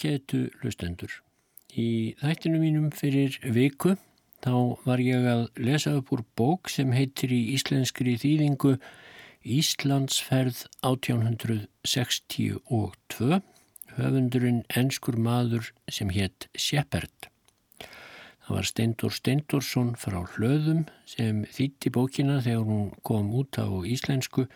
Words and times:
Ágætu 0.00 0.48
lustendur. 0.64 1.12
Í 1.76 2.16
þættinu 2.22 2.56
mínum 2.62 2.86
fyrir 2.88 3.36
viku 3.52 4.00
þá 4.40 4.80
var 4.86 4.96
ég 5.04 5.26
að 5.28 5.42
lesa 5.60 5.92
upp 5.98 6.08
úr 6.16 6.22
bók 6.40 6.72
sem 6.72 6.88
heitir 6.96 7.28
í 7.36 7.52
íslenskri 7.52 8.16
þýðingu 8.22 8.80
Íslandsferð 9.44 10.64
1862 10.88 13.44
höfundurinn 13.98 14.64
enskur 14.72 15.20
maður 15.20 15.68
sem 15.92 16.08
hétt 16.16 16.48
Shepard. 16.56 17.28
Það 17.84 18.56
var 18.56 18.64
Steindur 18.72 19.12
Steindursson 19.12 20.00
frá 20.00 20.24
hlöðum 20.32 20.88
sem 21.04 21.44
þýtti 21.44 21.92
bókina 21.92 22.40
þegar 22.40 22.64
hún 22.72 22.88
kom 23.04 23.36
út 23.36 23.52
á 23.60 23.68
íslensku 23.84 24.48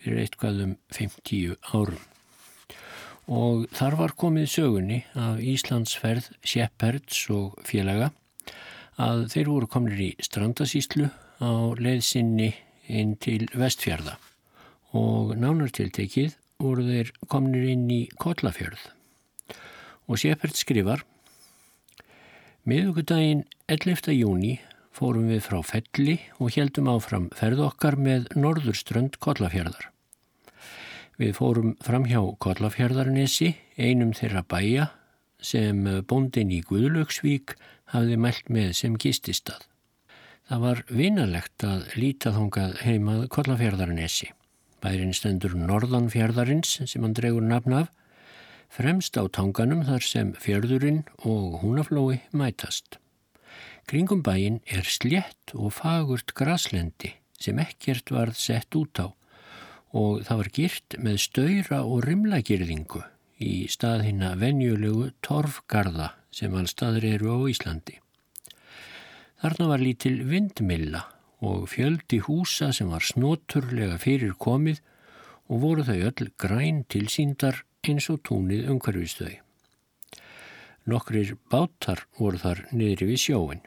fyrir 0.00 0.24
eitthvað 0.24 0.56
um 0.70 0.80
50 0.88 1.60
árum 1.76 2.15
og 3.26 3.66
þar 3.74 3.96
var 3.98 4.14
komið 4.18 4.46
sögunni 4.52 5.00
af 5.18 5.40
Íslandsferð 5.42 6.28
Shepherds 6.46 7.24
og 7.34 7.56
félaga 7.66 8.12
að 9.02 9.26
þeir 9.32 9.50
voru 9.50 9.70
komnir 9.70 10.02
í 10.04 10.10
strandasíslu 10.22 11.10
á 11.42 11.52
leiðsynni 11.78 12.52
inn 12.86 13.16
til 13.18 13.48
vestfjörða 13.52 14.14
og 14.96 15.34
nánartiltekið 15.40 16.36
voru 16.62 16.86
þeir 16.86 17.12
komnir 17.28 17.66
inn 17.74 17.90
í 17.90 18.04
Kollafjörð 18.22 18.86
og 20.06 20.22
Shepherd 20.22 20.56
skrifar 20.56 21.02
Miðugudaginn 22.66 23.44
11. 23.70 24.14
júni 24.14 24.56
fórum 24.96 25.28
við 25.30 25.44
frá 25.44 25.60
Felli 25.66 26.16
og 26.38 26.54
heldum 26.56 26.88
áfram 26.90 27.28
ferð 27.36 27.66
okkar 27.66 27.98
með 28.00 28.30
norðurströnd 28.38 29.20
Kollafjörðar. 29.22 29.90
Við 31.16 31.32
fórum 31.38 31.70
fram 31.80 32.04
hjá 32.04 32.18
Kollafjörðarnesi, 32.44 33.54
einum 33.80 34.10
þeirra 34.12 34.42
bæja 34.44 34.90
sem 35.40 35.78
bóndin 36.04 36.52
í 36.52 36.58
Guðlaugsvík 36.68 37.54
hafði 37.94 38.18
mælt 38.20 38.50
með 38.52 38.74
sem 38.76 38.98
gististað. 39.00 39.62
Það 40.46 40.60
var 40.66 40.82
vinalegt 40.92 41.64
að 41.64 41.88
líta 41.96 42.34
þongað 42.36 42.76
heimað 42.84 43.24
Kollafjörðarnesi. 43.32 44.28
Bærin 44.84 45.16
stendur 45.16 45.56
Norðanfjörðarins 45.56 46.76
sem 46.84 47.02
hann 47.06 47.16
dregur 47.16 47.48
nafn 47.48 47.78
af, 47.80 47.88
fremst 48.68 49.16
á 49.16 49.24
tanganum 49.32 49.86
þar 49.88 50.04
sem 50.04 50.36
fjörðurinn 50.36 51.06
og 51.24 51.62
húnaflói 51.62 52.20
mætast. 52.36 53.00
Kringum 53.88 54.20
bæin 54.20 54.60
er 54.68 54.84
slétt 54.84 55.56
og 55.56 55.72
fagurt 55.80 56.36
graslendi 56.36 57.16
sem 57.40 57.56
ekkert 57.62 58.12
varð 58.12 58.36
sett 58.36 58.76
út 58.76 59.00
á 59.00 59.16
og 59.92 60.24
það 60.26 60.40
var 60.40 60.50
girt 60.58 60.96
með 60.98 61.20
stöyra 61.22 61.82
og 61.84 62.02
rimlagirðingu 62.06 63.02
í 63.42 63.66
stað 63.70 64.06
hinn 64.08 64.24
að 64.24 64.40
venjulegu 64.42 65.10
torfgarða 65.24 66.10
sem 66.32 66.54
all 66.56 66.68
staður 66.70 67.06
eru 67.08 67.36
á 67.36 67.38
Íslandi. 67.52 68.00
Þarna 69.42 69.68
var 69.70 69.84
lítil 69.84 70.16
vindmilla 70.28 71.04
og 71.44 71.66
fjöldi 71.68 72.22
húsa 72.24 72.72
sem 72.72 72.88
var 72.90 73.04
snoturlega 73.04 73.98
fyrir 74.00 74.32
komið 74.40 74.80
og 75.52 75.62
voru 75.62 75.84
þau 75.86 75.98
öll 76.10 76.30
græn 76.40 76.84
tilsýndar 76.90 77.62
eins 77.86 78.08
og 78.10 78.22
túnið 78.26 78.70
umhverfistöði. 78.72 79.40
Nokkrir 80.86 81.34
bátar 81.50 82.06
voru 82.18 82.38
þar 82.40 82.62
niðri 82.72 83.10
við 83.10 83.22
sjóin. 83.26 83.62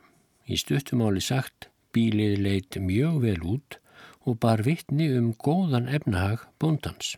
Í 0.50 0.58
stuttumáli 0.58 1.22
sagt 1.22 1.70
bílið 1.94 2.40
leitt 2.42 2.80
mjög 2.82 3.22
vel 3.26 3.42
út 3.44 3.78
og 4.28 4.40
bar 4.44 4.64
vittni 4.66 5.10
um 5.18 5.34
góðan 5.34 5.88
efnahag 5.88 6.46
bóndans. 6.60 7.16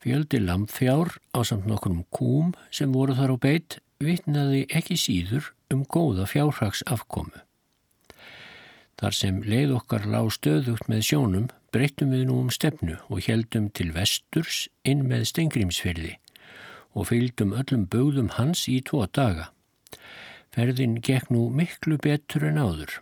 Fjöldi 0.00 0.40
lampfjár 0.40 1.18
á 1.36 1.44
samt 1.44 1.66
nokkrum 1.68 2.04
kúm 2.08 2.54
sem 2.72 2.92
voru 2.92 3.16
þar 3.16 3.34
á 3.34 3.38
beitt 3.40 3.78
vittnaði 4.00 4.64
ekki 4.72 4.96
síður 4.96 5.50
um 5.72 5.84
góða 5.84 6.24
fjárhags 6.28 6.82
afkomu. 6.88 7.44
Þar 9.00 9.16
sem 9.16 9.42
leið 9.44 9.74
okkar 9.76 10.06
lág 10.08 10.30
stöðugt 10.32 10.88
með 10.88 11.04
sjónum 11.08 11.46
breyttum 11.72 12.12
við 12.12 12.26
nú 12.28 12.40
um 12.42 12.50
stefnu 12.52 12.98
og 13.08 13.22
heldum 13.28 13.68
til 13.72 13.90
vesturs 13.96 14.66
inn 14.84 15.06
með 15.08 15.28
stengrimsferði 15.32 16.16
og 16.96 17.10
fylgdum 17.12 17.54
öllum 17.56 17.86
bögðum 17.88 18.32
hans 18.36 18.66
í 18.68 18.80
tvo 18.84 19.04
daga. 19.06 19.50
Ferðin 20.50 20.98
gekk 21.04 21.30
nú 21.30 21.46
miklu 21.54 22.00
betur 22.02 22.48
en 22.48 22.58
áður. 22.58 22.96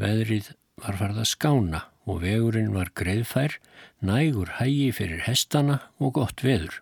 Veðrið 0.00 0.50
var 0.82 0.98
farð 0.98 1.22
að 1.22 1.30
skána 1.30 1.84
og 2.10 2.22
vegurinn 2.24 2.74
var 2.74 2.90
greiðfær, 2.98 3.58
nægur 4.00 4.54
hægi 4.58 4.90
fyrir 4.96 5.24
hestana 5.28 5.80
og 5.98 6.16
gott 6.18 6.44
veður. 6.44 6.80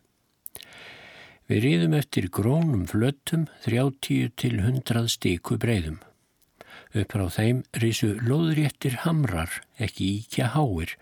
Við 1.47 1.62
riðum 1.62 1.94
eftir 1.94 2.26
grónum 2.32 2.87
flöttum 2.91 3.47
30 3.66 4.32
til 4.41 4.59
100 4.59 5.06
stíku 5.12 5.59
breyðum. 5.62 6.00
Uppráð 6.97 7.37
þeim 7.37 7.60
risu 7.82 8.14
loðréttir 8.25 8.97
hamrar, 9.04 9.53
ekki 9.78 10.09
íkja 10.22 10.48
háir, 10.54 10.97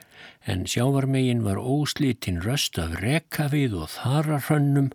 en 0.45 0.67
sjávarmegin 0.69 1.45
var 1.47 1.61
óslítinn 1.61 2.43
röst 2.45 2.79
af 2.83 2.99
rekafið 3.01 3.79
og 3.85 3.93
þararhönnum 3.95 4.91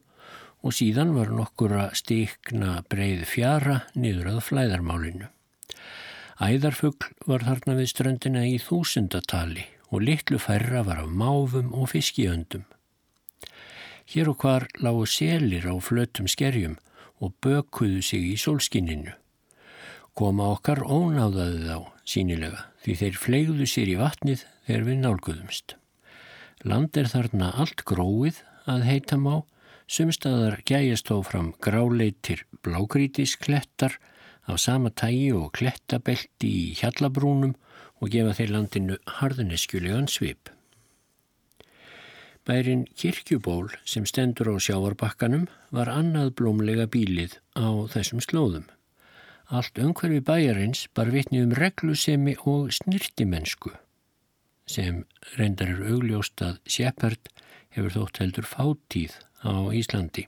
og 0.61 0.75
síðan 0.75 1.16
var 1.16 1.31
nokkura 1.34 1.90
stíkna 1.96 2.81
breið 2.91 3.25
fjara 3.29 3.81
niður 3.96 4.34
að 4.35 4.41
flæðarmálinu. 4.50 5.29
Æðarfugl 6.39 7.09
var 7.27 7.44
þarna 7.44 7.73
við 7.75 7.89
ströndina 7.91 8.45
í 8.47 8.53
þúsundatali 8.63 9.66
og 9.91 10.05
litlu 10.07 10.38
færra 10.39 10.85
var 10.88 11.01
af 11.01 11.09
máfum 11.11 11.73
og 11.75 11.89
fiskiöndum. 11.91 12.63
Hér 14.07 14.31
og 14.31 14.39
hvar 14.39 14.69
lágu 14.79 15.03
selir 15.03 15.67
á 15.67 15.75
flötum 15.83 16.29
skerjum 16.31 16.78
og 17.19 17.33
bökuðu 17.44 17.99
sig 17.99 18.23
í 18.31 18.38
sólskinninu. 18.39 19.11
Koma 20.16 20.47
okkar 20.55 20.79
ónáðaði 20.79 21.67
þá 21.67 21.79
sínilega 22.08 22.64
því 22.85 22.96
þeir 23.02 23.19
flegðu 23.25 23.67
sér 23.67 23.91
í 23.91 23.97
vatnið 23.99 24.46
þegar 24.67 24.87
við 24.87 24.97
nálguðumst. 25.03 25.75
Land 26.64 26.96
er 26.96 27.11
þarna 27.11 27.52
allt 27.59 27.84
gróið 27.84 28.40
að 28.64 28.87
heita 28.87 29.19
má, 29.19 29.43
sumstaðar 29.91 30.61
gæjast 30.64 31.11
þó 31.11 31.19
fram 31.28 31.52
gráleitir 31.59 32.46
blágrítisklettar 32.64 33.99
af 34.47 34.59
sama 34.59 34.90
tægi 34.90 35.32
og 35.36 35.52
klettabelti 35.58 36.50
í 36.50 36.64
hjallabrúnum 36.80 37.56
og 38.00 38.14
gefa 38.14 38.36
þeir 38.38 38.56
landinu 38.56 38.97
harðineskjulegan 39.20 40.08
svip. 40.08 40.50
Bærin 42.47 42.88
kirkjuból 42.97 43.70
sem 43.86 44.08
stendur 44.09 44.50
á 44.50 44.56
sjáarbakkanum 44.58 45.50
var 45.76 45.91
annað 45.91 46.34
blómlega 46.40 46.88
bílið 46.90 47.38
á 47.53 47.68
þessum 47.94 48.24
slóðum. 48.26 48.66
Allt 49.50 49.78
umhverfi 49.82 50.22
bæjarins 50.26 50.88
bar 50.96 51.12
vitni 51.14 51.44
um 51.44 51.53
reglusemi 51.53 52.36
og 52.46 52.74
snirtimennsku 52.74 53.76
sem 54.70 55.03
reyndar 55.38 55.72
er 55.74 55.88
augljóst 55.90 56.41
að 56.46 56.59
Shepard 56.70 57.32
hefur 57.74 57.96
þótt 57.96 58.20
heldur 58.22 58.46
fátíð 58.46 59.16
á 59.41 59.74
Íslandi 59.74 60.28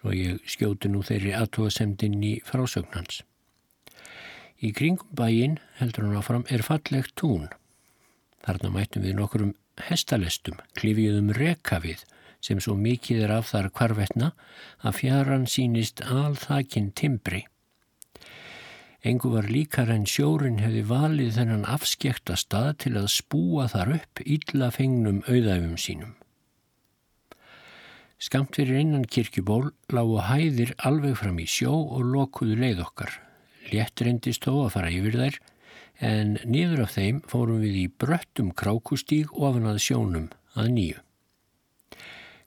svo 0.00 0.14
ég 0.16 0.40
skjóti 0.48 0.88
nú 0.88 1.02
þeirri 1.04 1.34
aðtóðasemdinn 1.36 2.22
í 2.24 2.34
frásögnans. 2.48 3.20
Í 4.60 4.72
kringum 4.76 5.12
bæin, 5.16 5.58
heldur 5.78 6.06
hann 6.08 6.20
áfram, 6.20 6.46
er 6.48 6.64
fallegt 6.64 7.14
tún. 7.20 7.48
Þarna 8.44 8.72
mættum 8.72 9.04
við 9.04 9.16
nokkurum 9.18 9.54
hestalestum, 9.88 10.58
klifjuðum 10.76 11.32
rekavið 11.36 12.04
sem 12.40 12.60
svo 12.60 12.74
mikið 12.80 13.26
er 13.26 13.34
af 13.36 13.50
þar 13.52 13.68
kvarvetna 13.76 14.30
að 14.80 14.96
fjaran 15.02 15.46
sínist 15.48 16.00
alþakinn 16.04 16.92
timbri. 16.96 17.44
Engu 19.04 19.32
var 19.32 19.48
líkar 19.48 19.92
en 19.92 20.06
sjórin 20.08 20.60
hefði 20.60 20.84
valið 20.88 21.36
þennan 21.36 21.68
afskekta 21.68 22.36
stað 22.36 22.72
til 22.84 22.96
að 23.00 23.12
spúa 23.12 23.68
þar 23.72 23.94
upp 23.96 24.24
illa 24.24 24.68
fengnum 24.72 25.22
auðæfum 25.28 25.76
sínum. 25.80 26.16
Skamt 28.20 28.52
fyrir 28.52 28.76
innan 28.82 29.06
kirkjuból 29.08 29.70
lágu 29.88 30.18
hæðir 30.20 30.74
alveg 30.84 31.14
fram 31.16 31.38
í 31.40 31.46
sjó 31.48 31.72
og 31.72 32.02
lokuðu 32.04 32.58
leið 32.60 32.82
okkar. 32.84 33.14
Létt 33.72 34.02
reyndist 34.04 34.44
þó 34.44 34.66
að 34.66 34.74
fara 34.74 34.90
yfir 34.92 35.16
þær 35.16 35.38
en 36.10 36.34
niður 36.44 36.82
af 36.84 36.92
þeim 36.98 37.22
fórum 37.30 37.62
við 37.64 37.78
í 37.80 37.86
bröttum 38.02 38.50
krákustíg 38.52 39.32
ofan 39.32 39.70
að 39.72 39.80
sjónum 39.86 40.28
að 40.52 40.70
nýju. 40.76 41.00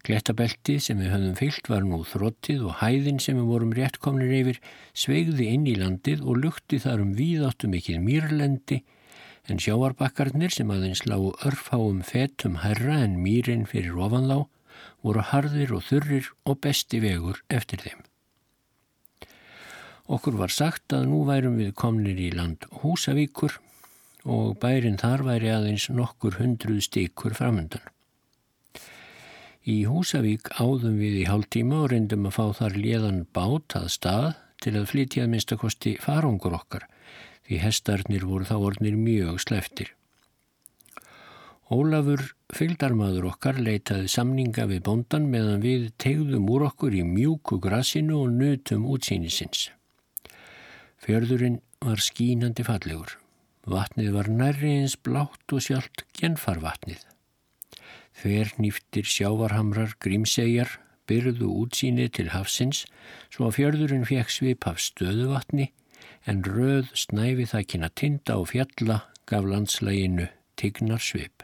Glettabeltið 0.05 0.79
sem 0.83 1.01
við 1.01 1.13
höfðum 1.15 1.35
fyllt 1.41 1.73
var 1.73 1.85
nú 1.89 2.03
þróttið 2.05 2.65
og 2.69 2.79
hæðin 2.83 3.21
sem 3.23 3.41
við 3.41 3.51
vorum 3.55 3.73
rétt 3.73 4.01
komnir 4.03 4.37
yfir 4.43 4.61
sveigði 4.93 5.51
inn 5.55 5.65
í 5.65 5.77
landið 5.79 6.21
og 6.21 6.41
lukti 6.43 6.83
þar 6.85 7.01
um 7.07 7.13
víðáttum 7.17 7.73
ekkið 7.79 8.03
mýrlendi 8.03 8.83
en 9.49 9.63
sjáarbakkarnir 9.63 10.53
sem 10.53 10.69
aðeins 10.69 11.07
lágu 11.09 11.33
örfáum 11.47 12.03
fetum 12.05 12.61
herra 12.61 13.01
en 13.07 13.17
mýrin 13.25 13.65
fyrir 13.65 13.97
ofan 13.97 14.29
þá 14.29 14.43
voru 15.03 15.23
harðir 15.29 15.73
og 15.75 15.85
þurrir 15.89 16.31
og 16.47 16.59
besti 16.63 17.01
vegur 17.03 17.43
eftir 17.51 17.83
þeim. 17.83 18.01
Okkur 20.13 20.35
var 20.39 20.51
sagt 20.51 20.93
að 20.95 21.07
nú 21.11 21.21
værum 21.27 21.55
við 21.59 21.71
komnir 21.79 22.19
í 22.19 22.29
land 22.35 22.65
Húsavíkur 22.81 23.59
og 24.23 24.57
bærin 24.59 24.99
þar 24.99 25.23
væri 25.27 25.51
aðeins 25.51 25.89
nokkur 25.91 26.39
hundruð 26.39 26.83
stíkur 26.87 27.35
framöndan. 27.35 27.83
Í 29.63 29.85
Húsavík 29.87 30.49
áðum 30.59 30.97
við 30.99 31.21
í 31.21 31.27
hálftíma 31.29 31.85
og 31.85 31.93
reyndum 31.93 32.27
að 32.27 32.35
fá 32.35 32.45
þar 32.59 32.75
léðan 32.75 33.21
bát 33.31 33.77
að 33.79 33.87
stað 33.95 34.29
til 34.63 34.75
að 34.75 34.89
flytja 34.91 35.23
að 35.23 35.31
minnstakosti 35.31 35.95
farangur 36.03 36.55
okkar 36.59 36.87
því 37.47 37.59
hestarnir 37.63 38.25
voru 38.27 38.47
þá 38.47 38.55
orðnir 38.59 38.99
mjög 38.99 39.39
sleftir. 39.43 39.91
Ólafur 41.73 42.21
fylgdarmadur 42.53 43.25
okkar 43.31 43.57
leitaði 43.57 44.09
samninga 44.11 44.67
við 44.69 44.83
bondan 44.85 45.23
meðan 45.31 45.63
við 45.63 45.87
tegðum 46.03 46.49
úr 46.53 46.67
okkur 46.67 46.93
í 46.93 47.01
mjúku 47.07 47.57
grassinu 47.63 48.19
og 48.21 48.35
nutum 48.35 48.83
útsýnisins. 48.93 49.71
Fjörðurinn 51.01 51.61
var 51.81 52.03
skínandi 52.03 52.65
fallegur. 52.67 53.15
Vatnið 53.65 54.11
var 54.13 54.29
nærri 54.29 54.73
eins 54.83 54.93
blátt 54.99 55.55
og 55.55 55.63
sjálft 55.65 56.03
genfarvatnið. 56.19 57.01
Þver 58.21 58.51
nýftir 58.61 59.09
sjávarhamrar 59.09 59.95
grímsegjar 60.03 60.75
byrðu 61.09 61.49
útsýni 61.63 62.05
til 62.13 62.29
hafsins 62.35 62.83
svo 63.33 63.47
að 63.47 63.57
fjörðurinn 63.57 64.05
fekk 64.07 64.35
svip 64.35 64.67
af 64.69 64.83
stöðuvatni 64.83 65.71
en 66.29 66.45
röð 66.45 66.93
snæfi 66.93 67.49
þakkina 67.55 67.89
tinda 67.97 68.37
og 68.43 68.51
fjalla 68.53 69.01
gaf 69.25 69.49
landslæginu 69.49 70.29
tignar 70.59 71.01
svip. 71.01 71.42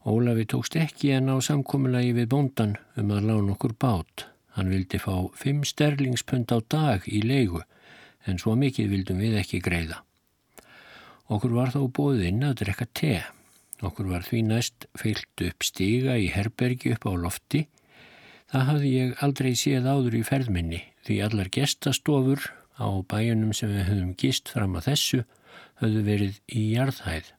Ólafi 0.00 0.46
tókst 0.48 0.78
ekki 0.80 1.10
en 1.12 1.28
á 1.28 1.36
samkominlagi 1.44 2.14
við 2.16 2.30
bondan 2.32 2.78
um 2.96 3.10
að 3.12 3.26
lána 3.28 3.52
okkur 3.52 3.74
bát. 3.76 4.24
Hann 4.56 4.70
vildi 4.72 4.96
fá 4.96 5.12
fimm 5.36 5.60
sterlingspund 5.68 6.48
á 6.56 6.58
dag 6.64 7.04
í 7.04 7.20
leigu 7.20 7.60
en 8.24 8.40
svo 8.40 8.54
mikið 8.56 8.88
vildum 8.94 9.20
við 9.20 9.36
ekki 9.42 9.60
greiða. 9.60 9.98
Okkur 11.28 11.52
var 11.52 11.72
þó 11.74 11.84
bóðið 11.92 12.30
inn 12.30 12.46
að 12.48 12.62
drekka 12.62 12.86
te. 12.96 13.18
Okkur 13.84 14.08
var 14.08 14.24
því 14.24 14.40
næst 14.48 14.86
fyllt 14.96 15.44
upp 15.44 15.68
stiga 15.68 16.16
í 16.16 16.30
herbergi 16.32 16.94
upp 16.96 17.04
á 17.04 17.12
lofti. 17.20 17.66
Það 18.50 18.66
hafði 18.70 18.94
ég 18.94 19.22
aldrei 19.26 19.52
séð 19.52 19.84
áður 19.84 20.16
í 20.16 20.22
ferðminni 20.26 20.80
því 21.04 21.18
allar 21.28 21.52
gestastofur 21.52 22.48
á 22.80 22.88
bæjunum 23.04 23.52
sem 23.52 23.68
við 23.76 23.86
höfum 23.92 24.16
gist 24.16 24.48
fram 24.48 24.80
að 24.80 24.88
þessu 24.88 25.22
höfðu 25.84 26.02
verið 26.08 26.40
í 26.48 26.64
jarðhæð. 26.72 27.30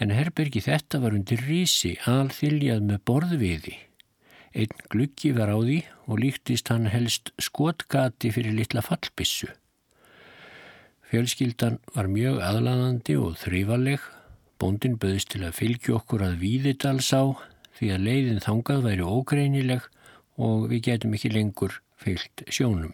En 0.00 0.12
herbergi 0.16 0.62
þetta 0.64 1.00
var 1.02 1.14
undir 1.16 1.42
rísi 1.44 1.94
alþiljað 2.08 2.84
með 2.88 3.02
borðviði. 3.08 3.74
Einn 4.56 4.86
gluggi 4.90 5.34
var 5.36 5.52
á 5.52 5.58
því 5.60 5.82
og 6.08 6.22
líktist 6.22 6.70
hann 6.72 6.88
helst 6.90 7.34
skotgati 7.38 8.32
fyrir 8.34 8.56
litla 8.56 8.82
fallbissu. 8.82 9.50
Fjölskyldan 11.10 11.78
var 11.94 12.08
mjög 12.10 12.40
aðlaðandi 12.46 13.18
og 13.20 13.36
þrývaleg 13.42 14.08
Bóndin 14.60 14.98
böðist 15.00 15.30
til 15.32 15.40
að 15.46 15.56
fylgja 15.56 15.94
okkur 15.96 16.20
að 16.26 16.40
Víðidalsá 16.42 17.20
því 17.78 17.86
að 17.94 18.02
leiðin 18.04 18.42
þangað 18.44 18.82
væri 18.84 19.06
ógreinileg 19.08 19.86
og 20.36 20.66
við 20.68 20.82
getum 20.90 21.14
ekki 21.16 21.30
lengur 21.32 21.78
fylgt 22.00 22.44
sjónum. 22.52 22.92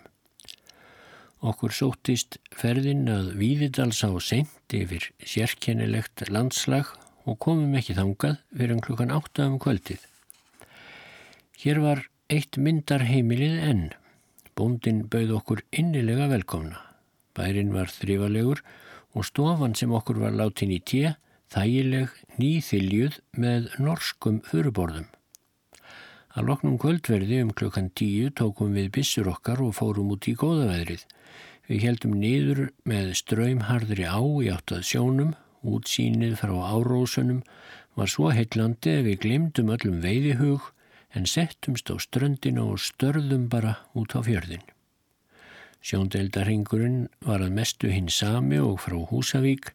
Okkur 1.44 1.74
sóttist 1.76 2.38
ferðin 2.56 3.10
að 3.12 3.34
Víðidalsá 3.36 4.08
sent 4.24 4.72
yfir 4.72 5.10
sérkennilegt 5.20 6.24
landslag 6.32 6.88
og 7.28 7.36
komum 7.44 7.74
ekki 7.76 7.92
þangað 7.98 8.38
fyrir 8.56 8.80
klukkan 8.80 9.12
átta 9.12 9.44
um 9.50 9.58
kvöldið. 9.60 10.00
Hér 11.60 11.82
var 11.84 12.00
eitt 12.32 12.56
myndarheimilið 12.56 13.58
enn. 13.68 13.84
Bóndin 14.56 15.04
bauð 15.12 15.34
okkur 15.36 15.60
innilega 15.76 16.30
velkomna. 16.32 16.80
Bærin 17.36 17.74
var 17.74 17.92
þrifalegur 17.92 18.62
og 19.12 19.28
stofan 19.28 19.76
sem 19.76 19.92
okkur 19.92 20.22
var 20.22 20.32
látin 20.32 20.72
í 20.72 20.80
tíu 20.80 21.12
þægileg 21.52 22.16
nýþiljuð 22.40 23.20
með 23.36 23.68
norskum 23.76 24.40
fyrirborðum. 24.48 25.10
Að 26.36 26.48
loknum 26.48 26.80
kvöldverði 26.80 27.42
um 27.44 27.52
klukkan 27.56 27.92
tíu 27.96 28.32
tókum 28.32 28.72
við 28.76 28.90
bissur 28.96 29.28
okkar 29.32 29.60
og 29.64 29.76
fórum 29.76 30.16
út 30.16 30.28
í 30.28 30.34
góðaveðrið. 30.36 31.04
Við 31.66 31.82
heldum 31.82 32.12
niður 32.20 32.60
með 32.86 33.08
ströymharðri 33.18 34.06
á 34.06 34.22
í 34.22 34.50
áttað 34.54 34.84
sjónum, 34.86 35.32
útsýnið 35.66 36.36
frá 36.38 36.54
árósunum 36.62 37.40
var 37.98 38.10
svo 38.12 38.30
heillandi 38.30 38.92
að 39.00 39.08
við 39.08 39.20
glimtum 39.24 39.72
öllum 39.74 39.98
veiðihug 40.04 40.68
en 41.18 41.26
settumst 41.26 41.90
á 41.90 41.98
ströndina 41.98 42.62
og 42.62 42.78
störðum 42.84 43.48
bara 43.50 43.80
út 43.98 44.14
á 44.14 44.22
fjörðin. 44.22 44.62
Sjóndeldarhingurinn 45.82 47.08
var 47.26 47.42
að 47.42 47.56
mestu 47.58 47.90
hinn 47.90 48.12
sami 48.14 48.60
og 48.62 48.78
frá 48.84 49.00
Húsavík 49.10 49.72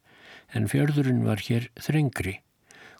en 0.55 0.69
fjörðurinn 0.71 1.25
var 1.27 1.43
hér 1.43 1.67
þrengri. 1.75 2.38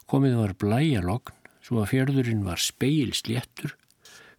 Komið 0.04 0.36
var 0.40 0.54
blæjalogn 0.60 1.40
svo 1.64 1.80
að 1.80 1.94
fjörðurinn 1.94 2.44
var 2.44 2.60
speilsléttur. 2.60 3.72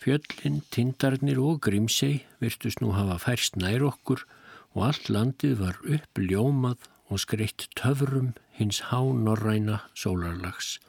Fjöllin, 0.04 0.62
tindarnir 0.70 1.40
og 1.42 1.62
grímsei 1.64 2.26
virtust 2.44 2.84
nú 2.84 2.92
hafa 2.94 3.18
færst 3.24 3.58
nær 3.58 3.86
okkur 3.88 4.26
og 4.74 4.88
allt 4.90 5.10
landið 5.14 5.60
var 5.62 5.78
uppljómað 5.86 6.88
og 7.14 7.22
skreitt 7.22 7.68
töfrum 7.78 8.34
hins 8.58 8.82
hánorræna 8.90 9.84
sólarlags. 9.98 10.80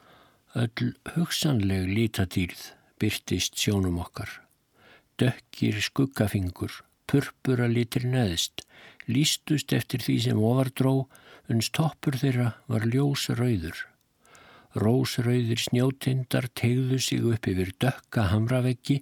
Öll 0.55 0.95
hugsanleg 1.13 1.89
lítadýrð 1.91 2.71
byrtist 2.99 3.59
sjónum 3.59 3.99
okkar. 4.01 4.29
Dökkir 5.19 5.81
skuggafingur, 5.83 6.71
purpura 7.07 7.67
litir 7.69 8.07
neðst, 8.09 8.63
lístust 9.07 9.73
eftir 9.75 10.01
því 10.01 10.15
sem 10.27 10.39
ofardró 10.39 10.95
uns 11.51 11.69
toppur 11.69 12.17
þeirra 12.17 12.55
var 12.71 12.87
ljósrauður. 12.89 13.83
Rósrauðir 14.75 15.61
snjótindar 15.61 16.49
tegðu 16.57 16.97
sig 16.99 17.23
upp 17.23 17.47
yfir 17.47 17.71
dökka 17.79 18.25
hamraveggi 18.31 19.01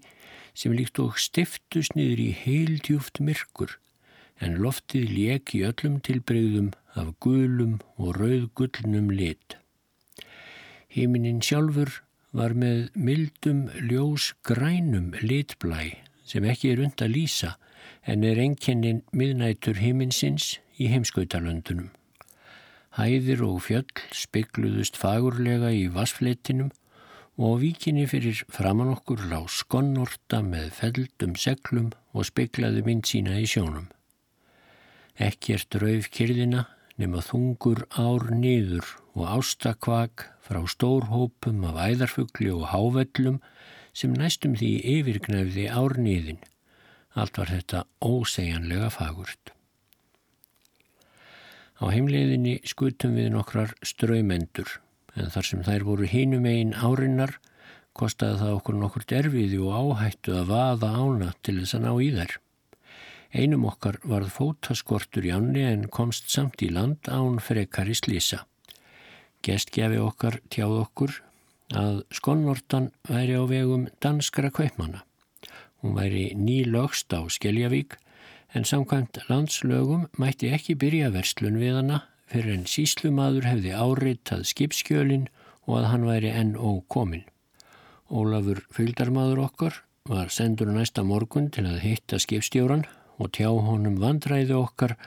sem 0.54 0.76
líkt 0.76 1.00
og 1.02 1.18
stiftust 1.18 1.96
niður 1.98 2.28
í 2.28 2.30
heildjúft 2.44 3.24
myrkur 3.24 3.80
en 4.44 4.60
loftið 4.64 5.12
lék 5.16 5.54
í 5.58 5.64
öllum 5.68 6.00
tilbreyðum 6.06 6.72
af 7.00 7.14
gulum 7.24 7.80
og 7.98 8.18
rauðgullnum 8.20 9.12
lit. 9.16 9.58
Híminin 10.94 11.42
sjálfur 11.42 12.02
var 12.34 12.54
með 12.58 12.90
mildum 12.94 13.66
ljós 13.90 14.34
grænum 14.46 15.14
litblæ 15.22 15.96
sem 16.26 16.46
ekki 16.50 16.74
er 16.74 16.84
und 16.86 17.02
að 17.02 17.16
lýsa 17.16 17.56
en 18.10 18.24
er 18.28 18.42
enkennin 18.42 19.02
miðnætur 19.16 19.80
híminsins 19.80 20.58
í 20.78 20.90
heimskautalöndunum. 20.92 21.92
Hæðir 22.98 23.42
og 23.48 23.64
fjöll 23.66 24.04
spekluðust 24.14 25.00
fagurlega 25.02 25.72
í 25.74 25.88
vassfleitinum 25.94 26.70
og 27.38 27.64
víkinni 27.64 28.06
fyrir 28.10 28.44
framann 28.54 28.94
okkur 28.94 29.26
lág 29.32 29.50
skonnorta 29.50 30.44
með 30.46 30.70
feldum 30.78 31.34
seglum 31.34 31.90
og 32.14 32.30
speklaði 32.30 32.86
mynd 32.86 33.10
sína 33.10 33.40
í 33.42 33.50
sjónum. 33.50 33.90
Ekkert 35.22 35.76
rauf 35.78 36.08
kyrðina 36.10 36.66
nema 36.98 37.22
þungur 37.22 37.84
ár 37.94 38.32
niður 38.34 38.88
og 39.14 39.28
ástakvak 39.38 40.26
frá 40.42 40.62
stórhópum 40.70 41.62
af 41.70 41.78
æðarfugli 41.78 42.50
og 42.54 42.70
hávellum 42.72 43.40
sem 43.94 44.14
næstum 44.18 44.56
því 44.58 44.72
yfirgnæfði 44.98 45.68
ár 45.70 45.98
niðin. 46.02 46.42
Allt 47.14 47.38
var 47.38 47.52
þetta 47.54 47.84
ósegjanlega 48.02 48.90
fagurt. 48.94 49.54
Á 51.78 51.86
heimleiðinni 51.94 52.60
skutum 52.66 53.14
við 53.20 53.34
nokkrar 53.34 53.74
ströymendur 53.86 54.80
en 55.14 55.30
þar 55.30 55.46
sem 55.46 55.66
þær 55.66 55.86
voru 55.86 56.10
hínum 56.10 56.46
einn 56.50 56.74
árinnar 56.74 57.38
kostaði 57.94 58.40
það 58.42 58.56
okkur 58.58 58.80
nokkur 58.82 59.06
derfiði 59.10 59.60
og 59.62 59.78
áhættu 59.78 60.34
að 60.40 60.50
vaða 60.50 60.90
ána 60.98 61.30
til 61.46 61.60
þess 61.62 61.78
að 61.78 61.86
ná 61.86 61.92
í 62.02 62.10
þær. 62.18 62.40
Einum 63.34 63.64
okkar 63.66 63.98
varð 64.06 64.30
fótaskortur 64.30 65.26
í 65.26 65.32
ánni 65.34 65.64
en 65.66 65.88
komst 65.90 66.30
samt 66.30 66.62
í 66.62 66.68
land 66.70 67.08
án 67.10 67.40
frekar 67.42 67.90
í 67.90 67.96
slísa. 67.98 68.44
Gestgjafi 69.42 69.98
okkar 69.98 70.38
tjáð 70.54 70.76
okkur 70.84 71.16
að 71.74 72.04
skonnortan 72.14 72.92
væri 73.10 73.34
á 73.34 73.44
vegum 73.50 73.88
danskra 74.06 74.54
kveipmanna. 74.54 75.02
Hún 75.82 75.98
væri 75.98 76.30
nýlögst 76.38 77.10
á 77.18 77.26
Skeljavík 77.26 77.98
en 78.54 78.70
samkvæmt 78.70 79.24
landslögum 79.26 80.08
mætti 80.22 80.54
ekki 80.54 80.78
byrja 80.78 81.10
verslun 81.18 81.58
við 81.58 81.82
hana 81.82 82.04
fyrir 82.30 82.54
en 82.54 82.70
síslumadur 82.70 83.50
hefði 83.50 83.74
áritað 83.74 84.46
skipskjölin 84.54 85.26
og 85.66 85.80
að 85.82 85.90
hann 85.90 86.06
væri 86.06 86.30
enn 86.38 86.54
ókomin. 86.54 87.26
Ólafur 88.14 88.62
fylgdarmadur 88.70 89.48
okkar 89.48 89.82
var 90.06 90.30
sendur 90.30 90.70
næsta 90.70 91.02
morgun 91.02 91.50
til 91.50 91.66
að 91.66 91.82
hitta 91.82 92.22
skipstjóran 92.22 92.86
og 93.24 93.32
tjá 93.36 93.50
honum 93.50 93.98
vandræði 94.02 94.56
okkar 94.58 94.98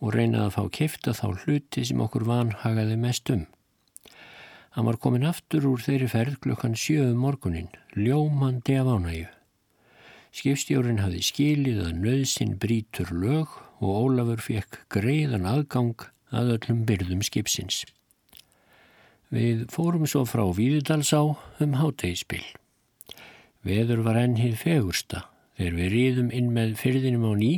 og 0.00 0.14
reynaði 0.16 0.46
að 0.48 0.54
fá 0.56 0.62
kifta 0.76 1.14
þá 1.16 1.26
hluti 1.44 1.86
sem 1.86 2.02
okkur 2.02 2.26
vanhagaði 2.28 2.98
mest 3.00 3.30
um. 3.32 3.46
Hann 4.74 4.86
var 4.86 5.00
komin 5.02 5.26
aftur 5.26 5.66
úr 5.66 5.82
þeirri 5.82 6.08
ferð 6.10 6.38
klukkan 6.44 6.76
sjöðu 6.78 7.14
um 7.14 7.22
morgunin, 7.24 7.70
ljómandi 7.98 8.76
af 8.78 8.90
ánægu. 8.90 9.28
Skipstjórin 10.30 11.00
hafði 11.02 11.24
skilið 11.26 11.80
að 11.88 11.96
nöðsin 12.04 12.52
brítur 12.62 13.10
lög 13.10 13.56
og 13.82 13.88
Ólafur 13.90 14.42
fekk 14.44 14.84
greiðan 14.94 15.48
aðgang 15.50 16.04
að 16.30 16.54
öllum 16.54 16.84
byrðum 16.86 17.24
skipsins. 17.26 17.82
Við 19.34 19.66
fórum 19.74 20.06
svo 20.10 20.22
frá 20.26 20.44
Víðidalsá 20.54 21.20
um 21.62 21.74
hátegispill. 21.78 22.46
Veður 23.66 24.04
var 24.06 24.20
ennið 24.22 24.56
fegursta. 24.62 25.26
Þegar 25.60 25.74
við 25.76 25.90
ríðum 25.92 26.28
inn 26.32 26.46
með 26.56 26.70
fyrðinum 26.80 27.24
á 27.28 27.32
ný, 27.36 27.48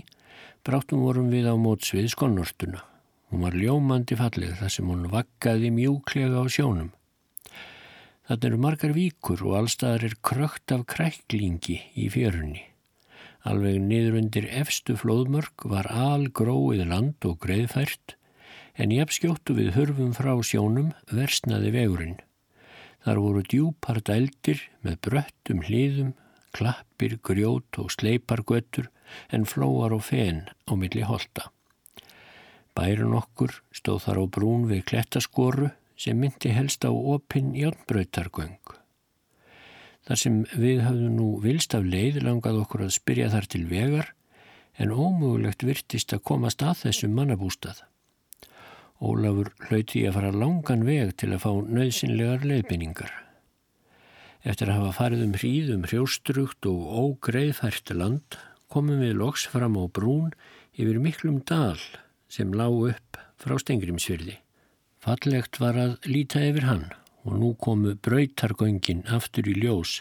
bráttum 0.66 1.04
vorum 1.06 1.28
við 1.30 1.44
á 1.47 1.54
mótsvið 1.54 2.09
skonnortuna. 2.11 2.80
Hún 3.30 3.44
var 3.47 3.54
ljómandi 3.54 4.16
fallið 4.18 4.56
þar 4.59 4.73
sem 4.75 4.88
hún 4.90 5.04
vakkaði 5.12 5.68
mjúklega 5.71 6.42
á 6.42 6.44
sjónum. 6.50 6.88
Þannig 8.26 8.47
eru 8.49 8.59
margar 8.64 8.94
víkur 8.97 9.44
og 9.47 9.54
allstaðar 9.61 10.09
er 10.09 10.16
krökt 10.18 10.75
af 10.75 10.82
kræklingi 10.90 11.76
í 11.94 12.09
fjörunni. 12.11 12.64
Alveg 13.47 13.78
niður 13.85 14.18
undir 14.18 14.49
efstu 14.50 14.97
flóðmörk 14.99 15.68
var 15.71 15.87
algróið 15.94 16.82
land 16.90 17.28
og 17.30 17.38
greiðfært 17.47 18.16
en 18.82 18.97
ég 18.97 19.14
skjóttu 19.14 19.54
við 19.54 19.76
hörfum 19.76 20.11
frá 20.18 20.35
sjónum 20.42 20.90
versnaði 21.06 21.71
vegurinn. 21.78 22.18
Þar 23.06 23.23
voru 23.28 23.47
djúpar 23.47 24.02
dældir 24.02 24.66
með 24.82 24.99
bröttum 25.06 25.62
hlýðum, 25.71 26.12
klappir, 26.56 27.18
grjót 27.25 27.78
og 27.80 27.90
sleipargötur 27.94 28.88
en 29.32 29.47
flóar 29.49 29.94
og 29.97 30.04
fen 30.09 30.47
á 30.68 30.73
milli 30.78 31.04
holta. 31.06 31.50
Bærun 32.76 33.16
okkur 33.18 33.59
stóð 33.75 34.06
þar 34.06 34.21
á 34.21 34.25
brún 34.37 34.68
við 34.71 34.87
klettaskoru 34.88 35.73
sem 35.97 36.18
myndi 36.18 36.52
helst 36.56 36.85
á 36.88 36.90
opinn 36.90 37.52
játnbröytargöng. 37.56 38.61
Þar 40.02 40.18
sem 40.18 40.38
við 40.59 40.82
hafðum 40.82 41.16
nú 41.18 41.28
vilst 41.44 41.76
af 41.78 41.85
leið 41.87 42.23
langað 42.25 42.62
okkur 42.64 42.87
að 42.87 42.97
spyrja 42.97 43.30
þar 43.35 43.49
til 43.52 43.64
vegar 43.71 44.12
en 44.80 44.90
ómögulegt 44.90 45.62
virtist 45.66 46.14
að 46.16 46.25
komast 46.30 46.64
að 46.64 46.87
þessum 46.87 47.12
mannabústað. 47.18 47.85
Ólafur 49.02 49.52
hlauti 49.68 50.06
að 50.06 50.16
fara 50.16 50.32
langan 50.35 50.87
veg 50.87 51.12
til 51.18 51.32
að 51.35 51.44
fá 51.44 51.52
nöðsynlegar 51.52 52.47
leiðbynningar. 52.47 53.12
Eftir 54.42 54.72
að 54.72 54.80
hafa 54.80 54.94
farið 54.96 55.26
um 55.26 55.34
hríðum 55.38 55.84
hrjóstrugt 55.87 56.66
og 56.66 56.80
ógreiðfært 57.02 57.92
land 57.94 58.38
komum 58.72 59.02
við 59.04 59.14
loks 59.20 59.44
fram 59.46 59.76
á 59.78 59.87
brún 59.87 60.32
yfir 60.75 60.99
miklum 61.02 61.38
dal 61.46 61.78
sem 62.32 62.50
lág 62.56 62.75
upp 62.90 63.20
frá 63.38 63.54
Stengrimsfyrði. 63.61 64.40
Fallegt 65.02 65.61
var 65.62 65.78
að 65.78 65.94
líta 66.11 66.42
yfir 66.42 66.66
hann 66.66 66.88
og 67.22 67.38
nú 67.38 67.52
komu 67.54 67.94
brautargöngin 67.94 69.04
aftur 69.14 69.46
í 69.50 69.54
ljós 69.62 70.00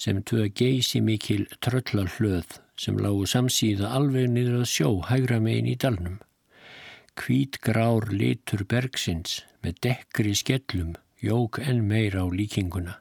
sem 0.00 0.22
tuða 0.24 0.48
geysi 0.56 1.02
mikil 1.04 1.44
tröllarhlöð 1.60 2.58
sem 2.80 2.96
lágu 2.96 3.26
samsíða 3.28 3.92
alveg 3.96 4.30
niður 4.32 4.62
að 4.62 4.70
sjó 4.72 4.90
hægra 5.08 5.40
megin 5.44 5.68
í 5.68 5.76
dalnum. 5.76 6.16
Kvít 7.12 7.60
grár 7.60 8.08
litur 8.08 8.64
bergsins 8.64 9.42
með 9.60 9.80
dekkri 9.84 10.32
skellum 10.38 10.96
jók 11.20 11.60
enn 11.60 11.84
meira 11.86 12.24
á 12.24 12.26
líkinguna. 12.32 12.96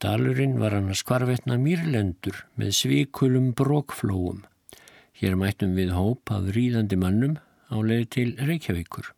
Dalurinn 0.00 0.54
var 0.56 0.72
hann 0.72 0.88
að 0.88 1.02
skvarvetna 1.02 1.58
mýrlendur 1.60 2.38
með 2.56 2.70
svikulum 2.78 3.50
brókflóum. 3.52 4.46
Hér 5.20 5.36
mættum 5.36 5.74
við 5.76 5.92
hóp 5.92 6.32
af 6.32 6.46
ríðandi 6.56 6.96
mannum 6.96 7.34
á 7.68 7.76
leið 7.84 8.06
til 8.16 8.30
Reykjavíkur. 8.40 9.10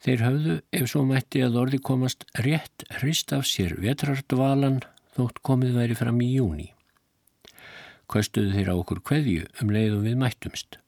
Þeir 0.00 0.24
höfðu, 0.24 0.56
ef 0.72 0.88
svo 0.88 1.04
mætti 1.04 1.44
að 1.44 1.60
orði 1.60 1.82
komast, 1.84 2.24
rétt 2.46 2.86
hrist 3.02 3.34
af 3.36 3.44
sér 3.50 3.76
vetrardvalan 3.82 4.80
þótt 5.18 5.42
komið 5.44 5.76
væri 5.76 6.00
fram 6.00 6.24
í 6.24 6.32
júni. 6.38 6.70
Köstuðu 8.08 8.56
þeir 8.56 8.72
á 8.72 8.74
okkur 8.78 9.04
kveðju 9.04 9.48
um 9.60 9.72
leiðum 9.74 10.06
við 10.08 10.20
mættumst. 10.22 10.78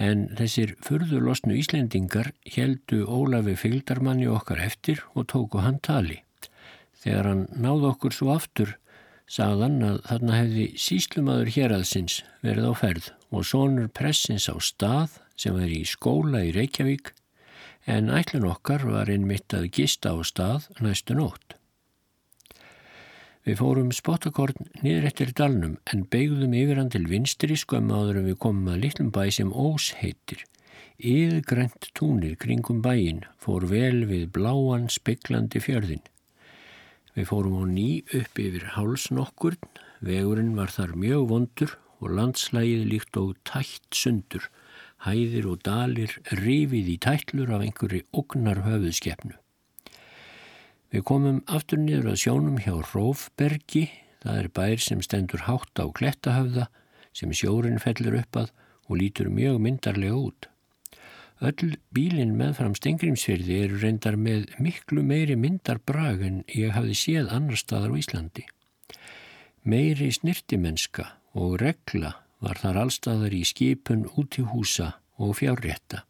En 0.00 0.30
þessir 0.38 0.78
furðurlosnu 0.86 1.58
Íslendingar 1.60 2.32
heldu 2.56 3.04
Ólafi 3.04 3.56
fylgdarmanni 3.60 4.30
okkar 4.32 4.64
eftir 4.64 5.04
og 5.12 5.28
tóku 5.28 5.60
hann 5.60 5.82
tali. 5.84 6.22
Þegar 7.02 7.30
hann 7.30 7.44
náðu 7.60 7.90
okkur 7.92 8.16
svo 8.16 8.32
aftur, 8.34 8.76
sagðan 9.26 9.82
að 9.84 10.00
þarna 10.06 10.40
hefði 10.40 10.66
síslumadur 10.80 11.52
héraðsins 11.56 12.22
verið 12.46 12.70
á 12.70 12.74
ferð 12.78 13.12
og 13.34 13.46
sonur 13.48 13.90
pressins 13.90 14.48
á 14.48 14.56
stað 14.62 15.18
sem 15.36 15.56
væri 15.56 15.82
í 15.82 15.90
skóla 15.90 16.44
í 16.46 16.54
Reykjavík 16.54 17.12
en 17.86 18.10
ætlun 18.10 18.48
okkar 18.48 18.86
var 18.86 19.10
einmitt 19.10 19.54
að 19.54 19.70
gista 19.78 20.14
á 20.14 20.18
stað 20.26 20.66
næstu 20.82 21.18
nótt. 21.18 21.56
Við 23.46 23.60
fórum 23.60 23.92
spottakorn 23.94 24.66
niður 24.82 25.04
eftir 25.06 25.30
dalnum 25.38 25.76
en 25.92 26.02
beigðum 26.10 26.54
yfir 26.58 26.80
hann 26.80 26.90
til 26.90 27.04
vinstri 27.06 27.54
skömm 27.54 27.92
áður 27.94 28.22
en 28.22 28.28
við 28.32 28.40
komum 28.42 28.72
að 28.72 28.80
litlum 28.82 29.12
bæ 29.14 29.22
sem 29.36 29.52
Ós 29.54 29.92
heitir. 30.00 30.42
Íðgrænt 30.98 31.92
túnir 31.94 32.34
kringum 32.42 32.80
bæin 32.82 33.22
fór 33.38 33.68
vel 33.70 34.02
við 34.10 34.26
bláan 34.34 34.88
speklandi 34.90 35.62
fjörðin. 35.62 36.02
Við 37.16 37.30
fórum 37.30 37.56
á 37.58 37.64
ný 37.64 37.88
upp 38.12 38.38
yfir 38.38 38.68
hálsnokkurn, 38.76 39.72
vegurinn 40.04 40.54
var 40.58 40.68
þar 40.68 40.92
mjög 41.00 41.28
vondur 41.32 41.76
og 42.04 42.12
landslægið 42.12 42.82
líkt 42.92 43.16
og 43.16 43.34
tætt 43.48 43.88
sundur 43.96 44.50
hæðir 45.04 45.46
og 45.50 45.62
dalir 45.66 46.14
rifið 46.40 46.88
í 46.94 46.96
tætlur 47.02 47.52
af 47.54 47.64
einhverju 47.64 48.04
ognar 48.16 48.62
höfuðskeppnu. 48.64 49.36
Við 50.92 51.04
komum 51.06 51.42
aftur 51.50 51.80
niður 51.82 52.12
að 52.12 52.20
sjónum 52.22 52.60
hjá 52.62 52.74
Rófbergi, 52.92 53.86
það 54.22 54.42
er 54.42 54.50
bær 54.58 54.82
sem 54.82 55.02
stendur 55.04 55.44
hátt 55.46 55.82
á 55.82 55.84
klettahöfða 55.88 56.68
sem 57.16 57.32
sjórin 57.34 57.82
fellur 57.82 58.20
upp 58.20 58.42
að 58.44 58.52
og 58.86 59.00
lítur 59.00 59.32
mjög 59.32 59.58
myndarlega 59.62 60.16
út. 60.16 60.48
Öll 61.44 61.76
bílinn 61.92 62.32
meðfram 62.38 62.72
Stengrimsfyrði 62.78 63.58
eru 63.66 63.80
reyndar 63.82 64.16
með 64.16 64.46
miklu 64.62 65.02
meiri 65.04 65.36
myndarbrag 65.36 66.22
en 66.24 66.38
ég 66.48 66.72
hafði 66.72 66.96
séð 66.96 67.32
annar 67.36 67.60
staðar 67.60 67.92
á 67.92 68.00
Íslandi. 68.00 68.46
Meiri 69.68 70.08
snirtimenska 70.16 71.10
og 71.36 71.58
regla 71.60 72.14
var 72.40 72.56
þar 72.62 72.80
allstaðar 72.86 73.36
í 73.36 73.42
skipun 73.44 74.06
út 74.16 74.38
í 74.40 74.46
húsa 74.48 74.94
og 75.20 75.36
fjárrétta 75.40 76.06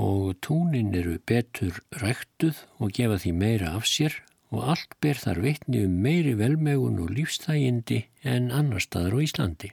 og 0.00 0.38
túnin 0.40 0.94
eru 0.96 1.18
betur 1.28 1.82
ræktuð 2.00 2.64
og 2.80 2.96
gefa 2.96 3.18
því 3.20 3.32
meira 3.36 3.74
af 3.76 3.84
sér 3.84 4.16
og 4.52 4.64
allt 4.72 4.96
ber 5.04 5.20
þar 5.20 5.42
vitni 5.44 5.84
um 5.84 6.00
meiri 6.00 6.32
velmegun 6.38 7.00
og 7.04 7.12
lífstægindi 7.12 8.06
en 8.24 8.50
annar 8.50 8.80
staðar 8.80 9.16
á 9.16 9.24
Íslandi. 9.24 9.72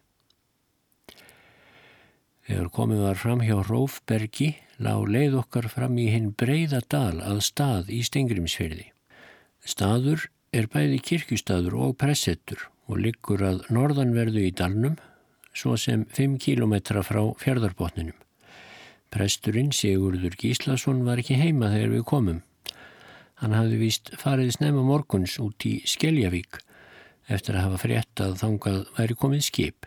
Þegar 2.50 2.70
komið 2.74 3.01
var 3.06 3.18
fram 3.22 3.41
hjá 3.46 3.60
Rófbergi 3.62 4.48
lág 4.82 5.03
leið 5.13 5.36
okkar 5.44 5.68
fram 5.70 6.00
í 6.01 6.08
hinn 6.10 6.32
breyða 6.34 6.79
dal 6.89 7.20
að 7.22 7.44
stað 7.46 7.91
í 7.94 8.00
Stengrimsferði. 8.08 8.88
Staður 9.62 10.24
er 10.50 10.65
bæði 10.74 10.98
kirkjustadur 11.06 11.75
og 11.77 11.94
pressettur 12.01 12.63
og 12.89 13.03
liggur 13.03 13.44
að 13.46 13.68
norðanverðu 13.70 14.48
í 14.48 14.56
dalnum 14.58 14.96
svo 15.53 15.75
sem 15.77 16.08
5 16.18 16.39
kílometra 16.41 17.03
frá 17.06 17.22
fjörðarbotninum. 17.38 18.18
Presturinn 19.13 19.70
Sigurður 19.70 20.34
Gíslason 20.41 21.06
var 21.06 21.22
ekki 21.22 21.38
heima 21.38 21.70
þegar 21.70 21.94
við 22.00 22.03
komum. 22.10 22.41
Hann 23.44 23.53
hafði 23.53 23.77
vist 23.84 24.10
farið 24.18 24.56
snemma 24.58 24.82
morguns 24.89 25.38
út 25.38 25.70
í 25.70 25.75
Skeljavík 25.86 26.63
eftir 27.29 27.53
að 27.53 27.68
hafa 27.68 27.84
frétt 27.86 28.25
að 28.25 28.38
þangað 28.41 28.84
væri 28.98 29.22
komið 29.22 29.48
skip. 29.51 29.86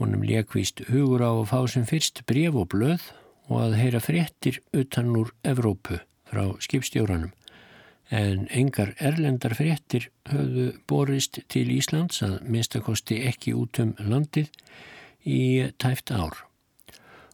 Honum 0.00 0.22
lekvist 0.24 0.80
hugur 0.88 1.20
á 1.20 1.28
að 1.28 1.48
fá 1.50 1.58
sem 1.68 1.84
fyrst 1.84 2.22
bref 2.24 2.56
og 2.56 2.70
blöð 2.72 3.02
og 3.50 3.58
að 3.66 3.76
heyra 3.76 4.00
fréttir 4.00 4.62
utan 4.72 5.12
úr 5.20 5.34
Evrópu 5.44 5.98
frá 6.30 6.46
skipstjóranum 6.64 7.34
en 8.10 8.46
engar 8.50 8.94
erlendar 8.98 9.54
fréttir 9.54 10.08
höfðu 10.30 10.70
borist 10.90 11.38
til 11.52 11.68
Íslands 11.70 12.22
að 12.26 12.40
minnstakosti 12.50 13.20
ekki 13.28 13.54
út 13.54 13.78
um 13.82 13.92
landið 14.00 14.50
í 15.28 15.68
tæft 15.78 16.10
ár. 16.10 16.34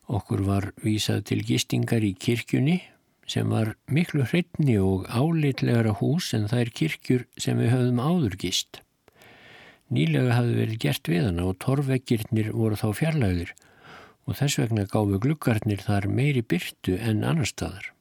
Okkur 0.07 0.45
var 0.47 0.71
vísað 0.85 1.25
til 1.31 1.41
gistingar 1.47 2.05
í 2.05 2.13
kirkjunni 2.15 2.81
sem 3.27 3.49
var 3.51 3.73
miklu 3.91 4.27
hreitni 4.29 4.77
og 4.79 5.09
álitlegara 5.09 5.97
hús 5.99 6.33
en 6.37 6.47
er 6.53 6.71
kirkjur 6.71 7.27
sem 7.39 7.59
við 7.59 7.73
höfðum 7.73 8.03
áður 8.03 8.37
gist. 8.45 8.83
Nýlega 9.87 10.35
hafði 10.35 10.55
verið 10.61 10.79
gert 10.83 11.09
við 11.11 11.25
hana 11.29 11.47
og 11.47 11.59
torveggirnir 11.63 12.51
voru 12.51 12.79
þá 12.79 12.89
fjarlæðir 13.01 13.53
og 14.27 14.39
þess 14.41 14.59
vegna 14.59 14.87
gáfu 14.91 15.21
gluggarnir 15.23 15.83
þar 15.87 16.09
meiri 16.11 16.43
byrtu 16.43 16.97
en 16.99 17.23
annar 17.23 17.47
staðar. 17.47 17.93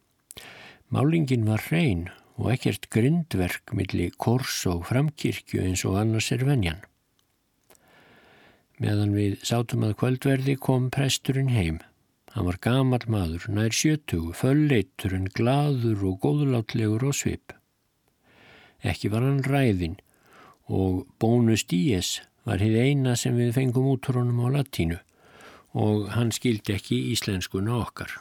Málingin 0.90 1.46
var 1.46 1.62
hrein 1.68 2.08
og 2.36 2.50
ekkert 2.56 2.90
grindverk 2.94 3.74
millir 3.78 4.16
kors 4.18 4.64
og 4.70 4.88
framkirkju 4.90 5.62
eins 5.62 5.86
og 5.86 6.00
annars 6.02 6.32
er 6.34 6.46
venjan. 6.48 6.82
Meðan 8.82 9.14
við 9.16 9.38
sátum 9.46 9.86
að 9.88 9.96
kvöldverði 10.02 10.58
kom 10.60 10.90
presturinn 10.92 11.54
heim. 11.54 11.78
Hann 12.36 12.50
var 12.50 12.58
gamal 12.60 13.06
maður, 13.08 13.46
nær 13.48 13.72
sjötugu, 13.72 14.34
fölleitur 14.36 15.14
en 15.16 15.30
gladur 15.32 16.02
og 16.10 16.18
góðlátlegur 16.26 17.06
og 17.08 17.16
svip. 17.16 17.54
Ekki 18.84 19.14
var 19.14 19.24
hann 19.24 19.46
ræðin 19.46 19.96
og 20.68 21.06
bónus 21.22 21.66
díes 21.70 22.22
var 22.46 22.62
hér 22.62 22.78
eina 22.90 23.16
sem 23.18 23.36
við 23.38 23.56
fengum 23.58 23.90
útrónum 23.94 24.46
á 24.46 24.48
latínu 24.60 25.00
og 25.76 26.12
hann 26.16 26.32
skildi 26.32 26.78
ekki 26.78 27.02
íslenskuna 27.12 27.76
okkar. 27.82 28.14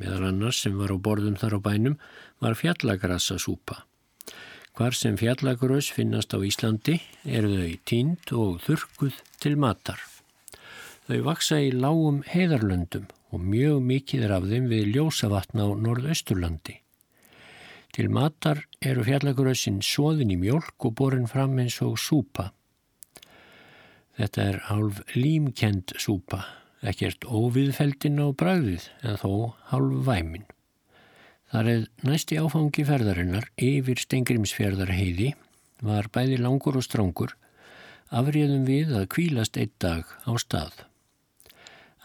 Meðal 0.00 0.30
annars 0.30 0.62
sem 0.64 0.74
var 0.80 0.90
á 0.90 0.98
borðum 0.98 1.36
þar 1.38 1.56
á 1.56 1.60
bænum 1.60 1.96
var 2.40 2.56
fjallagrassa 2.58 3.36
súpa. 3.38 3.84
Hvar 4.74 4.96
sem 4.96 5.16
fjallagrös 5.20 5.90
finnast 5.92 6.32
á 6.32 6.40
Íslandi 6.40 6.96
eru 7.24 7.52
þau 7.52 7.74
tínd 7.84 8.32
og 8.32 8.60
þurkuð 8.64 9.20
til 9.42 9.56
matar. 9.60 10.00
Þau 11.04 11.20
vaksa 11.26 11.60
í 11.60 11.72
lágum 11.74 12.22
heiðarlöndum 12.24 13.10
og 13.30 13.44
mjög 13.44 13.82
mikið 13.84 14.26
er 14.26 14.36
af 14.38 14.48
þeim 14.48 14.70
við 14.72 14.94
ljósavatna 14.96 15.68
á 15.68 15.70
norðausturlandi. 15.76 16.79
Til 17.90 18.06
matar 18.12 18.62
eru 18.86 19.02
fjallagrösin 19.06 19.80
svoðin 19.82 20.30
í 20.30 20.38
mjölk 20.38 20.86
og 20.86 20.94
borin 21.00 21.26
fram 21.30 21.58
eins 21.58 21.80
og 21.82 21.98
súpa. 21.98 22.52
Þetta 24.18 24.46
er 24.46 24.58
hálf 24.68 25.00
límkend 25.16 25.96
súpa, 25.98 26.44
ekkert 26.86 27.26
óviðfeldin 27.26 28.20
á 28.22 28.30
bræðið 28.30 28.86
en 29.02 29.18
þó 29.18 29.32
hálf 29.72 30.06
væmin. 30.06 30.46
Þar 31.50 31.70
eða 31.72 32.10
næsti 32.12 32.38
áfangi 32.38 32.86
ferðarinnar 32.86 33.48
yfir 33.58 33.98
Stengrimsfjörðar 33.98 34.92
heiði 34.94 35.32
var 35.82 36.06
bæði 36.14 36.38
langur 36.38 36.78
og 36.78 36.86
strángur 36.86 37.34
afriðum 38.10 38.66
við 38.66 38.94
að 39.00 39.08
kvílast 39.14 39.58
einn 39.58 39.74
dag 39.82 40.06
á 40.26 40.32
stað. 40.38 40.84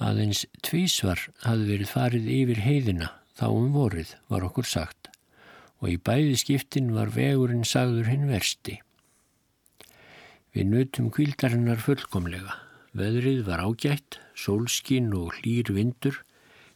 Aðeins 0.02 0.46
tvísvar 0.66 1.22
hafði 1.46 1.70
verið 1.72 1.94
farið 1.94 2.32
yfir 2.40 2.62
heiðina 2.66 3.12
þá 3.38 3.48
um 3.52 3.70
vorið 3.76 4.16
var 4.32 4.46
okkur 4.50 4.68
sagt 4.70 5.05
og 5.86 5.94
í 5.94 6.00
bæði 6.02 6.36
skiptin 6.42 6.90
var 6.98 7.14
vegurinn 7.14 7.66
sagður 7.68 8.10
hinn 8.10 8.26
versti. 8.32 8.80
Við 10.56 10.72
nutum 10.72 11.12
kvíldarinnar 11.14 11.78
fullkomlega. 11.84 12.58
Veðrið 12.96 13.44
var 13.46 13.62
ágætt, 13.62 14.18
sólskinn 14.34 15.12
og 15.14 15.36
hlýr 15.38 15.70
vindur 15.76 16.24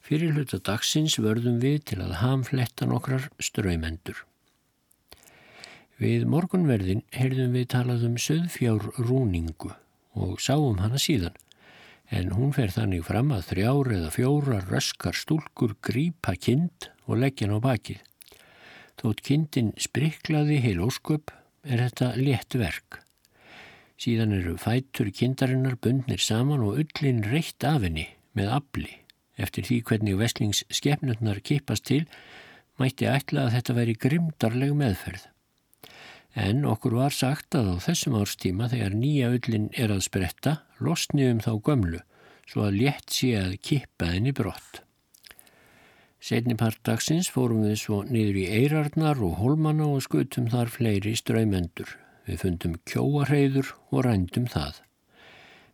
Fyrir 0.10 0.32
hluta 0.34 0.58
dagsins 0.66 1.20
vörðum 1.22 1.60
við 1.62 1.84
til 1.92 2.00
að 2.02 2.16
hamfletta 2.24 2.88
nokkrar 2.90 3.28
ströymendur. 3.44 4.24
Við 6.00 6.24
morgunverðin 6.32 7.04
heyrðum 7.14 7.54
við 7.54 7.68
talað 7.76 8.08
um 8.08 8.16
söðfjár 8.18 8.88
rúningu 8.98 9.74
og 10.18 10.40
sáum 10.42 10.80
hana 10.82 10.98
síðan, 10.98 11.36
en 12.10 12.32
hún 12.34 12.56
fer 12.56 12.74
þannig 12.74 13.04
fram 13.06 13.30
að 13.36 13.52
þrjár 13.52 13.92
eða 14.00 14.14
fjórar 14.16 14.70
röskar 14.72 15.18
stúlkur 15.20 15.76
grípa 15.84 16.34
kind 16.40 16.90
og 17.06 17.20
leggja 17.22 17.46
hann 17.46 17.60
á 17.60 17.68
bakið. 17.68 18.02
Þótt 19.00 19.24
kindin 19.26 19.74
spriklaði 19.80 20.60
heil 20.64 20.80
ósköp 20.84 21.32
er 21.64 21.84
þetta 21.86 22.14
létt 22.20 22.56
verk. 22.60 23.02
Síðan 24.00 24.36
eru 24.38 24.56
fætur 24.60 25.12
kindarinnar 25.12 25.76
bundnir 25.80 26.24
saman 26.24 26.64
og 26.64 26.80
ullin 26.84 27.24
reitt 27.28 27.64
af 27.68 27.84
henni 27.84 28.08
með 28.36 28.58
afli 28.60 29.00
Eftir 29.40 29.68
því 29.68 29.80
hvernig 29.88 30.20
veslingsskefnurnar 30.20 31.40
kipast 31.46 31.88
til 31.88 32.04
mætti 32.80 33.08
ætla 33.08 33.48
að 33.48 33.56
þetta 33.56 33.76
veri 33.78 33.96
grimdarleg 34.06 34.76
meðferð. 34.82 35.24
En 36.40 36.66
okkur 36.68 36.98
var 37.00 37.16
sagt 37.16 37.56
að 37.58 37.72
á 37.74 37.76
þessum 37.88 38.20
árstíma 38.20 38.70
þegar 38.72 38.96
nýja 39.00 39.32
öllin 39.36 39.70
er 39.80 39.94
að 39.96 40.06
spretta 40.06 40.60
losniðum 40.84 41.42
þá 41.44 41.52
gömlu 41.66 42.04
svo 42.50 42.68
að 42.68 42.80
létt 42.84 43.16
sé 43.16 43.34
að 43.40 43.58
kippa 43.66 44.12
henni 44.12 44.36
brott. 44.36 44.84
Setni 46.20 46.58
part 46.60 46.82
dagsins 46.84 47.30
fórum 47.32 47.62
við 47.64 47.78
svo 47.80 48.02
niður 48.04 48.38
í 48.42 48.46
Eirarnar 48.60 49.22
og 49.24 49.38
Holmanna 49.40 49.86
og 49.88 50.04
skutum 50.04 50.50
þar 50.52 50.68
fleiri 50.74 51.14
ströymendur. 51.16 51.94
Við 52.28 52.44
fundum 52.44 52.76
kjóarheyður 52.92 53.72
og 53.90 54.04
rændum 54.04 54.50
það. 54.52 54.82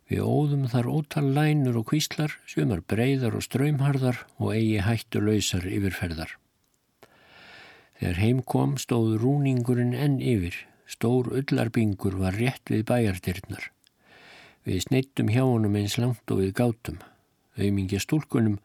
Við 0.06 0.22
óðum 0.22 0.68
þar 0.70 0.86
ótal 0.86 1.24
lænur 1.34 1.80
og 1.80 1.88
kvíslar, 1.90 2.38
sumar 2.46 2.84
breyðar 2.86 3.34
og 3.34 3.42
ströymharðar 3.42 4.22
og 4.38 4.54
eigi 4.54 4.78
hættu 4.86 5.24
lausar 5.26 5.66
yfirferðar. 5.66 6.38
Þegar 7.98 8.22
heim 8.22 8.42
kom 8.46 8.78
stóð 8.78 9.16
rúningurinn 9.24 9.96
enn 9.98 10.20
yfir, 10.22 10.62
stór 10.86 11.32
ullarbingur 11.40 12.20
var 12.22 12.38
rétt 12.38 12.70
við 12.70 12.86
bæjartyrnar. 12.86 13.72
Við 14.62 14.84
sneittum 14.86 15.32
hjá 15.34 15.42
honum 15.42 15.74
eins 15.74 15.98
langt 15.98 16.30
og 16.30 16.44
við 16.44 16.54
gátum. 16.60 17.02
Auðmingja 17.58 17.98
stúlkunum 17.98 18.60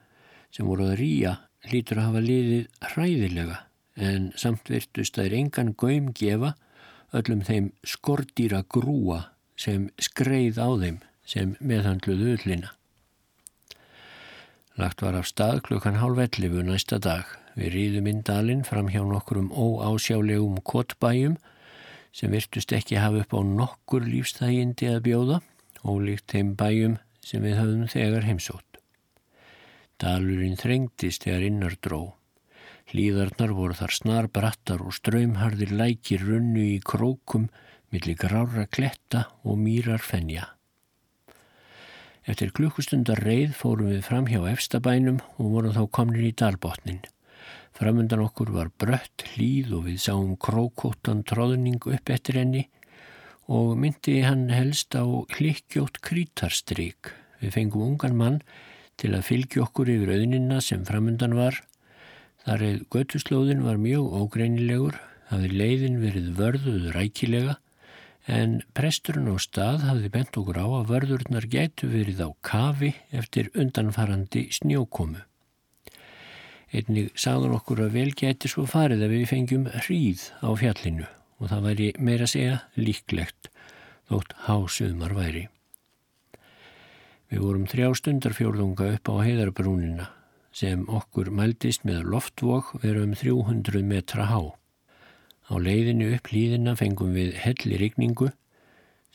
sem 0.53 0.67
voru 0.69 0.91
að 0.91 0.99
rýja 1.01 1.39
hlýtur 1.67 2.01
að 2.01 2.07
hafa 2.09 2.23
liðið 2.25 2.65
hræðilega 2.93 3.57
en 4.01 4.31
samt 4.39 4.69
virtust 4.71 5.19
að 5.19 5.29
er 5.29 5.37
engan 5.41 5.73
göym 5.77 6.11
gefa 6.17 6.55
öllum 7.17 7.43
þeim 7.45 7.71
skordýra 7.85 8.63
grúa 8.71 9.23
sem 9.59 9.89
skreið 10.01 10.61
á 10.61 10.69
þeim 10.81 11.01
sem 11.27 11.55
meðhandluðu 11.59 12.35
ullina. 12.37 12.71
Lagt 14.79 15.03
var 15.03 15.17
af 15.19 15.27
stað 15.27 15.61
klukkan 15.67 15.99
hálf 15.99 16.21
ellifu 16.23 16.63
næsta 16.65 16.97
dag. 17.03 17.27
Við 17.59 17.73
rýðum 17.75 18.07
inn 18.07 18.23
dalinn 18.25 18.63
fram 18.63 18.87
hjá 18.89 19.03
nokkurum 19.03 19.51
óásjálegum 19.51 20.61
kottbæjum 20.63 21.35
sem 22.15 22.31
virtust 22.31 22.71
ekki 22.75 22.99
hafa 22.99 23.25
upp 23.25 23.35
á 23.35 23.39
nokkur 23.43 24.07
lífstægindi 24.07 24.87
að 24.91 25.03
bjóða, 25.07 25.39
ólíkt 25.83 26.31
þeim 26.31 26.55
bæjum 26.59 26.97
sem 27.23 27.43
við 27.43 27.59
höfum 27.59 27.87
þegar 27.91 28.27
heimsótt. 28.27 28.70
Dalurinn 30.01 30.57
þrengtist 30.57 31.27
þegar 31.27 31.43
innar 31.45 31.75
dró. 31.77 32.01
Hlýðarnar 32.89 33.51
voru 33.53 33.75
þar 33.77 33.93
snar 33.93 34.27
brattar 34.33 34.81
og 34.81 34.95
ströymharðir 34.97 35.75
lækir 35.77 36.23
runnu 36.25 36.63
í 36.71 36.79
krókum 36.81 37.45
millir 37.93 38.17
grára 38.17 38.65
kletta 38.65 39.27
og 39.45 39.59
mýrar 39.61 40.01
fennja. 40.01 40.47
Eftir 42.25 42.49
klukkustundar 42.57 43.21
reið 43.21 43.53
fórum 43.57 43.91
við 43.91 44.01
fram 44.07 44.27
hjá 44.29 44.41
efstabænum 44.49 45.21
og 45.37 45.53
vorum 45.53 45.75
þá 45.77 45.83
komnir 45.93 46.25
í 46.31 46.33
dalbotnin. 46.37 47.01
Framundan 47.77 48.25
okkur 48.25 48.51
var 48.57 48.73
brött 48.81 49.25
hlýð 49.33 49.71
og 49.77 49.87
við 49.87 50.01
sáum 50.03 50.33
krókóttan 50.37 51.21
tróðning 51.29 51.81
upp 51.93 52.09
eftir 52.13 52.41
henni 52.41 52.65
og 53.51 53.77
myndi 53.77 54.19
hann 54.25 54.49
helst 54.49 54.97
á 54.97 55.05
klikkjótt 55.33 56.01
krítarstryk. 56.05 57.13
Við 57.41 57.57
fengum 57.57 57.87
ungan 57.91 58.17
mann 58.17 58.41
til 58.99 59.13
að 59.15 59.27
fylgja 59.29 59.65
okkur 59.65 59.91
yfir 59.93 60.13
auðnina 60.17 60.59
sem 60.63 60.83
framundan 60.87 61.37
var. 61.37 61.61
Þar 62.45 62.65
eða 62.67 62.85
götuslóðin 62.95 63.65
var 63.65 63.79
mjög 63.81 64.13
ógreinilegur, 64.17 64.97
hafði 65.29 65.51
leiðin 65.55 65.99
verið 66.01 66.31
vörðuð 66.39 66.87
rækilega 66.95 67.57
en 68.29 68.59
presturinn 68.77 69.31
á 69.31 69.37
stað 69.41 69.85
hafði 69.87 70.11
bent 70.13 70.37
okkur 70.37 70.59
á 70.61 70.67
að 70.67 70.89
vörðurnar 70.91 71.47
gætu 71.49 71.89
verið 71.89 72.21
á 72.21 72.29
kafi 72.45 72.93
eftir 73.11 73.49
undanfarandi 73.55 74.47
snjókomu. 74.53 75.23
Einnig 76.71 77.11
sagðan 77.19 77.57
okkur 77.57 77.83
að 77.85 77.97
vel 77.97 78.11
gæti 78.15 78.51
svo 78.51 78.63
farið 78.69 79.03
að 79.05 79.15
við 79.15 79.25
fengjum 79.31 79.65
hríð 79.73 80.27
á 80.39 80.49
fjallinu 80.55 81.07
og 81.41 81.49
það 81.51 81.65
væri 81.67 81.89
meira 81.99 82.27
að 82.27 82.33
segja 82.35 82.59
líklegt 82.77 83.49
þótt 84.11 84.37
hásumar 84.45 85.15
væri. 85.17 85.47
Við 87.31 87.45
vorum 87.45 87.67
þrjá 87.71 87.93
stundarfjórðunga 87.95 88.89
upp 88.97 89.07
á 89.07 89.15
heiðarbrúnina 89.23 90.09
sem 90.51 90.81
okkur 90.91 91.29
mældist 91.31 91.85
með 91.87 92.09
loftvok 92.11 92.73
veru 92.83 93.05
um 93.07 93.13
300 93.15 93.85
metra 93.87 94.25
há. 94.27 94.51
Á 95.47 95.53
leiðinu 95.55 96.09
upp 96.17 96.27
hlýðina 96.27 96.73
fengum 96.75 97.13
við 97.15 97.37
helli 97.39 97.79
rigningu 97.79 98.33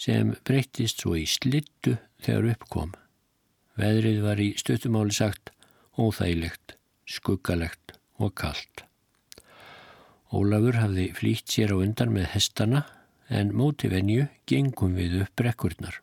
sem 0.01 0.33
breyttist 0.49 1.05
svo 1.05 1.13
í 1.21 1.27
slittu 1.29 1.99
þegar 2.25 2.55
uppkom. 2.55 2.97
Veðrið 3.77 4.23
var 4.25 4.41
í 4.41 4.49
stöttumáli 4.57 5.13
sagt 5.13 5.53
óþægilegt, 6.01 6.79
skuggalegt 7.05 7.99
og 8.17 8.33
kallt. 8.41 8.87
Ólafur 10.33 10.81
hafði 10.81 11.11
flýtt 11.17 11.53
sér 11.53 11.77
á 11.77 11.85
undan 11.85 12.17
með 12.17 12.33
hestana 12.33 12.87
en 13.29 13.53
móti 13.53 13.93
venju 13.93 14.25
gengum 14.49 14.97
við 14.97 15.21
upp 15.27 15.37
brekkurnar. 15.37 16.01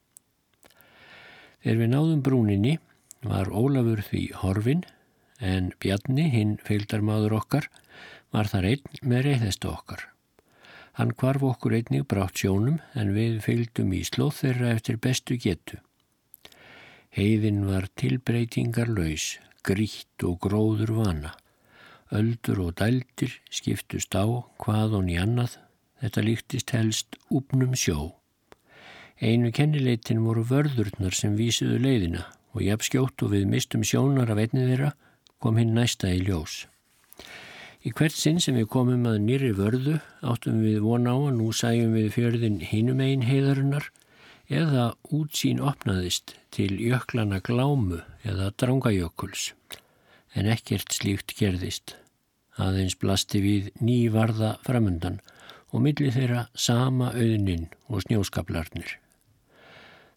Þegar 1.64 1.78
við 1.80 1.92
náðum 1.94 2.24
brúninni 2.24 2.72
var 3.24 3.48
Ólafur 3.48 4.02
því 4.04 4.24
horfin 4.42 4.82
en 5.40 5.70
Bjarni, 5.80 6.26
hinn 6.32 6.58
feildarmadur 6.60 7.38
okkar, 7.38 7.70
var 8.36 8.50
þar 8.52 8.68
einn 8.74 8.98
með 9.00 9.30
reyðhestu 9.30 9.70
okkar. 9.72 10.10
Hann 11.00 11.14
kvarf 11.18 11.46
okkur 11.48 11.78
einnig 11.78 12.04
brátt 12.12 12.42
sjónum 12.42 12.82
en 13.00 13.14
við 13.16 13.40
fylgdum 13.46 13.94
í 13.96 14.02
slóð 14.06 14.36
þeirra 14.42 14.74
eftir 14.76 15.00
bestu 15.02 15.38
getu. 15.40 15.80
Heiðin 17.16 17.64
var 17.70 17.88
tilbreytingar 17.96 18.92
laus, 18.92 19.38
grítt 19.64 20.26
og 20.28 20.42
gróður 20.44 20.92
vana. 21.00 21.32
Öldur 22.12 22.60
og 22.68 22.76
dældir 22.82 23.40
skiptust 23.50 24.14
á 24.20 24.28
hvað 24.60 25.00
og 25.00 25.08
nýjannað, 25.08 25.56
þetta 26.04 26.26
líktist 26.28 26.76
helst 26.76 27.18
úpnum 27.32 27.74
sjó. 27.80 28.12
Einu 29.24 29.54
kennileitin 29.56 30.20
voru 30.26 30.42
vörðurnar 30.44 31.16
sem 31.16 31.38
vísuðu 31.40 31.78
leiðina 31.80 32.26
og 32.52 32.64
jafn 32.66 32.84
skjótt 32.84 33.24
og 33.24 33.30
við 33.32 33.46
mistum 33.48 33.86
sjónar 33.88 34.34
af 34.34 34.42
einnið 34.42 34.72
þeirra 34.74 34.90
kom 35.40 35.60
hinn 35.62 35.72
næsta 35.78 36.10
í 36.12 36.18
ljós. 36.26 36.66
Í 37.88 37.94
hvert 37.96 38.18
sinn 38.20 38.42
sem 38.44 38.58
við 38.60 38.68
komum 38.74 39.06
að 39.08 39.22
nýri 39.24 39.54
vörðu 39.56 39.94
áttum 40.28 40.60
við 40.66 40.82
von 40.84 41.08
á 41.08 41.16
að 41.16 41.38
nú 41.38 41.48
sæjum 41.56 41.96
við 41.96 42.10
fjörðin 42.18 42.60
hinum 42.68 43.00
einn 43.06 43.24
heiðarinnar 43.24 43.88
eða 44.52 44.90
útsýn 45.16 45.64
opnaðist 45.72 46.36
til 46.52 46.74
jöklana 46.84 47.40
glámu 47.40 48.02
eða 48.28 48.52
drangajökuls. 48.60 49.54
en 50.36 50.50
ekkert 50.50 50.92
slíkt 50.92 51.36
gerðist. 51.38 51.96
Aðeins 52.58 52.98
blasti 53.00 53.40
við 53.42 53.70
nývarða 53.80 54.58
framundan 54.66 55.22
og 55.72 55.86
milli 55.86 56.12
þeirra 56.12 56.48
sama 56.54 57.14
auðnin 57.14 57.70
og 57.88 58.04
snjóskaplarnir. 58.06 59.03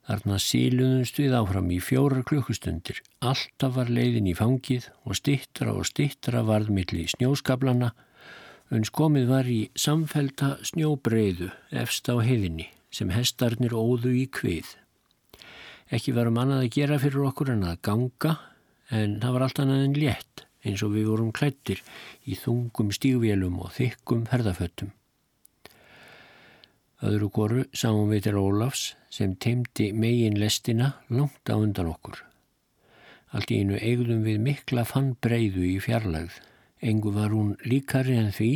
Þarna 0.06 0.36
síluðumst 0.38 1.16
við 1.18 1.32
áfram 1.34 1.70
í 1.74 1.80
fjórar 1.82 2.22
klukkustundir. 2.26 3.00
Alltaf 3.26 3.72
var 3.74 3.88
leiðin 3.90 4.28
í 4.30 4.36
fangið 4.38 4.86
og 5.02 5.18
stittra 5.18 5.72
og 5.74 5.88
stittra 5.88 6.44
varð 6.46 6.70
milli 6.74 7.08
snjóskaplana 7.10 7.90
uns 8.74 8.90
komið 8.94 9.28
var 9.30 9.48
í 9.50 9.60
samfelta 9.78 10.56
snjóbreyðu 10.66 11.50
efst 11.82 12.06
á 12.10 12.18
heiðinni 12.22 12.68
sem 12.94 13.10
hestarnir 13.14 13.74
óðu 13.74 14.14
í 14.14 14.26
kvið. 14.30 14.68
Ekki 15.90 16.14
varum 16.14 16.38
annað 16.42 16.64
að 16.64 16.72
gera 16.78 16.98
fyrir 17.02 17.26
okkur 17.28 17.52
en 17.54 17.66
að 17.66 17.82
ganga 17.86 18.36
en 18.94 19.18
það 19.22 19.34
var 19.36 19.46
allt 19.46 19.62
annað 19.62 19.84
en 19.88 19.98
létt 19.98 20.46
eins 20.66 20.82
og 20.86 20.94
við 20.94 21.10
vorum 21.10 21.34
klættir 21.34 21.82
í 22.26 22.38
þungum 22.38 22.94
stígvélum 22.94 23.58
og 23.62 23.74
þykkum 23.74 24.26
ferðaföttum. 24.30 24.94
Öðru 27.04 27.28
koru 27.28 27.62
sáum 27.76 28.08
við 28.08 28.22
til 28.24 28.38
Ólafs 28.40 28.94
sem 29.12 29.34
teimdi 29.36 29.90
megin 29.92 30.38
lestina 30.40 30.94
langt 31.12 31.44
á 31.52 31.56
undan 31.60 31.90
okkur. 31.90 32.22
Allt 33.36 33.50
í 33.52 33.58
einu 33.60 33.76
eigðum 33.76 34.22
við 34.24 34.38
mikla 34.40 34.86
fann 34.88 35.10
breyðu 35.20 35.66
í 35.68 35.76
fjarlægð. 35.84 36.38
Engu 36.80 37.12
var 37.12 37.34
hún 37.36 37.52
líkari 37.68 38.16
en 38.16 38.32
því 38.32 38.50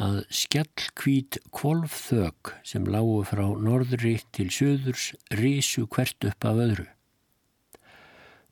að 0.00 0.22
skjallkvít 0.32 1.36
kvolfþök 1.52 2.54
sem 2.64 2.86
lágu 2.88 3.20
frá 3.28 3.44
norðri 3.60 4.14
til 4.32 4.48
söðurs 4.48 5.10
risu 5.36 5.84
hvert 5.84 6.24
upp 6.30 6.48
af 6.48 6.62
öðru. 6.64 6.86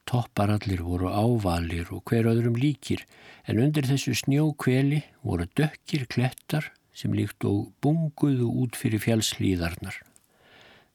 Topparallir 0.05 0.83
voru 0.85 1.09
ávalir 1.09 1.89
og 1.95 2.05
hver 2.11 2.29
öðrum 2.29 2.61
líkir 2.61 3.07
en 3.49 3.63
undir 3.63 3.89
þessu 3.89 4.13
snjókveli 4.21 5.01
voru 5.25 5.49
dökkir 5.57 6.05
klettar 6.13 6.75
sem 7.01 7.15
líkt 7.17 7.47
og 7.49 7.71
bunguðu 7.81 8.51
út 8.63 8.77
fyrir 8.77 9.01
fjálslíðarnar. 9.01 9.97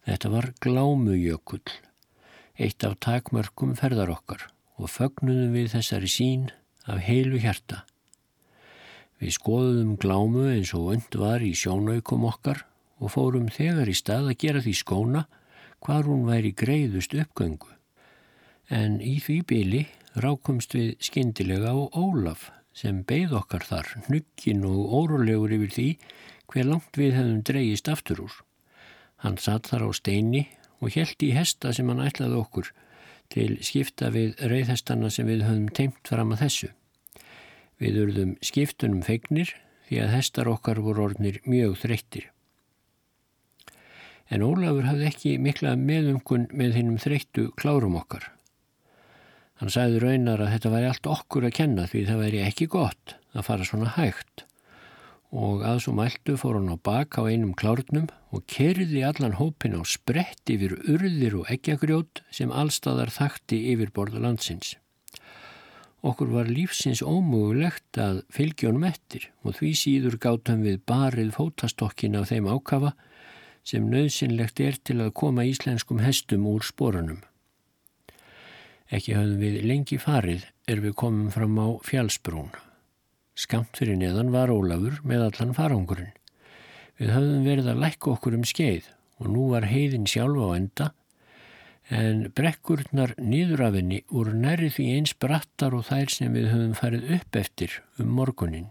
Þetta 0.05 0.29
var 0.29 0.51
glámujökull, 0.61 1.65
eitt 2.61 2.85
af 2.85 2.99
takmörkum 3.01 3.73
ferðar 3.79 4.13
okkar 4.13 4.45
og 4.77 4.91
fögnuðum 4.93 5.55
við 5.55 5.71
þessari 5.73 6.11
sín 6.11 6.49
af 6.85 7.01
heilu 7.07 7.39
hjarta. 7.41 7.81
Við 9.17 9.37
skoðum 9.39 9.95
glámu 9.97 10.45
eins 10.51 10.75
og 10.77 10.91
und 10.93 11.17
var 11.17 11.41
í 11.41 11.55
sjónaukum 11.57 12.27
okkar 12.29 12.65
og 12.99 13.13
fórum 13.15 13.47
þegar 13.51 13.89
í 13.89 13.95
stað 13.97 14.29
að 14.31 14.39
gera 14.43 14.61
því 14.61 14.75
skóna 14.77 15.23
hvar 15.85 16.05
hún 16.05 16.27
væri 16.27 16.51
greiðust 16.53 17.15
uppgöngu. 17.17 17.71
En 18.69 18.99
í 19.01 19.17
því 19.23 19.39
byli 19.49 19.81
rákumst 20.21 20.75
við 20.77 20.95
skindilega 21.03 21.73
á 21.73 21.79
Ólaf 21.97 22.49
sem 22.75 23.03
beigð 23.07 23.38
okkar 23.39 23.63
þar, 23.63 23.91
hnuggin 24.07 24.65
og 24.67 24.95
órólegur 24.99 25.53
yfir 25.55 25.71
því 25.75 25.88
hver 26.51 26.67
langt 26.69 26.99
við 26.99 27.15
hefðum 27.15 27.43
dreyist 27.47 27.89
aftur 27.91 28.25
úr. 28.27 28.35
Hann 29.23 29.39
satt 29.39 29.71
þar 29.71 29.88
á 29.88 29.89
steini 29.95 30.43
og 30.83 30.91
held 30.93 31.23
í 31.23 31.31
hesta 31.35 31.71
sem 31.73 31.88
hann 31.89 32.03
ætlaði 32.03 32.41
okkur 32.41 32.71
til 33.33 33.55
skipta 33.65 34.11
við 34.13 34.35
reyðhestana 34.51 35.09
sem 35.09 35.27
við 35.29 35.45
höfum 35.47 35.69
teimt 35.73 36.11
fram 36.11 36.35
að 36.35 36.43
þessu. 36.45 36.69
Við 37.81 38.01
urðum 38.03 38.35
skiptunum 38.45 39.01
fegnir 39.07 39.55
því 39.88 40.01
að 40.03 40.13
hestar 40.17 40.51
okkar 40.51 40.81
voru 40.83 41.07
orðnir 41.09 41.41
mjög 41.47 41.79
þreyttir. 41.81 42.29
En 44.29 44.41
Ólafur 44.45 44.88
hafði 44.88 45.09
ekki 45.09 45.35
mikla 45.41 45.75
meðumkun 45.77 46.47
með 46.51 46.79
hinnum 46.79 47.01
þreyttu 47.01 47.51
klárum 47.59 47.97
okkar. 47.99 48.34
Hann 49.61 49.71
sagði 49.71 50.01
raunar 50.03 50.41
að 50.43 50.51
þetta 50.55 50.73
væri 50.73 50.89
allt 50.89 51.07
okkur 51.07 51.47
að 51.47 51.55
kenna 51.61 51.85
því 51.87 52.03
það 52.09 52.21
væri 52.25 52.43
ekki 52.43 52.67
gott 52.71 53.15
að 53.35 53.47
fara 53.47 53.67
svona 53.67 53.93
hægt 53.95 54.43
og 55.35 55.65
að 55.67 55.81
svo 55.83 55.93
mæltu 55.97 56.35
fór 56.39 56.59
hann 56.59 56.71
á 56.71 56.77
bak 56.79 57.17
á 57.19 57.27
einum 57.27 57.55
klárnum 57.57 58.07
og 58.31 58.45
kerði 58.51 59.01
allan 59.03 59.35
hópin 59.39 59.75
á 59.75 59.81
sprett 59.83 60.51
yfir 60.51 60.77
urðir 60.85 61.41
og 61.41 61.51
eggjagrjót 61.51 62.21
sem 62.31 62.53
allstaðar 62.55 63.11
þakti 63.11 63.59
yfir 63.73 63.91
borða 63.95 64.21
landsins. 64.23 64.75
Okkur 66.05 66.29
var 66.35 66.51
lífsins 66.51 67.01
ómögulegt 67.01 67.97
að 67.99 68.21
fylgjónum 68.31 68.85
eftir 68.87 69.31
og 69.43 69.57
því 69.57 69.71
síður 69.81 70.19
gátum 70.21 70.63
við 70.63 70.83
barið 70.87 71.33
fótastokkin 71.35 72.15
af 72.19 72.29
þeim 72.29 72.51
ákafa 72.51 72.93
sem 73.65 73.87
nöðsynlegt 73.89 74.61
er 74.61 74.77
til 74.85 74.99
að 75.01 75.15
koma 75.17 75.47
íslenskum 75.49 76.03
hestum 76.05 76.45
úr 76.47 76.63
sporunum. 76.63 77.23
Ekki 78.93 79.15
höfðum 79.17 79.39
við 79.41 79.63
lengi 79.65 79.97
farið 79.97 80.43
er 80.69 80.81
við 80.83 80.93
komum 80.99 81.31
fram 81.33 81.57
á 81.57 81.67
fjálsbrún. 81.85 82.51
Skamt 83.35 83.79
fyrir 83.79 83.97
neðan 83.97 84.29
var 84.33 84.53
Ólafur 84.53 84.99
með 85.03 85.25
allan 85.29 85.55
farangurinn. 85.57 86.13
Við 87.01 87.09
höfðum 87.11 87.47
verið 87.49 87.71
að 87.71 87.81
lækka 87.81 88.11
okkur 88.13 88.37
um 88.37 88.45
skeið 88.45 88.91
og 89.19 89.31
nú 89.33 89.47
var 89.51 89.65
heiðin 89.67 90.05
sjálf 90.07 90.37
á 90.37 90.49
enda 90.55 90.91
en 91.93 92.21
brekkurnar 92.37 93.13
nýðurafinni 93.21 94.03
voru 94.09 94.33
næri 94.37 94.71
því 94.73 94.85
eins 94.95 95.13
brattar 95.17 95.75
og 95.77 95.85
þær 95.89 96.13
sem 96.13 96.33
við 96.33 96.49
höfum 96.53 96.77
farið 96.77 97.11
upp 97.17 97.39
eftir 97.41 97.79
um 98.01 98.13
morgunin. 98.17 98.69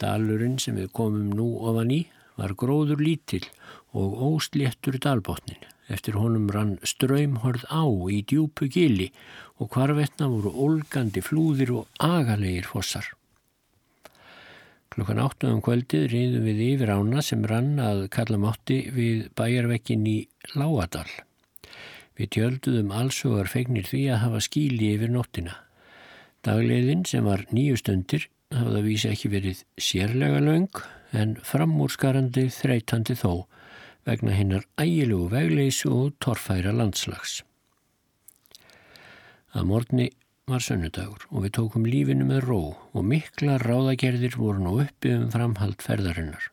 Dalurinn 0.00 0.58
sem 0.60 0.76
við 0.76 0.90
komum 0.96 1.30
nú 1.36 1.52
ofan 1.68 1.92
í 1.92 2.00
var 2.40 2.56
gróður 2.56 3.00
lítill 3.04 3.44
og 3.92 4.16
ósléttur 4.24 4.96
dalbótnin. 5.00 5.60
Eftir 5.90 6.18
honum 6.20 6.50
rann 6.54 6.76
ströymhörð 6.86 7.64
á 7.66 7.84
í 8.14 8.20
djúpu 8.22 8.68
gili 8.70 9.08
og 9.58 9.72
hvarvetna 9.74 10.28
voru 10.30 10.52
olgandi 10.66 11.22
flúðir 11.24 11.72
og 11.80 12.04
agalegir 12.06 12.68
fossar. 12.70 13.08
Klukkan 14.90 15.20
áttuðum 15.22 15.62
kvöldið 15.62 16.06
riðum 16.10 16.46
við 16.48 16.62
yfir 16.66 16.90
ána 16.94 17.22
sem 17.22 17.42
rann 17.46 17.76
að 17.82 18.06
kalla 18.14 18.38
mátti 18.42 18.80
við 18.94 19.28
bæjarvekkin 19.38 20.06
í 20.10 20.16
Láadal. 20.58 21.06
Við 22.18 22.32
tjölduðum 22.36 22.90
allsugar 22.94 23.50
fegnir 23.50 23.86
því 23.86 24.00
að 24.10 24.22
hafa 24.24 24.40
skíli 24.46 24.90
yfir 24.96 25.12
nóttina. 25.14 25.54
Dagleiðin 26.46 27.06
sem 27.06 27.26
var 27.26 27.46
nýju 27.54 27.78
stundir 27.78 28.26
hafði 28.50 28.80
að 28.80 28.88
vísa 28.88 29.12
ekki 29.14 29.30
verið 29.30 29.62
sérlega 29.78 30.42
laung 30.42 30.82
en 31.16 31.36
framúrskarandi 31.46 32.48
þreytandi 32.54 33.14
þó 33.18 33.46
vegna 34.08 34.34
hinnar 34.34 34.66
ægilugu 34.80 35.30
vegleysu 35.34 35.90
og 35.92 36.14
torfæra 36.24 36.72
landslags. 36.76 37.40
Að 39.50 39.66
morgni 39.66 40.10
var 40.50 40.62
sönnudagur 40.62 41.26
og 41.30 41.44
við 41.44 41.54
tókum 41.58 41.86
lífinu 41.86 42.26
með 42.26 42.44
ró 42.46 42.60
og 42.94 43.06
mikla 43.06 43.58
ráðagerðir 43.62 44.38
voru 44.38 44.62
nú 44.64 44.76
uppi 44.84 45.12
um 45.14 45.28
framhald 45.32 45.82
ferðarinnar. 45.84 46.50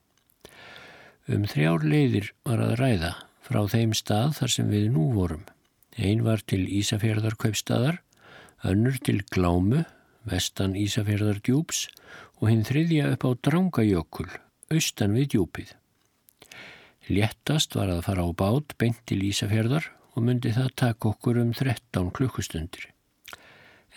Um 1.28 1.46
þrjár 1.50 1.86
leiðir 1.86 2.32
var 2.48 2.62
að 2.64 2.76
ræða 2.82 3.14
frá 3.48 3.62
þeim 3.72 3.94
stað 3.98 4.36
þar 4.40 4.54
sem 4.54 4.70
við 4.72 4.90
nú 4.94 5.10
vorum. 5.16 5.46
Einn 5.98 6.22
var 6.26 6.44
til 6.46 6.66
Ísafjörðar 6.68 7.38
kaupstaðar, 7.42 8.02
önnur 8.68 9.00
til 9.02 9.24
Glámu, 9.34 9.86
vestan 10.28 10.76
Ísafjörðar 10.78 11.42
djúps 11.42 11.88
og 12.38 12.52
hinn 12.52 12.66
þriðja 12.68 13.12
upp 13.16 13.26
á 13.26 13.30
Drangajökul, 13.48 14.30
austan 14.74 15.18
við 15.18 15.34
djúpið. 15.34 15.74
Léttast 17.08 17.76
var 17.78 17.92
að 17.92 18.04
fara 18.08 18.28
á 18.28 18.30
bát 18.36 18.76
beint 18.80 19.00
til 19.08 19.22
Ísafjörðar 19.30 19.90
og 20.16 20.26
myndi 20.28 20.54
það 20.56 20.72
taka 20.84 21.12
okkur 21.14 21.42
um 21.42 21.54
13 21.56 22.12
klukkustundir. 22.16 22.90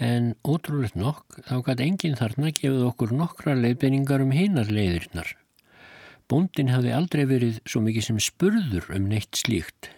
En 0.01 0.35
ótrúlegt 0.46 0.96
nokk 0.96 1.40
þá 1.49 1.57
gæti 1.66 1.87
enginn 1.87 2.18
þarna 2.20 2.53
gefið 2.57 2.87
okkur 2.88 3.14
nokkra 3.16 3.57
leiðbenningar 3.59 4.25
um 4.25 4.35
hinnar 4.35 4.70
leiðirinnar. 4.73 5.35
Bóndin 6.31 6.70
hafði 6.70 6.94
aldrei 6.94 7.25
verið 7.27 7.59
svo 7.66 7.83
mikið 7.85 8.07
sem 8.07 8.20
spurður 8.23 8.87
um 8.94 9.09
neitt 9.11 9.35
slíkt 9.37 9.90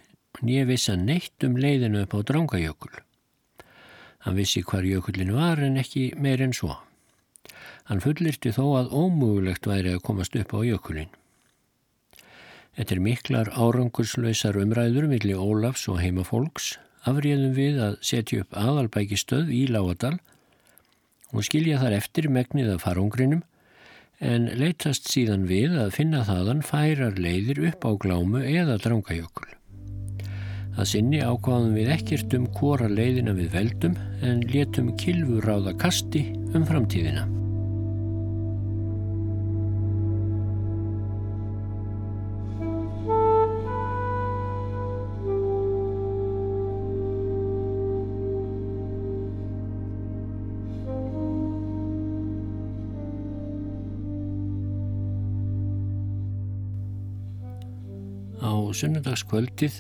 nýja 0.43 0.67
vissa 0.67 0.97
neitt 0.99 1.45
um 1.47 1.57
leiðinu 1.59 2.03
upp 2.03 2.17
á 2.19 2.21
drangajökul. 2.27 2.93
Hann 4.27 4.39
vissi 4.39 4.63
hvar 4.63 4.87
jökullin 4.87 5.35
var 5.35 5.63
en 5.63 5.79
ekki 5.79 6.13
meir 6.19 6.43
en 6.43 6.55
svo. 6.57 6.77
Hann 7.91 8.03
fullirti 8.03 8.53
þó 8.55 8.65
að 8.79 8.95
ómögulegt 8.95 9.67
væri 9.67 9.95
að 9.95 10.05
komast 10.07 10.37
upp 10.39 10.55
á 10.55 10.59
jökulin. 10.67 11.11
Þetta 12.73 12.95
er 12.95 13.05
miklar 13.05 13.51
árangurslausar 13.53 14.57
umræður 14.57 15.11
millir 15.11 15.41
Ólafs 15.41 15.85
og 15.93 16.01
heimafólks 16.01 16.77
afriðum 17.09 17.57
við 17.57 17.81
að 17.83 17.97
setja 18.07 18.45
upp 18.45 18.55
aðalbækistöð 18.57 19.51
í 19.53 19.65
Láadal 19.69 20.15
og 21.33 21.45
skilja 21.47 21.81
þar 21.83 21.97
eftir 21.99 22.29
megnið 22.33 22.77
af 22.77 22.87
farungrinum 22.87 23.43
en 24.23 24.47
leytast 24.57 25.11
síðan 25.11 25.49
við 25.51 25.75
að 25.83 25.97
finna 25.97 26.23
þaðan 26.29 26.63
færar 26.65 27.19
leiðir 27.19 27.65
upp 27.73 27.85
á 27.85 27.91
glámu 28.05 28.45
eða 28.47 28.79
drangajökul. 28.85 29.51
Það 30.73 30.89
sinni 30.89 31.21
ákvaðum 31.21 31.77
við 31.77 31.93
ekkert 31.99 32.39
um 32.39 32.49
hvora 32.57 32.89
leiðina 32.89 33.37
við 33.37 33.53
veldum 33.59 33.99
en 34.25 34.41
létum 34.49 34.95
kilfur 34.97 35.45
ráða 35.45 35.77
kasti 35.83 36.31
um 36.55 36.65
framtíðina. 36.69 37.42
Sunnudagskvöldið 58.77 59.77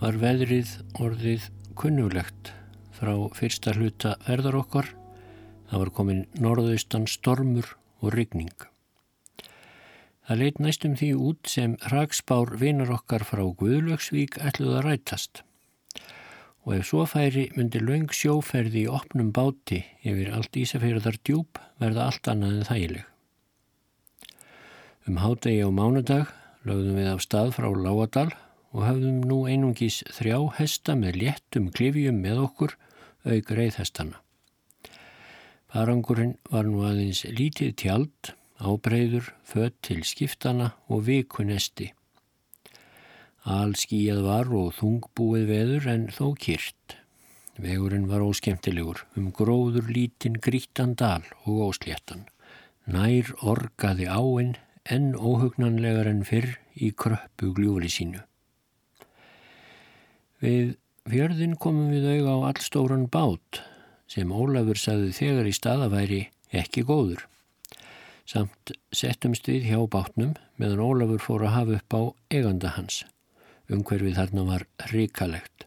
var 0.00 0.16
veðrið 0.20 0.70
orðið 1.00 1.48
kunnulegt 1.78 2.50
frá 2.94 3.12
fyrsta 3.36 3.72
hluta 3.76 4.14
ferðar 4.26 4.58
okkar. 4.60 4.90
Það 5.70 5.82
var 5.82 5.90
komin 5.96 6.22
norðaustan 6.36 7.08
stormur 7.10 7.74
og 8.04 8.14
rigning. 8.14 8.52
Það 10.24 10.40
leitt 10.40 10.60
næstum 10.62 10.94
því 11.00 11.08
út 11.30 11.50
sem 11.52 11.74
hragsbár 11.88 12.54
vinar 12.60 12.92
okkar 12.94 13.24
frá 13.28 13.42
Guðlöksvík 13.44 14.38
ætluð 14.40 14.78
að 14.78 14.86
rætast. 14.88 15.42
Og 16.64 16.78
ef 16.78 16.86
svo 16.88 17.04
færi 17.08 17.50
myndi 17.56 17.82
laung 17.82 18.08
sjóferði 18.08 18.86
í 18.86 18.92
opnum 19.00 19.34
báti 19.36 19.82
yfir 20.04 20.32
allt 20.36 20.56
Ísafjörðar 20.56 21.20
djúb 21.20 21.60
verða 21.82 22.08
allt 22.08 22.30
annað 22.32 22.56
en 22.60 22.70
þægileg. 22.70 23.04
Um 25.04 25.20
hádegi 25.20 25.60
á 25.60 25.68
mánudag 25.68 26.32
lögðum 26.64 26.98
við 26.98 27.10
af 27.12 27.22
stað 27.24 27.54
frá 27.58 27.68
Láadal 27.70 28.30
og 28.74 28.82
hafðum 28.82 29.20
nú 29.28 29.44
einungis 29.46 30.02
þrjá 30.16 30.38
hesta 30.58 30.96
með 30.98 31.20
léttum 31.22 31.70
klifjum 31.74 32.20
með 32.24 32.40
okkur 32.48 32.76
auk 33.24 33.52
reyðhestana. 33.58 34.20
Farangurinn 35.74 36.36
var 36.50 36.68
nú 36.70 36.84
aðeins 36.86 37.24
lítið 37.26 37.72
tjald, 37.82 38.32
ábreyður, 38.62 39.32
fött 39.42 39.76
til 39.82 40.02
skiptana 40.06 40.72
og 40.86 41.06
vikunesti. 41.08 41.92
All 43.44 43.74
skíjað 43.76 44.22
var 44.24 44.52
og 44.54 44.70
þungbúið 44.78 45.48
veður 45.50 45.88
en 45.92 46.06
þó 46.14 46.28
kýrt. 46.40 46.94
Vegurinn 47.60 48.06
var 48.10 48.24
óskemtilegur 48.24 49.04
um 49.18 49.28
gróður 49.34 49.90
lítinn 49.92 50.38
grítan 50.42 50.94
dal 50.98 51.22
og 51.44 51.68
ósléttan. 51.68 52.24
Nær 52.86 53.30
orgaði 53.42 54.08
áinn 54.10 54.54
enn 54.84 55.14
óhugnanlegar 55.16 56.08
en 56.10 56.24
fyrr 56.28 56.58
í 56.76 56.90
kröppu 56.92 57.54
gljúli 57.56 57.88
sínu. 57.88 58.20
Við 60.44 60.74
fjörðin 61.08 61.56
komum 61.60 61.88
við 61.94 62.10
auða 62.18 62.34
á 62.36 62.38
allstóran 62.50 63.06
bát 63.08 63.62
sem 64.10 64.28
Ólafur 64.28 64.76
sagði 64.76 65.14
þegar 65.16 65.48
í 65.48 65.54
staðaværi 65.56 66.20
ekki 66.52 66.84
góður. 66.84 67.24
Samt 68.28 68.72
settumst 68.92 69.48
við 69.48 69.70
hjá 69.70 69.80
bátnum 69.88 70.34
meðan 70.60 70.84
Ólafur 70.84 71.22
fór 71.22 71.46
að 71.48 71.56
hafa 71.56 71.78
upp 71.80 71.96
á 71.96 72.02
eiganda 72.36 72.74
hans. 72.76 73.04
Umhverfið 73.72 74.18
þarna 74.20 74.44
var 74.50 74.66
ríkalegt. 74.92 75.64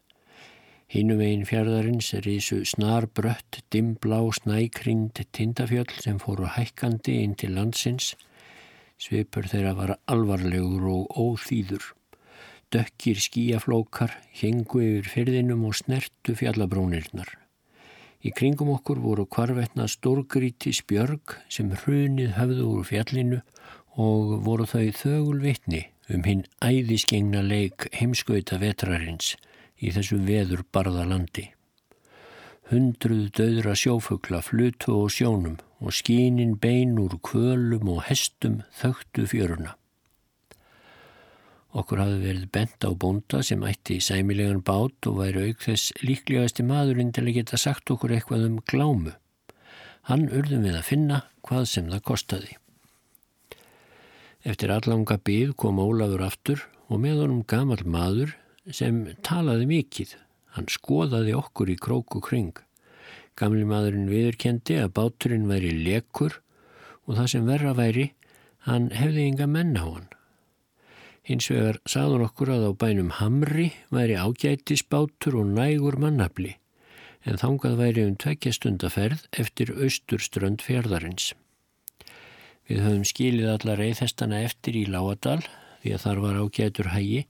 Hinnum 0.87 1.19
einn 1.25 1.43
fjörðarins 1.43 2.13
er 2.15 2.29
ísu 2.29 2.61
snar 2.69 3.09
brött, 3.11 3.63
dimblá, 3.73 4.21
snækrind, 4.37 5.19
tindafjöll 5.35 5.89
sem 5.97 6.21
fóru 6.21 6.47
hækkandi 6.53 7.17
inn 7.25 7.33
til 7.35 7.57
landsins 7.57 8.13
Svipur 8.97 9.45
þeirra 9.45 9.73
var 9.77 9.95
alvarlegur 10.09 10.87
og 10.89 11.17
óþýður. 11.21 11.83
Dökkir 12.73 13.19
skíaflókar 13.21 14.15
hengu 14.41 14.81
yfir 14.83 15.11
fyrðinum 15.13 15.67
og 15.69 15.77
snertu 15.79 16.33
fjallabrónirnar. 16.35 17.29
Í 18.25 18.33
kringum 18.33 18.73
okkur 18.73 18.99
voru 18.99 19.27
kvarvetna 19.29 19.85
stórgríti 19.87 20.73
spjörg 20.75 21.37
sem 21.53 21.69
hrunið 21.71 22.33
höfðu 22.39 22.71
úr 22.73 22.87
fjallinu 22.89 23.43
og 24.01 24.33
voru 24.45 24.65
þau 24.67 24.89
þögul 25.03 25.37
vitni 25.45 25.83
um 26.13 26.25
hinn 26.25 26.43
æðiskengna 26.63 27.43
leik 27.45 27.87
heimskauta 27.93 28.59
vetrarins 28.61 29.35
í 29.77 29.93
þessu 29.93 30.17
veður 30.25 30.65
barða 30.73 31.05
landi. 31.05 31.51
Hundruð 32.67 33.29
döðra 33.31 33.77
sjófugla 33.79 34.41
flutu 34.43 34.91
á 34.99 35.07
sjónum 35.07 35.53
og 35.79 35.93
skínin 35.95 36.57
bein 36.59 36.97
úr 36.99 37.13
kvölum 37.23 37.87
og 37.93 38.01
hestum 38.09 38.57
þögtu 38.75 39.23
fjöruna. 39.31 39.77
Okkur 41.71 42.01
hafði 42.03 42.19
verið 42.25 42.49
bent 42.51 42.83
á 42.83 42.91
bonda 42.91 43.39
sem 43.39 43.63
ætti 43.63 44.01
í 44.01 44.03
sæmilegan 44.03 44.59
bát 44.67 45.07
og 45.07 45.21
væri 45.21 45.45
auk 45.47 45.63
þess 45.63 45.95
líklegasti 46.03 46.67
maðurinn 46.67 47.15
til 47.15 47.23
að 47.29 47.39
geta 47.39 47.61
sagt 47.61 47.87
okkur 47.95 48.17
eitthvað 48.17 48.45
um 48.49 48.59
glámu. 48.67 49.15
Hann 50.11 50.27
urðum 50.27 50.67
við 50.67 50.75
að 50.81 50.87
finna 50.91 51.23
hvað 51.47 51.71
sem 51.71 51.87
það 51.87 52.05
kostaði. 52.11 52.53
Eftir 54.43 54.75
allanga 54.75 55.15
byð 55.23 55.55
kom 55.55 55.79
Ólafur 55.79 56.27
aftur 56.27 56.67
og 56.91 56.99
með 56.99 57.23
honum 57.23 57.43
gamal 57.47 57.79
maður 57.87 58.35
sem 58.75 59.05
talaði 59.23 59.71
mikið 59.71 60.17
Hann 60.55 60.69
skoðaði 60.71 61.35
okkur 61.37 61.71
í 61.73 61.77
krók 61.79 62.17
og 62.19 62.27
kring. 62.29 62.53
Gamli 63.37 63.65
maðurinn 63.67 64.09
viðurkendi 64.09 64.79
að 64.81 64.93
báturinn 64.97 65.49
væri 65.49 65.73
lekur 65.85 66.39
og 67.05 67.17
það 67.19 67.31
sem 67.33 67.49
verra 67.49 67.73
væri, 67.77 68.11
hann 68.67 68.89
hefði 68.95 69.27
ynga 69.31 69.47
menn 69.47 69.75
á 69.77 69.85
hann. 69.85 70.07
Hins 71.27 71.49
vegar 71.51 71.81
sagðun 71.87 72.23
okkur 72.23 72.53
að 72.55 72.69
á 72.69 72.71
bænum 72.81 73.11
Hamri 73.19 73.71
væri 73.91 74.15
ágætisbátur 74.15 75.35
og 75.41 75.51
nægur 75.57 75.99
mannafli, 75.99 76.55
en 77.27 77.39
þangað 77.41 77.75
væri 77.81 78.05
um 78.07 78.15
tveggjastundaferð 78.15 79.25
eftir 79.35 79.73
austurströnd 79.75 80.63
fjörðarins. 80.63 81.33
Við 82.67 82.83
höfum 82.83 83.03
skilið 83.07 83.51
alla 83.53 83.75
reyðhestana 83.79 84.41
eftir 84.43 84.75
í 84.79 84.85
Láadal 84.87 85.41
því 85.83 85.93
að 85.95 86.03
þar 86.03 86.23
var 86.23 86.39
ágætur 86.43 86.91
hægi 86.91 87.21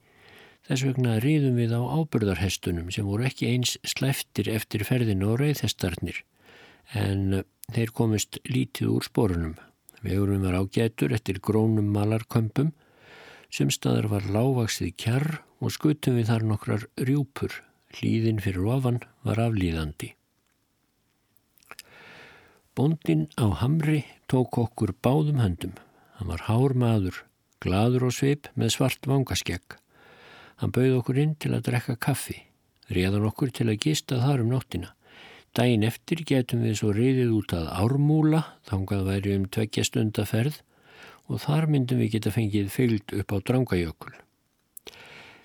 Þess 0.68 0.84
vegna 0.84 1.14
riðum 1.24 1.56
við 1.56 1.70
á 1.72 1.80
ábyrðarhestunum 1.80 2.90
sem 2.92 3.06
voru 3.08 3.24
ekki 3.24 3.48
eins 3.48 3.78
slæftir 3.88 4.50
eftir 4.52 4.84
ferðinu 4.84 5.30
og 5.32 5.40
reyðhestarnir 5.40 6.18
en 6.96 7.42
þeir 7.72 7.92
komist 7.96 8.36
lítið 8.48 8.90
úr 8.92 9.06
sporunum. 9.06 9.54
Vegurum 10.04 10.44
var 10.44 10.58
ágætur 10.60 11.14
eftir 11.16 11.40
grónum 11.40 11.88
malarkömpum 11.94 12.74
sem 13.48 13.72
staðar 13.72 14.10
var 14.12 14.28
lávaksið 14.28 14.92
kjarr 15.00 15.40
og 15.64 15.72
skutum 15.74 16.20
við 16.20 16.30
þar 16.34 16.46
nokkrar 16.52 16.86
rjúpur. 17.00 17.50
Hlýðin 17.96 18.40
fyrir 18.44 18.68
ofan 18.68 19.00
var 19.24 19.40
aflýðandi. 19.48 20.12
Bondin 22.76 23.26
á 23.40 23.48
Hamri 23.64 24.04
tók 24.28 24.60
okkur 24.60 24.92
báðum 25.02 25.40
höndum. 25.40 25.74
Hann 26.20 26.28
var 26.28 26.44
hár 26.46 26.76
maður, 26.76 27.24
gladur 27.64 28.10
og 28.10 28.14
sveip 28.14 28.52
með 28.54 28.76
svart 28.76 29.08
vangaskegg. 29.08 29.78
Hann 30.58 30.74
bauð 30.74 31.00
okkur 31.00 31.18
inn 31.22 31.34
til 31.38 31.52
að 31.54 31.68
drekka 31.68 31.94
kaffi, 32.02 32.36
réðan 32.90 33.26
okkur 33.28 33.52
til 33.54 33.68
að 33.70 33.82
gista 33.84 34.18
þar 34.22 34.42
um 34.42 34.54
nóttina. 34.54 34.94
Dæin 35.54 35.86
eftir 35.86 36.24
getum 36.26 36.64
við 36.66 36.80
svo 36.80 36.92
reyðið 36.94 37.34
út 37.34 37.54
að 37.56 37.68
ármúla, 37.78 38.42
þangað 38.68 39.06
væri 39.08 39.36
um 39.38 39.46
tveggja 39.48 39.86
stundaferð 39.86 40.60
og 41.28 41.42
þar 41.44 41.68
myndum 41.70 42.02
við 42.02 42.16
geta 42.16 42.32
fengið 42.34 42.72
fyllt 42.72 43.14
upp 43.16 43.32
á 43.34 43.36
drangajökul. 43.38 44.12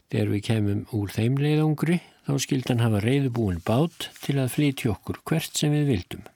Þegar 0.10 0.30
við 0.34 0.44
kemum 0.46 0.84
úr 0.94 1.14
þeim 1.14 1.40
leiðangri 1.42 2.02
þá 2.28 2.34
skildan 2.40 2.84
hafa 2.84 3.02
reyðubúin 3.04 3.64
bát 3.66 4.10
til 4.24 4.38
að 4.42 4.54
flytja 4.56 4.94
okkur 4.94 5.22
hvert 5.28 5.58
sem 5.58 5.74
við 5.74 5.90
vildum. 5.90 6.28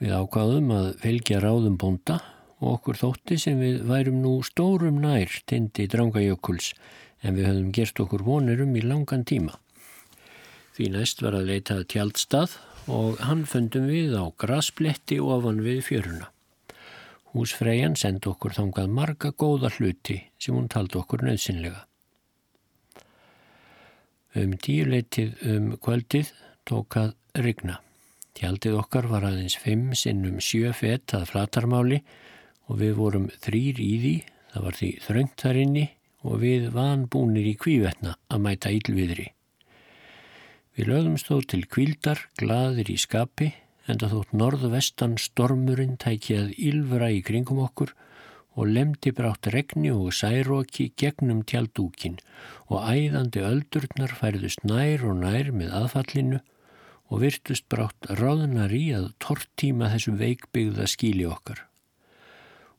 Við 0.00 0.16
ákvaðum 0.16 0.70
að 0.76 0.90
fylgja 1.02 1.40
ráðum 1.42 1.76
bonda 1.80 2.20
og 2.60 2.76
okkur 2.76 3.00
þótti 3.00 3.38
sem 3.40 3.60
við 3.60 3.82
værum 3.88 4.20
nú 4.22 4.34
stórum 4.44 5.00
nær 5.02 5.32
tindi 5.48 5.88
drangajökuls 5.90 6.74
en 7.22 7.36
við 7.36 7.48
höfum 7.50 7.72
gert 7.76 8.00
okkur 8.00 8.24
vonir 8.24 8.62
um 8.64 8.76
í 8.76 8.82
langan 8.84 9.24
tíma. 9.28 9.58
Því 10.76 10.90
næst 10.94 11.22
var 11.24 11.36
að 11.36 11.50
leita 11.50 11.80
tjaldstað 11.84 12.56
og 12.90 13.20
hann 13.26 13.44
fundum 13.48 13.88
við 13.90 14.16
á 14.16 14.24
graspletti 14.40 15.20
ofan 15.20 15.60
við 15.64 15.82
fjöruna. 15.90 16.30
Húsfreyjan 17.34 17.94
sendi 18.00 18.30
okkur 18.30 18.56
þangað 18.56 18.94
marga 18.96 19.30
góða 19.30 19.70
hluti 19.76 20.16
sem 20.40 20.56
hún 20.56 20.70
taldi 20.72 20.98
okkur 20.98 21.22
nöðsynlega. 21.26 21.84
Um 24.40 24.56
tíu 24.62 24.86
leitið 24.86 25.44
um 25.52 25.70
kvöldið 25.82 26.32
tókað 26.66 27.14
rigna. 27.34 27.80
Tjaldið 28.34 28.78
okkar 28.80 29.08
var 29.10 29.26
aðeins 29.26 29.58
fimm 29.58 29.92
sinnum 29.98 30.40
sjö 30.42 30.72
fett 30.74 31.14
að 31.18 31.28
flatarmáli 31.32 32.00
og 32.70 32.78
við 32.80 32.94
vorum 32.98 33.26
þrýr 33.42 33.80
í 33.82 33.94
því, 34.02 34.14
það 34.52 34.66
var 34.66 34.78
því 34.78 34.90
þröngt 35.06 35.42
þar 35.44 35.58
inni 35.64 35.86
og 36.26 36.42
við 36.42 36.68
vanbúnir 36.74 37.48
í 37.48 37.56
kvívetna 37.60 38.16
að 38.28 38.42
mæta 38.46 38.72
ílviðri. 38.74 39.30
Við 40.76 40.90
lögum 40.92 41.16
stóð 41.20 41.46
til 41.52 41.64
kvíldar, 41.68 42.20
gladir 42.38 42.90
í 42.92 42.98
skapi, 43.00 43.50
en 43.88 43.98
það 44.00 44.14
þótt 44.14 44.36
norðvestan 44.42 45.16
stormurinn 45.18 45.96
tækjað 46.00 46.52
ílvra 46.56 47.10
í 47.12 47.22
kringum 47.26 47.62
okkur 47.64 47.94
og 48.58 48.68
lemdi 48.70 49.12
brátt 49.16 49.48
regni 49.54 49.90
og 49.94 50.12
særóki 50.14 50.90
gegnum 50.98 51.42
tjaldúkin 51.46 52.18
og 52.68 52.86
æðandi 52.90 53.42
öldurnar 53.46 54.14
færðust 54.18 54.64
nær 54.66 55.06
og 55.06 55.20
nær 55.22 55.50
með 55.54 55.74
aðfallinu 55.80 56.40
og 57.10 57.24
virtust 57.24 57.66
brátt 57.72 58.10
ráðnar 58.20 58.74
í 58.74 58.84
að 58.94 59.10
tortíma 59.22 59.90
þessu 59.94 60.14
veikbyggða 60.20 60.86
skíli 60.90 61.26
okkar. 61.30 61.69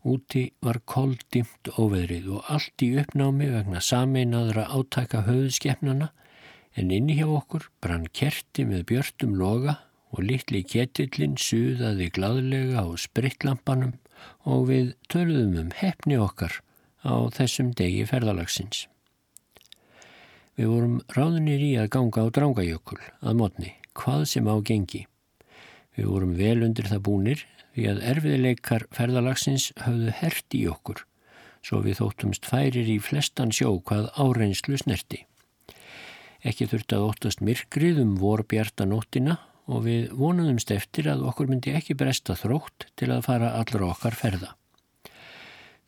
Úti 0.01 0.47
var 0.65 0.79
koldimt 0.89 1.69
óveðrið 1.77 2.31
og 2.33 2.47
allt 2.49 2.81
í 2.81 2.87
uppnámi 2.97 3.51
vegna 3.51 3.81
sameinaðra 3.85 4.63
átaka 4.73 5.21
höfðskeppnana 5.27 6.07
en 6.73 6.93
inni 6.95 7.19
hjá 7.19 7.27
okkur 7.29 7.67
brann 7.85 8.07
kerti 8.09 8.65
með 8.65 8.87
björtum 8.89 9.35
loga 9.37 9.75
og 10.09 10.23
litli 10.25 10.63
ketillin 10.65 11.37
suðaði 11.37 12.09
gladlega 12.17 12.81
á 12.81 12.89
spritlampanum 12.97 13.93
og 14.49 14.65
við 14.71 14.95
töluðum 15.11 15.67
um 15.67 15.71
hefni 15.77 16.17
okkar 16.17 16.57
á 17.05 17.13
þessum 17.37 17.69
degi 17.77 18.01
ferðalagsins. 18.09 18.87
Við 20.57 20.73
vorum 20.73 20.97
ráðunir 21.13 21.61
í 21.61 21.71
að 21.77 21.91
ganga 21.93 22.25
á 22.25 22.33
drangajökul 22.33 22.99
að 23.21 23.37
mótni, 23.37 23.75
hvað 23.93 24.25
sem 24.33 24.49
á 24.49 24.57
gengi. 24.65 25.05
Við 25.93 26.09
vorum 26.09 26.35
vel 26.37 26.59
undir 26.65 26.89
það 26.89 27.05
búnir 27.05 27.45
því 27.75 27.87
að 27.91 28.03
erfiðleikar 28.13 28.85
ferðalagsins 28.95 29.71
höfðu 29.85 30.13
hert 30.19 30.57
í 30.57 30.61
okkur, 30.71 31.03
svo 31.63 31.81
við 31.85 32.01
þóttumst 32.01 32.47
færir 32.49 32.89
í 32.89 32.97
flestan 33.03 33.53
sjó 33.55 33.77
hvað 33.79 34.09
áreinslu 34.19 34.79
snerti. 34.81 35.25
Ekki 36.41 36.67
þurfti 36.71 36.97
að 36.97 37.07
óttast 37.07 37.43
myrkrið 37.45 38.01
um 38.01 38.15
vor 38.19 38.43
bjarta 38.49 38.87
nóttina 38.89 39.37
og 39.71 39.85
við 39.85 40.09
vonuðumst 40.17 40.71
eftir 40.73 41.07
að 41.11 41.27
okkur 41.29 41.51
myndi 41.51 41.75
ekki 41.77 41.95
bresta 41.97 42.35
þrótt 42.35 42.89
til 42.97 43.11
að 43.13 43.25
fara 43.27 43.53
allra 43.59 43.91
okkar 43.93 44.17
ferða. 44.17 44.55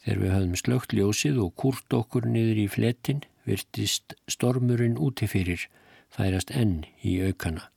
Þegar 0.04 0.20
við 0.22 0.34
höfðum 0.36 0.58
slögt 0.60 0.94
ljósið 0.94 1.40
og 1.42 1.54
kúrt 1.60 1.96
okkur 1.96 2.28
niður 2.30 2.66
í 2.66 2.68
fletin 2.70 3.24
virtist 3.48 4.16
stormurinn 4.32 5.00
útifyrir 5.00 5.68
færast 6.14 6.52
enn 6.54 6.84
í 7.02 7.18
aukana 7.26 7.70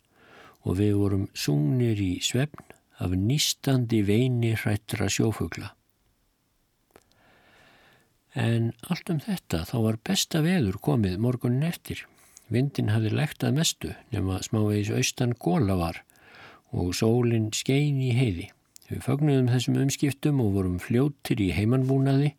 og 0.67 0.81
við 0.81 0.97
vorum 0.99 1.29
sungnir 1.39 2.01
í 2.03 2.17
svefn 2.23 2.66
af 3.03 3.13
nýstandi 3.13 4.01
veini 4.07 4.55
hrættra 4.57 5.09
sjófugla. 5.13 5.73
En 8.37 8.73
allt 8.89 9.11
um 9.13 9.21
þetta 9.21 9.63
þá 9.69 9.77
var 9.85 9.99
besta 10.05 10.43
veður 10.45 10.77
komið 10.85 11.17
morgunin 11.25 11.65
eftir. 11.69 12.03
Vindin 12.53 12.93
hafði 12.93 13.13
lægt 13.17 13.45
að 13.45 13.57
mestu 13.59 13.93
nema 14.13 14.43
smávegis 14.45 14.93
austan 14.93 15.33
góla 15.35 15.77
var 15.81 16.03
og 16.77 16.93
sólinn 16.95 17.49
skein 17.57 18.03
í 18.03 18.13
heiði. 18.17 18.51
Við 18.91 19.01
fagnuðum 19.03 19.49
þessum 19.51 19.79
umskiptum 19.83 20.43
og 20.45 20.53
vorum 20.59 20.77
fljóttir 20.83 21.41
í 21.43 21.49
heimannbúnaði 21.57 22.35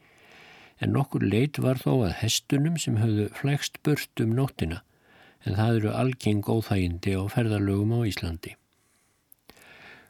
en 0.80 0.94
nokkur 0.94 1.26
leit 1.26 1.58
var 1.60 1.82
þó 1.82 2.06
að 2.08 2.20
hestunum 2.22 2.78
sem 2.80 3.02
höfðu 3.02 3.28
flegst 3.36 3.82
burt 3.84 4.24
um 4.24 4.38
nóttina 4.38 4.84
en 5.46 5.58
það 5.58 5.82
eru 5.82 5.92
algeng 5.98 6.46
óþægindi 6.46 7.18
á 7.18 7.24
ferðalögum 7.32 7.98
á 7.98 8.00
Íslandi. 8.08 8.54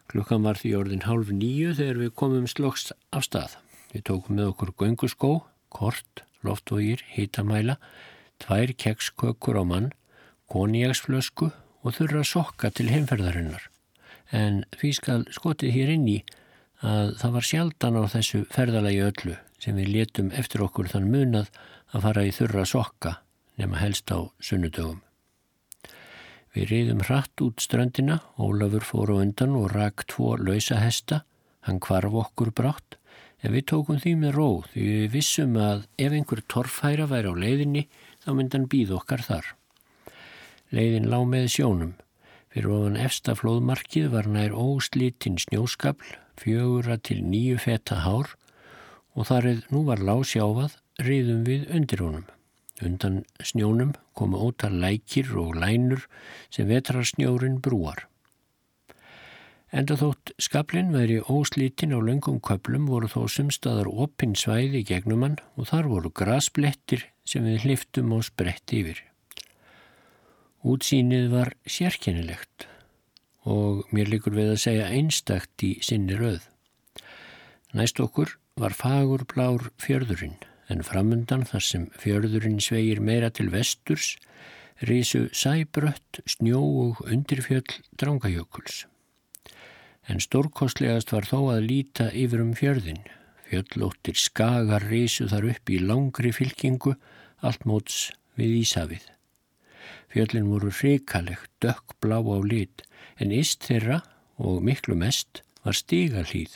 Klukkan 0.08 0.46
var 0.46 0.60
því 0.60 0.74
orðin 0.80 1.04
hálf 1.04 1.32
nýju 1.36 1.74
þegar 1.78 2.02
við 2.04 2.12
komum 2.20 2.48
sloks 2.48 2.92
af 3.12 3.26
stað. 3.28 3.58
Við 3.92 4.06
tókum 4.08 4.38
með 4.40 4.52
okkur 4.54 4.74
gönguskó, 4.80 5.32
kort, 5.74 6.24
loftvogir, 6.48 7.04
hitamæla, 7.12 7.76
tvær 8.40 8.72
kekskökur 8.80 9.60
á 9.60 9.64
mann, 9.68 9.90
koniagsflösku 10.48 11.50
og 11.84 11.96
þurra 11.98 12.24
sokka 12.28 12.72
til 12.72 12.88
heimferðarinnar. 12.92 13.68
En 14.32 14.64
því 14.80 14.92
skal 14.96 15.26
skotið 15.36 15.76
hér 15.76 15.94
inn 15.96 16.08
í 16.12 16.18
að 16.84 17.16
það 17.22 17.36
var 17.38 17.48
sjaldan 17.50 18.00
á 18.00 18.04
þessu 18.12 18.44
ferðalagi 18.54 19.04
öllu 19.08 19.36
sem 19.64 19.80
við 19.80 19.92
letum 19.96 20.32
eftir 20.36 20.64
okkur 20.64 20.92
þann 20.92 21.10
munað 21.12 21.52
að 21.92 22.08
fara 22.08 22.28
í 22.28 22.36
þurra 22.36 22.68
sokka 22.70 23.18
nema 23.58 23.80
helst 23.82 24.12
á 24.14 24.20
sunnudögum. 24.40 25.02
Við 26.58 26.72
reyðum 26.72 27.02
hratt 27.06 27.42
út 27.46 27.62
strandina, 27.62 28.16
Ólafur 28.42 28.82
fór 28.82 29.12
á 29.14 29.22
undan 29.22 29.52
og 29.60 29.68
rak 29.76 30.08
tvo 30.10 30.32
lausa 30.42 30.80
hesta, 30.82 31.20
hann 31.68 31.78
kvarf 31.78 32.16
okkur 32.18 32.50
brátt, 32.50 32.96
en 33.46 33.54
við 33.54 33.68
tókum 33.70 34.00
því 34.02 34.14
með 34.24 34.32
róð 34.40 34.64
því 34.72 34.86
við 34.88 35.12
vissum 35.14 35.60
að 35.62 35.84
ef 36.02 36.16
einhver 36.18 36.42
torfhæra 36.50 37.06
væri 37.12 37.30
á 37.30 37.34
leiðinni 37.44 37.84
þá 38.24 38.30
myndan 38.40 38.66
býð 38.72 38.96
okkar 38.98 39.22
þar. 39.28 39.52
Leiðin 40.74 41.06
lág 41.12 41.28
með 41.30 41.46
sjónum. 41.54 41.92
Fyrir 42.50 42.74
ofan 42.74 42.98
efsta 43.06 43.36
flóðmarkið 43.38 44.08
var 44.16 44.26
nær 44.26 44.56
óslítinn 44.58 45.38
snjóskabl, 45.38 46.16
fjögura 46.42 46.98
til 46.98 47.20
nýju 47.22 47.60
feta 47.68 48.02
hár 48.02 48.34
og 49.14 49.30
þarið 49.30 49.62
nú 49.70 49.86
var 49.92 50.02
lág 50.02 50.26
sjáfað, 50.26 50.80
reyðum 51.06 51.46
við 51.46 51.70
undir 51.70 52.02
honum. 52.02 52.26
Undan 52.86 53.24
snjónum 53.42 53.96
komu 54.14 54.38
ótal 54.38 54.78
lækir 54.78 55.32
og 55.38 55.56
lænur 55.58 56.06
sem 56.54 56.68
vetrarsnjórin 56.70 57.58
brúar. 57.62 58.06
Enda 59.74 59.98
þótt 60.00 60.32
skaplinn 60.40 60.94
væri 60.94 61.18
óslítin 61.20 61.92
á 61.92 62.00
löngum 62.00 62.38
köplum 62.40 62.86
voru 62.88 63.10
þó 63.12 63.26
sumstaðar 63.28 63.90
opinn 63.90 64.38
svæði 64.38 64.84
gegnum 64.88 65.26
hann 65.26 65.40
og 65.58 65.68
þar 65.72 65.90
voru 65.92 66.12
grasblettir 66.14 67.04
sem 67.28 67.44
við 67.44 67.66
hliftum 67.66 68.14
og 68.16 68.24
spretti 68.30 68.84
yfir. 68.84 69.02
Útsýnið 70.64 71.28
var 71.34 71.54
sérkennilegt 71.68 72.70
og 73.44 73.90
mér 73.92 74.14
likur 74.14 74.38
við 74.38 74.54
að 74.54 74.64
segja 74.64 74.92
einstakt 74.94 75.66
í 75.66 75.74
sinni 75.84 76.16
rauð. 76.16 76.46
Næst 77.76 78.00
okkur 78.00 78.38
var 78.56 78.76
fagur 78.78 79.26
blár 79.28 79.68
fjörðurinn 79.82 80.40
en 80.70 80.84
framundan 80.84 81.46
þar 81.48 81.64
sem 81.64 81.88
fjörðurinn 82.00 82.62
svegir 82.64 83.00
meira 83.04 83.30
til 83.32 83.50
vesturs 83.54 84.16
rísu 84.82 85.28
sæbrött, 85.34 86.22
snjó 86.26 86.62
og 86.62 87.02
undirfjöll 87.08 87.82
drangajökuls. 87.98 88.86
En 90.08 90.22
stórkostlegast 90.24 91.12
var 91.12 91.28
þó 91.28 91.58
að 91.58 91.68
líta 91.68 92.12
yfir 92.14 92.44
um 92.44 92.54
fjörðin. 92.56 93.02
Fjöllóttir 93.48 94.20
skagar 94.20 94.86
rísu 94.92 95.28
þar 95.32 95.50
upp 95.54 95.70
í 95.72 95.80
langri 95.80 96.32
fylkingu 96.36 96.96
allt 97.42 97.66
móts 97.66 98.12
við 98.38 98.62
Ísafið. 98.62 99.04
Fjöllin 100.12 100.48
voru 100.52 100.72
hrikalegt, 100.72 101.52
dökkblá 101.64 102.22
á 102.24 102.38
lit, 102.44 102.84
en 103.20 103.32
íst 103.32 103.68
þeirra 103.68 104.02
og 104.38 104.64
miklu 104.64 104.96
mest 104.96 105.44
var 105.64 105.76
stígalíð, 105.76 106.56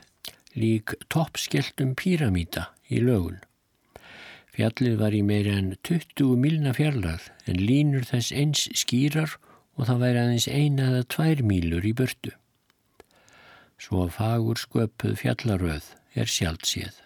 lík 0.56 0.96
toppskjeltum 1.12 1.96
píramíta 1.96 2.70
í 2.88 3.02
lögun. 3.04 3.40
Fjallið 4.52 4.98
var 5.00 5.16
í 5.16 5.22
meira 5.24 5.54
en 5.56 5.72
20 5.88 6.36
milna 6.36 6.74
fjarlagð 6.76 7.30
en 7.48 7.60
línur 7.60 8.04
þess 8.10 8.34
eins 8.36 8.66
skýrar 8.82 9.38
og 9.80 9.88
það 9.88 10.02
væri 10.04 10.22
aðeins 10.22 10.48
eina 10.52 10.90
eða 10.90 11.08
tvær 11.16 11.44
mílur 11.48 11.88
í 11.88 11.94
börtu. 11.96 12.34
Svo 13.82 14.10
fagur 14.12 14.60
sköpuð 14.60 15.16
fjallaröð 15.24 15.88
er 16.20 16.28
sjálft 16.28 16.68
séð. 16.68 17.00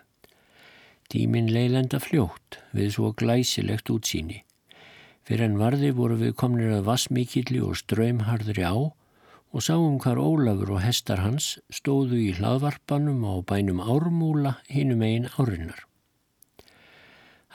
Tímin 1.14 1.52
leilenda 1.54 2.02
fljótt 2.02 2.60
við 2.74 2.96
svo 2.98 3.14
glæsilegt 3.14 3.94
útsýni. 3.94 4.42
Fyrir 5.26 5.46
en 5.46 5.62
varði 5.62 5.94
voru 5.94 6.18
við 6.18 6.34
komnir 6.42 6.74
að 6.74 6.88
vassmikilli 6.90 7.62
og 7.62 7.78
ströymharðri 7.78 8.66
á 8.66 8.76
og 8.76 9.64
sáum 9.64 10.00
hvar 10.02 10.20
Ólafur 10.20 10.76
og 10.76 10.84
hestar 10.84 11.22
hans 11.22 11.56
stóðu 11.70 12.18
í 12.26 12.32
hlaðvarpanum 12.40 13.22
á 13.24 13.34
bænum 13.46 13.86
Ármúla 13.86 14.58
hinum 14.68 15.06
einn 15.06 15.30
árinnar. 15.38 15.86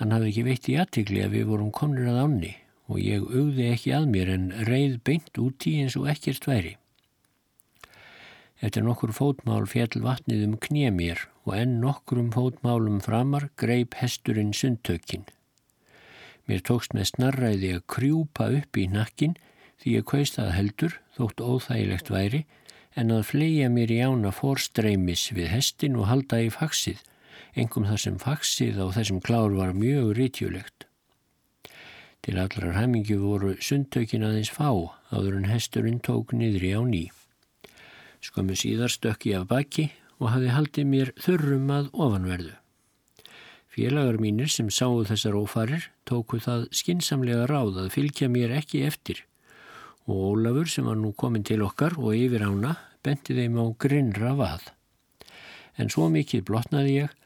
Hann 0.01 0.14
hafði 0.16 0.30
ekki 0.30 0.42
veitt 0.46 0.68
í 0.72 0.74
aðtikli 0.80 1.20
að 1.20 1.34
við 1.36 1.48
vorum 1.51 1.72
komnir 1.76 2.07
að 2.09 2.20
ánni 2.24 2.55
og 2.88 3.01
ég 3.05 3.24
augði 3.28 3.66
ekki 3.68 3.90
að 3.92 4.07
mér 4.14 4.30
en 4.32 4.46
reið 4.64 4.94
beint 5.05 5.40
úti 5.42 5.74
eins 5.82 5.96
og 6.01 6.07
ekkert 6.09 6.46
væri. 6.48 6.70
Eftir 8.64 8.86
nokkur 8.86 9.12
fótmál 9.16 9.66
fjall 9.68 10.01
vatnið 10.05 10.46
um 10.46 10.57
knémér 10.64 11.26
og 11.44 11.53
enn 11.59 11.76
nokkurum 11.84 12.30
fótmálum 12.32 12.96
framar 13.05 13.51
greip 13.61 13.98
hesturinn 14.01 14.55
sundtökin. 14.57 15.28
Mér 16.48 16.64
tókst 16.64 16.96
með 16.96 17.11
snarræði 17.12 17.74
að 17.76 17.86
krjúpa 17.92 18.48
upp 18.57 18.80
í 18.80 18.88
nakkin 18.88 19.36
því 19.80 19.98
ég 19.98 20.09
kveist 20.09 20.40
að 20.40 20.55
heldur, 20.57 20.96
þótt 21.16 21.44
óþægilegt 21.44 22.09
væri, 22.12 22.42
en 22.96 23.12
að 23.12 23.28
fleia 23.34 23.68
mér 23.72 23.92
í 23.92 24.01
ána 24.01 24.32
fórstreymis 24.32 25.28
við 25.36 25.53
hestin 25.53 26.01
og 26.01 26.09
halda 26.09 26.40
í 26.40 26.48
faksið 26.53 27.05
engum 27.59 27.86
þar 27.88 28.03
sem 28.05 28.18
faksið 28.20 28.80
á 28.82 28.86
þessum 28.94 29.20
klár 29.24 29.55
var 29.57 29.72
mjög 29.76 30.12
rítjulegt. 30.18 30.86
Til 32.20 32.36
allrar 32.36 32.76
hæmingi 32.76 33.16
voru 33.16 33.55
sundtökin 33.64 34.26
aðeins 34.26 34.53
fá 34.53 34.68
áður 35.11 35.38
en 35.40 35.48
hesturinn 35.48 36.03
tók 36.05 36.34
niðri 36.36 36.74
á 36.76 36.82
ný. 36.84 37.09
Skömmu 38.20 38.59
síðar 38.59 38.92
stökki 38.92 39.32
af 39.38 39.48
baki 39.48 39.88
og 40.20 40.34
hafi 40.34 40.53
haldið 40.53 40.90
mér 40.90 41.14
þurrum 41.16 41.72
að 41.72 41.88
ofanverðu. 41.96 42.53
Félagar 43.70 44.18
mínir 44.20 44.51
sem 44.53 44.68
sáu 44.68 45.01
þessar 45.09 45.38
ófarir 45.38 45.88
tóku 46.05 46.42
það 46.42 46.68
skinsamlega 46.74 47.46
ráð 47.48 47.86
að 47.86 47.92
fylgja 47.94 48.28
mér 48.28 48.53
ekki 48.59 48.84
eftir 48.84 49.24
og 50.11 50.34
Ólafur 50.34 50.68
sem 50.68 50.86
var 50.86 50.98
nú 50.98 51.12
komin 51.14 51.44
til 51.46 51.62
okkar 51.62 51.94
og 51.98 52.16
yfir 52.16 52.42
ána 52.42 52.74
benti 53.05 53.36
þeim 53.36 53.59
á 53.62 53.64
grinnra 53.78 54.34
vað. 54.38 54.64
En 55.78 55.90
svo 55.92 56.09
mikið 56.12 56.44
blotnaði 56.48 56.96
ég 56.96 57.16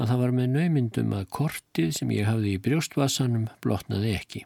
að 0.00 0.08
það 0.08 0.20
var 0.22 0.34
með 0.36 0.52
naumyndum 0.54 1.12
að 1.12 1.26
kortið 1.36 1.90
sem 1.98 2.12
ég 2.14 2.28
hafði 2.28 2.54
í 2.56 2.60
brjóstvassanum 2.64 3.48
blotnaði 3.60 4.14
ekki. 4.16 4.42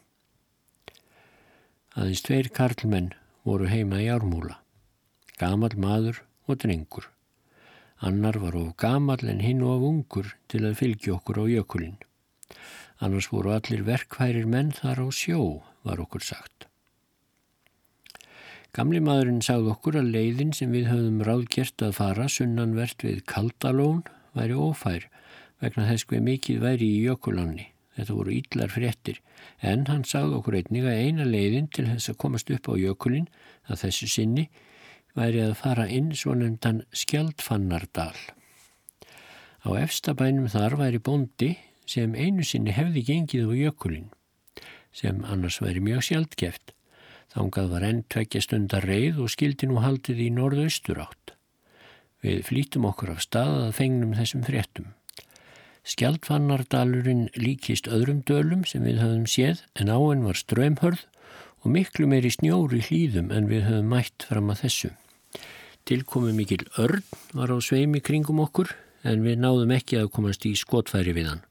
Aðeins 1.95 2.25
tveir 2.27 2.51
karlmenn 2.51 3.13
voru 3.47 3.69
heima 3.71 4.01
í 4.03 4.09
ármúla, 4.11 4.59
gamal 5.39 5.71
maður 5.79 6.25
og 6.51 6.59
drengur. 6.65 7.07
Annar 8.03 8.41
var 8.43 8.57
of 8.59 8.75
gamal 8.77 9.23
en 9.23 9.41
hinn 9.45 9.63
of 9.63 9.85
ungur 9.87 10.35
til 10.51 10.65
að 10.67 10.81
fylgja 10.81 11.15
okkur 11.15 11.39
á 11.41 11.45
jökulinn. 11.47 12.01
Annars 12.99 13.31
voru 13.31 13.55
allir 13.55 13.85
verkværir 13.87 14.49
menn 14.51 14.75
þar 14.75 15.07
á 15.07 15.09
sjó, 15.15 15.63
var 15.87 16.03
okkur 16.03 16.25
sagt. 16.27 16.67
Gamli 18.75 18.99
maðurinn 18.99 19.43
sagði 19.45 19.71
okkur 19.71 20.01
að 20.01 20.11
leiðin 20.17 20.51
sem 20.57 20.73
við 20.75 20.89
höfðum 20.91 21.23
ráðgert 21.23 21.83
að 21.87 21.95
fara 22.01 22.27
sunnanvert 22.27 23.07
við 23.07 23.21
Kaldalón 23.31 24.03
væri 24.35 24.59
ófær 24.59 25.07
vegna 25.65 25.89
þess 25.91 26.09
hver 26.11 26.27
mikið 26.29 26.61
væri 26.63 26.91
í 26.95 27.07
jökulanni 27.09 27.71
Þetta 27.95 28.15
voru 28.17 28.33
ítlar 28.35 28.73
fréttir 28.75 29.21
en 29.63 29.85
hann 29.87 30.03
sagði 30.09 30.39
okkur 30.41 30.57
einnig 30.59 30.87
að 30.89 31.01
eina 31.07 31.27
leiðin 31.29 31.69
til 31.71 31.87
þess 31.87 32.11
að 32.11 32.21
komast 32.25 32.51
upp 32.51 32.71
á 32.71 32.75
jökulin 32.81 33.29
að 33.71 33.85
þessu 33.85 34.09
sinni 34.11 34.49
væri 35.15 35.45
að 35.45 35.55
fara 35.61 35.87
inn 35.87 36.11
svonendan 36.19 36.83
Skjaldfannardal. 36.91 38.17
Á 39.63 39.69
efstabænum 39.79 40.51
þar 40.51 40.75
væri 40.81 40.99
bóndi 40.99 41.53
sem 41.87 42.17
einu 42.19 42.43
sinni 42.43 42.75
hefði 42.75 43.05
gengið 43.07 43.47
á 43.47 43.53
jökulin 43.63 44.11
sem 44.95 45.23
annars 45.27 45.61
væri 45.63 45.83
mjög 45.83 46.05
sjaldgeft. 46.09 46.75
Þángað 47.35 47.71
var 47.71 47.87
enn 47.87 48.03
tvekja 48.11 48.43
stundar 48.43 48.85
reið 48.87 49.23
og 49.23 49.31
skildi 49.31 49.67
nú 49.71 49.81
haldið 49.83 50.21
í 50.27 50.29
norðaustur 50.35 51.01
átt. 51.03 51.35
Við 52.23 52.45
flítum 52.47 52.87
okkur 52.91 53.15
af 53.15 53.23
stað 53.23 53.57
að 53.69 53.75
fengnum 53.79 54.15
þessum 54.19 54.45
fréttum. 54.47 54.93
Skjaldfannardalurinn 55.85 57.27
líkist 57.37 57.91
öðrum 57.93 58.23
dölum 58.25 58.63
sem 58.65 58.87
við 58.89 59.03
höfum 59.03 59.27
séð 59.29 59.65
en 59.77 59.91
áinn 59.93 60.25
var 60.25 60.39
ströymhörð 60.41 61.03
og 61.61 61.73
miklu 61.75 62.07
meiri 62.09 62.31
snjóri 62.33 62.81
hlýðum 62.87 63.29
en 63.33 63.49
við 63.51 63.67
höfum 63.69 63.91
mætt 63.93 64.25
fram 64.29 64.49
að 64.53 64.63
þessu. 64.65 64.91
Tilkomi 65.85 66.33
mikil 66.33 66.63
örn 66.81 67.05
var 67.37 67.53
á 67.53 67.61
sveimi 67.61 68.01
kringum 68.01 68.41
okkur 68.41 68.71
en 69.05 69.25
við 69.27 69.43
náðum 69.43 69.75
ekki 69.77 69.99
að 70.01 70.13
komast 70.17 70.47
í 70.49 70.55
skotfæri 70.57 71.13
við 71.17 71.29
hann. 71.35 71.43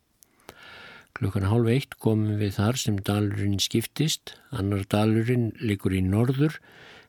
Klukkan 1.14 1.46
hálf 1.46 1.70
eitt 1.70 1.94
komum 2.02 2.40
við 2.40 2.56
þar 2.58 2.80
sem 2.82 2.98
dalurinn 2.98 3.62
skiptist, 3.62 4.34
annar 4.50 4.82
dalurinn 4.90 5.52
likur 5.62 5.94
í 5.94 6.02
norður 6.02 6.58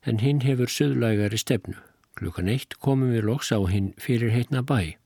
en 0.05 0.21
hinn 0.21 0.45
hefur 0.45 0.69
söðlægari 0.69 1.41
stefnu. 1.41 1.79
Klukkan 2.21 2.53
eitt 2.53 2.77
komum 2.85 3.17
við 3.17 3.25
loks 3.31 3.49
á 3.49 3.65
hinn 3.65 3.95
fyrir 3.97 4.37
heitna 4.37 4.61
bæ. 4.61 5.01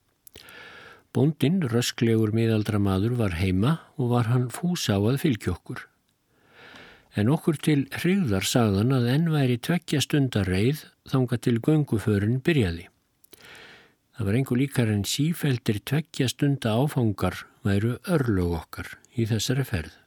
Bóndin, 1.19 1.57
rösklegur 1.67 2.31
miðaldra 2.31 2.79
maður, 2.79 3.17
var 3.19 3.33
heima 3.41 3.73
og 3.99 4.13
var 4.13 4.29
hann 4.31 4.45
fús 4.55 4.85
á 4.87 4.95
að 4.95 5.17
fylgja 5.19 5.57
okkur. 5.57 5.81
En 7.19 7.33
okkur 7.35 7.57
til 7.59 7.81
hrigðar 7.91 8.47
sagðan 8.47 8.95
að 8.95 9.09
enn 9.17 9.25
væri 9.33 9.57
tveggja 9.59 9.99
stundar 10.05 10.47
reið 10.47 10.85
þanga 11.11 11.39
til 11.43 11.57
gönguförun 11.59 12.37
byrjaði. 12.47 12.85
Það 14.15 14.29
var 14.29 14.39
einhver 14.39 14.61
líkar 14.61 14.93
en 14.95 15.03
sífeldir 15.15 15.81
tveggja 15.91 16.29
stunda 16.31 16.77
áfangar 16.79 17.41
væru 17.67 17.97
örlög 18.07 18.55
okkar 18.61 18.93
í 19.19 19.27
þessari 19.27 19.67
ferð. 19.67 19.99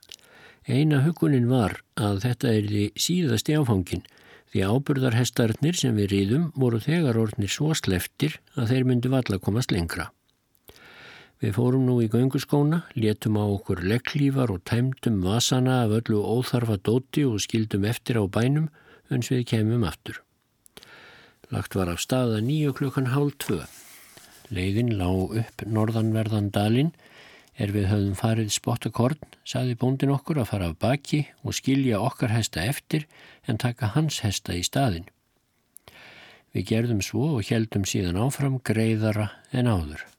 Eina 0.64 1.02
hugunin 1.04 1.52
var 1.52 1.82
að 2.00 2.24
þetta 2.30 2.56
er 2.56 2.72
því 2.72 2.86
síðasti 3.10 3.60
áfangin 3.60 4.08
því 4.54 4.64
ábyrðarhestarnir 4.64 5.84
sem 5.84 6.00
við 6.00 6.12
rýðum 6.16 6.50
voru 6.56 6.80
þegar 6.80 7.20
orðnir 7.20 7.52
svo 7.52 7.76
sleftir 7.76 8.40
að 8.56 8.72
þeir 8.72 8.92
myndu 8.94 9.12
valla 9.12 9.44
komast 9.44 9.76
lengra. 9.76 10.08
Við 11.42 11.56
fórum 11.58 11.88
nú 11.88 11.96
í 12.04 12.08
gönguskóna, 12.14 12.84
létum 12.94 13.40
á 13.42 13.46
okkur 13.50 13.80
legglífar 13.82 14.52
og 14.54 14.62
tæmdum 14.70 15.24
vasana 15.26 15.80
af 15.88 15.96
öllu 15.98 16.20
óþarfa 16.22 16.76
dóti 16.78 17.24
og 17.26 17.42
skildum 17.42 17.88
eftir 17.90 18.20
á 18.22 18.30
bænum 18.30 18.68
uns 19.10 19.32
við 19.34 19.48
kemum 19.50 19.82
aftur. 19.90 20.20
Lagt 21.50 21.74
var 21.74 21.90
af 21.90 22.04
staða 22.04 22.44
nýju 22.46 22.76
klukkan 22.78 23.10
hálf 23.16 23.40
tvö. 23.42 23.66
Leiðin 24.54 24.94
lág 25.02 25.34
upp 25.42 25.66
norðanverðan 25.66 26.52
dalinn 26.54 26.94
er 27.58 27.74
við 27.74 27.90
höfðum 27.90 28.22
farið 28.22 28.54
spottakorn, 28.54 29.18
saði 29.42 29.74
bóndin 29.74 30.14
okkur 30.14 30.44
að 30.44 30.50
fara 30.54 30.70
af 30.70 30.78
baki 30.78 31.26
og 31.42 31.58
skilja 31.58 32.06
okkar 32.06 32.38
hesta 32.38 32.62
eftir 32.70 33.10
en 33.50 33.58
taka 33.58 33.96
hans 33.98 34.22
hesta 34.22 34.54
í 34.54 34.62
staðin. 34.62 35.10
Við 36.54 36.70
gerðum 36.70 37.02
svo 37.02 37.34
og 37.40 37.50
heldum 37.50 37.90
síðan 37.90 38.22
áfram 38.22 38.62
greiðara 38.62 39.32
en 39.52 39.66
áður. 39.66 40.11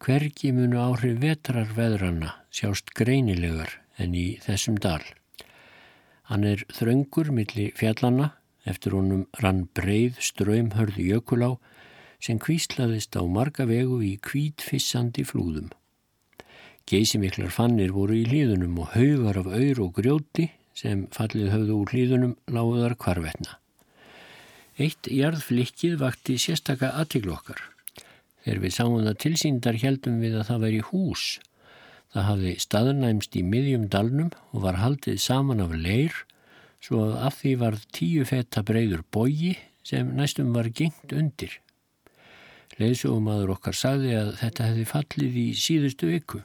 Hvergi 0.00 0.48
munu 0.56 0.78
áhrif 0.80 1.18
vetrarveðranna 1.20 2.30
sjást 2.56 2.94
greinilegar 2.96 3.74
en 4.00 4.14
í 4.16 4.38
þessum 4.40 4.78
dal. 4.80 5.02
Hann 6.30 6.46
er 6.48 6.62
þröngur 6.72 7.28
millir 7.36 7.74
fjallanna, 7.76 8.30
eftir 8.64 8.94
honum 8.96 9.26
rann 9.44 9.66
breið 9.76 10.16
ströymhörð 10.24 10.96
jökulá 11.04 11.50
sem 12.16 12.40
kvíslaðist 12.40 13.18
á 13.20 13.22
marga 13.28 13.66
vegu 13.68 13.98
í 14.00 14.14
kvítfissandi 14.24 15.26
flúðum. 15.28 15.68
Geysimiklar 16.88 17.52
fannir 17.52 17.92
voru 17.92 18.16
í 18.16 18.24
hlýðunum 18.24 18.78
og 18.80 18.94
haugar 18.94 19.42
af 19.42 19.50
auður 19.52 19.82
og 19.84 19.92
grjóti 20.00 20.46
sem 20.72 21.04
fallið 21.12 21.52
höfðu 21.52 21.76
úr 21.82 21.92
hlýðunum 21.92 22.32
láðar 22.48 22.96
kvarvetna. 22.96 23.58
Eitt 24.80 25.12
jarðflikkið 25.12 26.00
vakti 26.00 26.38
sérstaka 26.40 26.94
aðtiklokkar. 26.96 27.60
Þegar 28.50 28.64
við 28.64 28.72
sáum 28.74 28.94
það 29.06 29.18
tilsýndar 29.22 29.76
heldum 29.78 30.14
við 30.18 30.32
að 30.34 30.48
það 30.48 30.62
væri 30.64 30.78
hús. 30.88 31.24
Það 32.10 32.24
hafði 32.26 32.54
staðnæmst 32.64 33.36
í 33.38 33.42
miðjum 33.46 33.84
dalnum 33.92 34.32
og 34.50 34.64
var 34.64 34.80
haldið 34.82 35.20
saman 35.22 35.62
af 35.62 35.76
leir 35.78 36.16
svo 36.82 37.04
að 37.04 37.12
af 37.28 37.36
því 37.38 37.52
var 37.60 37.76
tíu 37.94 38.24
feta 38.26 38.64
breyður 38.66 39.04
bogi 39.14 39.52
sem 39.86 40.10
næstum 40.18 40.50
var 40.56 40.66
gengt 40.74 41.14
undir. 41.14 41.54
Leðsugumadur 42.82 43.52
okkar 43.54 43.78
sagði 43.78 44.16
að 44.18 44.32
þetta 44.40 44.66
hefði 44.72 44.88
fallið 44.96 45.38
í 45.38 45.46
síðustu 45.54 46.10
viku. 46.10 46.42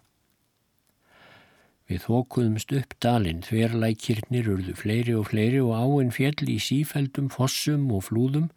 Við 1.89 2.05
þókuðumst 2.05 2.77
upp 2.83 2.95
dalinn, 3.01 3.41
þverlækirnir 3.49 4.53
urðu 4.53 4.77
fleiri 4.77 5.17
og 5.17 5.31
fleiri 5.33 5.65
og 5.65 5.73
áinn 5.73 6.13
fjell 6.13 6.45
í 6.53 6.61
sífældum, 6.61 7.33
fossum 7.33 7.89
og 7.89 8.05
flúðum. 8.11 8.51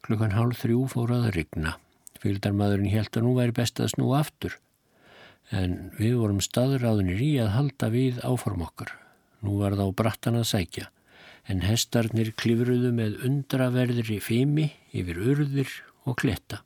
Klukkan 0.00 0.32
hálf 0.32 0.64
þrjú 0.64 0.88
fór 0.96 1.12
að 1.20 1.30
rigna. 1.36 1.76
Fylgdarmadurinn 2.20 2.92
held 2.92 3.16
að 3.16 3.26
nú 3.26 3.34
væri 3.38 3.56
best 3.56 3.80
að 3.80 3.94
snú 3.94 4.10
aftur 4.16 4.58
en 5.50 5.90
við 5.98 6.16
vorum 6.20 6.40
staðráðinir 6.44 7.20
í 7.24 7.30
að 7.42 7.54
halda 7.56 7.88
við 7.90 8.20
áform 8.22 8.64
okkar. 8.66 8.92
Nú 9.42 9.56
var 9.58 9.74
það 9.74 9.90
á 9.90 9.98
brattan 9.98 10.38
að 10.38 10.50
sækja 10.52 10.90
en 11.50 11.64
hestarnir 11.64 12.32
klifruðu 12.38 12.92
með 12.94 13.22
undraverðri 13.26 14.20
fimi 14.22 14.68
yfir 14.92 15.18
urðir 15.32 15.72
og 16.06 16.20
kletta. 16.20 16.60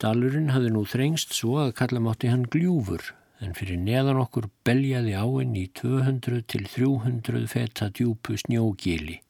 Dalurinn 0.00 0.50
hafði 0.54 0.72
nú 0.72 0.86
þrengst 0.88 1.34
svo 1.36 1.58
að 1.60 1.74
kalla 1.78 2.00
mátti 2.02 2.30
hann 2.32 2.48
gljúfur 2.50 3.12
en 3.44 3.52
fyrir 3.56 3.78
neðan 3.80 4.20
okkur 4.22 4.48
beljaði 4.66 5.12
áinn 5.16 5.56
í 5.56 5.66
200 5.76 6.46
til 6.48 6.64
300 6.68 7.46
feta 7.52 7.90
djúpu 7.92 8.36
snjógili. 8.40 9.20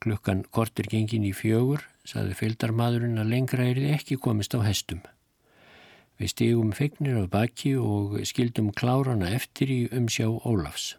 Klukkan 0.00 0.46
kortir 0.48 0.86
gengin 0.88 1.26
í 1.28 1.34
fjögur 1.36 1.82
saði 2.08 2.32
fylgdarmadurinn 2.38 3.20
að 3.20 3.34
lengra 3.34 3.66
er 3.68 3.76
þið 3.76 3.96
ekki 3.98 4.16
komist 4.16 4.54
á 4.56 4.64
hestum. 4.64 5.02
Við 6.16 6.32
stígum 6.32 6.72
feignir 6.72 7.18
af 7.20 7.28
baki 7.34 7.74
og 7.76 8.16
skildum 8.28 8.70
klárana 8.72 9.28
eftir 9.36 9.68
í 9.68 9.78
umsjá 9.92 10.30
Ólafs. 10.48 10.94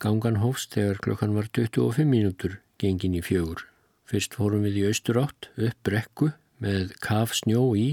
Gangan 0.00 0.40
hófst 0.40 0.72
þegar 0.72 1.02
klokkan 1.04 1.36
var 1.36 1.52
25 1.52 2.08
mínútur 2.08 2.58
gengin 2.80 3.20
í 3.20 3.22
fjögur. 3.28 3.66
Fyrst 4.08 4.40
fórum 4.40 4.64
við 4.64 4.80
í 4.80 4.88
austur 4.88 5.20
átt 5.26 5.52
upp 5.60 5.78
brekku 5.84 6.32
með 6.64 6.96
kaf 7.04 7.36
snjó 7.36 7.74
í. 7.76 7.88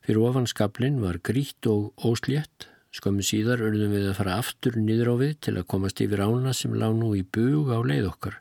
Fyrir 0.00 0.24
ofanskablin 0.30 1.00
var 1.04 1.20
grít 1.20 1.68
og 1.68 1.92
óslétt. 2.00 2.70
Skömmu 2.88 3.20
síðar 3.20 3.60
örðum 3.68 3.92
við 3.92 4.10
að 4.14 4.22
fara 4.24 4.40
aftur 4.40 4.80
niður 4.80 5.12
á 5.12 5.14
við 5.28 5.40
til 5.44 5.58
að 5.58 5.68
komast 5.76 6.00
yfir 6.00 6.24
ána 6.24 6.56
sem 6.56 6.72
lág 6.72 6.96
nú 6.96 7.12
í 7.18 7.20
bug 7.20 7.68
á 7.68 7.84
leið 7.84 8.14
okkar. 8.16 8.40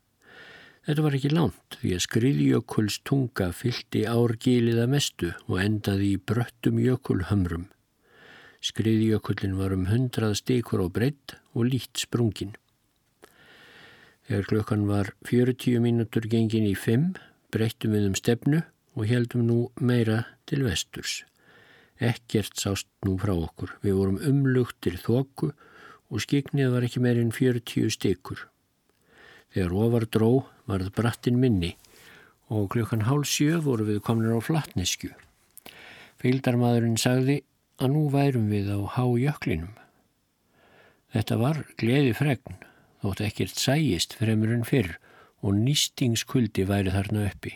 Þetta 0.90 1.04
var 1.06 1.14
ekki 1.14 1.30
lánt 1.30 1.76
því 1.78 1.90
að 1.94 2.00
skriðjökuls 2.02 2.96
tunga 3.06 3.52
fyldi 3.54 4.00
árgíliða 4.10 4.88
mestu 4.90 5.28
og 5.46 5.60
endaði 5.62 6.08
í 6.16 6.22
bröttum 6.32 6.80
jökulhömrum. 6.82 7.68
Skriðjökullin 8.66 9.54
var 9.60 9.76
um 9.78 9.86
hundrað 9.92 10.34
stekur 10.40 10.82
á 10.82 10.90
breytt 10.90 11.36
og 11.54 11.70
lít 11.70 12.02
sprungin. 12.02 12.58
Þegar 14.26 14.50
klukkan 14.50 14.90
var 14.90 15.14
40 15.30 15.78
mínútur 15.86 16.26
gengin 16.26 16.66
í 16.66 16.74
5 16.74 17.12
breyttum 17.54 17.94
við 17.94 18.10
um 18.10 18.18
stefnu 18.18 18.66
og 18.98 19.10
heldum 19.14 19.46
nú 19.46 19.62
meira 19.78 20.24
til 20.50 20.66
vesturs. 20.66 21.20
Ekkert 22.02 22.58
sást 22.58 22.90
nú 23.06 23.20
frá 23.22 23.38
okkur. 23.38 23.78
Við 23.86 24.02
vorum 24.02 24.24
umlugtir 24.26 24.98
þoku 24.98 25.54
og 26.10 26.26
skiknið 26.26 26.74
var 26.74 26.90
ekki 26.90 27.06
meirinn 27.06 27.30
40 27.30 27.94
stekur. 27.94 28.48
Þegar 29.54 29.84
ofar 29.86 30.10
dró 30.10 30.32
varð 30.70 30.92
brattin 30.96 31.40
minni 31.42 31.76
og 32.50 32.70
klukkan 32.74 33.06
hálf 33.06 33.30
sjö 33.30 33.60
voru 33.66 33.86
við 33.90 34.02
komin 34.06 34.32
á 34.34 34.40
flatnesku. 34.42 35.12
Feildarmadurinn 36.22 36.98
sagði 37.00 37.42
að 37.80 37.94
nú 37.94 38.08
værum 38.14 38.50
við 38.52 38.72
á 38.74 38.80
hájöklinum. 38.98 39.76
Þetta 41.14 41.38
var 41.42 41.62
gleði 41.80 42.14
fregn, 42.18 42.58
þótt 43.02 43.24
ekkert 43.26 43.58
sæjist 43.58 44.18
fremur 44.20 44.54
en 44.54 44.66
fyrr 44.68 44.98
og 45.42 45.56
nýstingskuldi 45.58 46.66
væri 46.70 46.94
þarna 46.94 47.30
uppi. 47.30 47.56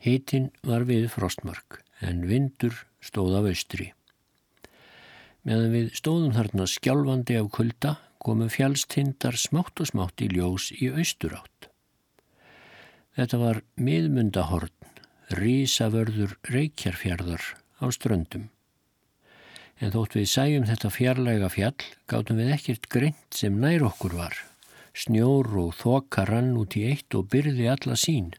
Heitin 0.00 0.48
var 0.64 0.86
við 0.88 1.10
frostmark 1.12 1.82
en 2.00 2.22
vindur 2.28 2.76
stóð 3.04 3.34
af 3.40 3.50
austri. 3.50 3.90
Meðan 5.44 5.74
við 5.74 5.90
stóðum 5.96 6.36
þarna 6.36 6.68
skjálfandi 6.68 7.36
af 7.40 7.50
kulda 7.52 7.96
komu 8.20 8.48
fjálstindar 8.52 9.36
smátt 9.40 9.80
og 9.80 9.90
smátt 9.90 10.24
í 10.24 10.28
ljós 10.32 10.70
í 10.76 10.88
austurátt. 10.92 11.59
Þetta 13.18 13.38
var 13.40 13.58
miðmundahorn, 13.74 14.70
rísavörður 15.34 16.36
reykjarfjörðar 16.46 17.42
á 17.82 17.86
ströndum. 17.90 18.50
en 19.80 19.90
þótt 19.94 20.14
við 20.18 20.26
sæjum 20.28 20.66
þetta 20.68 20.90
fjarlæga 20.92 21.48
fjall 21.48 21.84
gáttum 22.10 22.36
við 22.36 22.52
ekkert 22.54 22.88
greint 22.92 23.34
sem 23.34 23.56
nær 23.62 23.82
okkur 23.88 24.14
var. 24.18 24.34
Snjór 24.94 25.48
og 25.62 25.74
þoka 25.78 26.26
rann 26.28 26.52
út 26.60 26.76
í 26.76 26.84
eitt 26.90 27.14
og 27.16 27.30
byrði 27.32 27.66
alla 27.72 27.96
sín. 27.96 28.34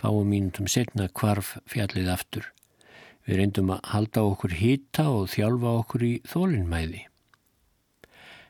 Fáum 0.00 0.30
mínutum 0.32 0.66
setna 0.66 1.08
kvarf 1.08 1.58
fjallið 1.68 2.08
aftur. 2.10 2.46
Við 3.28 3.40
reyndum 3.40 3.74
að 3.76 3.84
halda 3.92 4.24
okkur 4.30 4.56
hýta 4.58 5.08
og 5.12 5.28
þjálfa 5.34 5.74
okkur 5.82 6.06
í 6.08 6.14
þólinnmæði. 6.32 7.04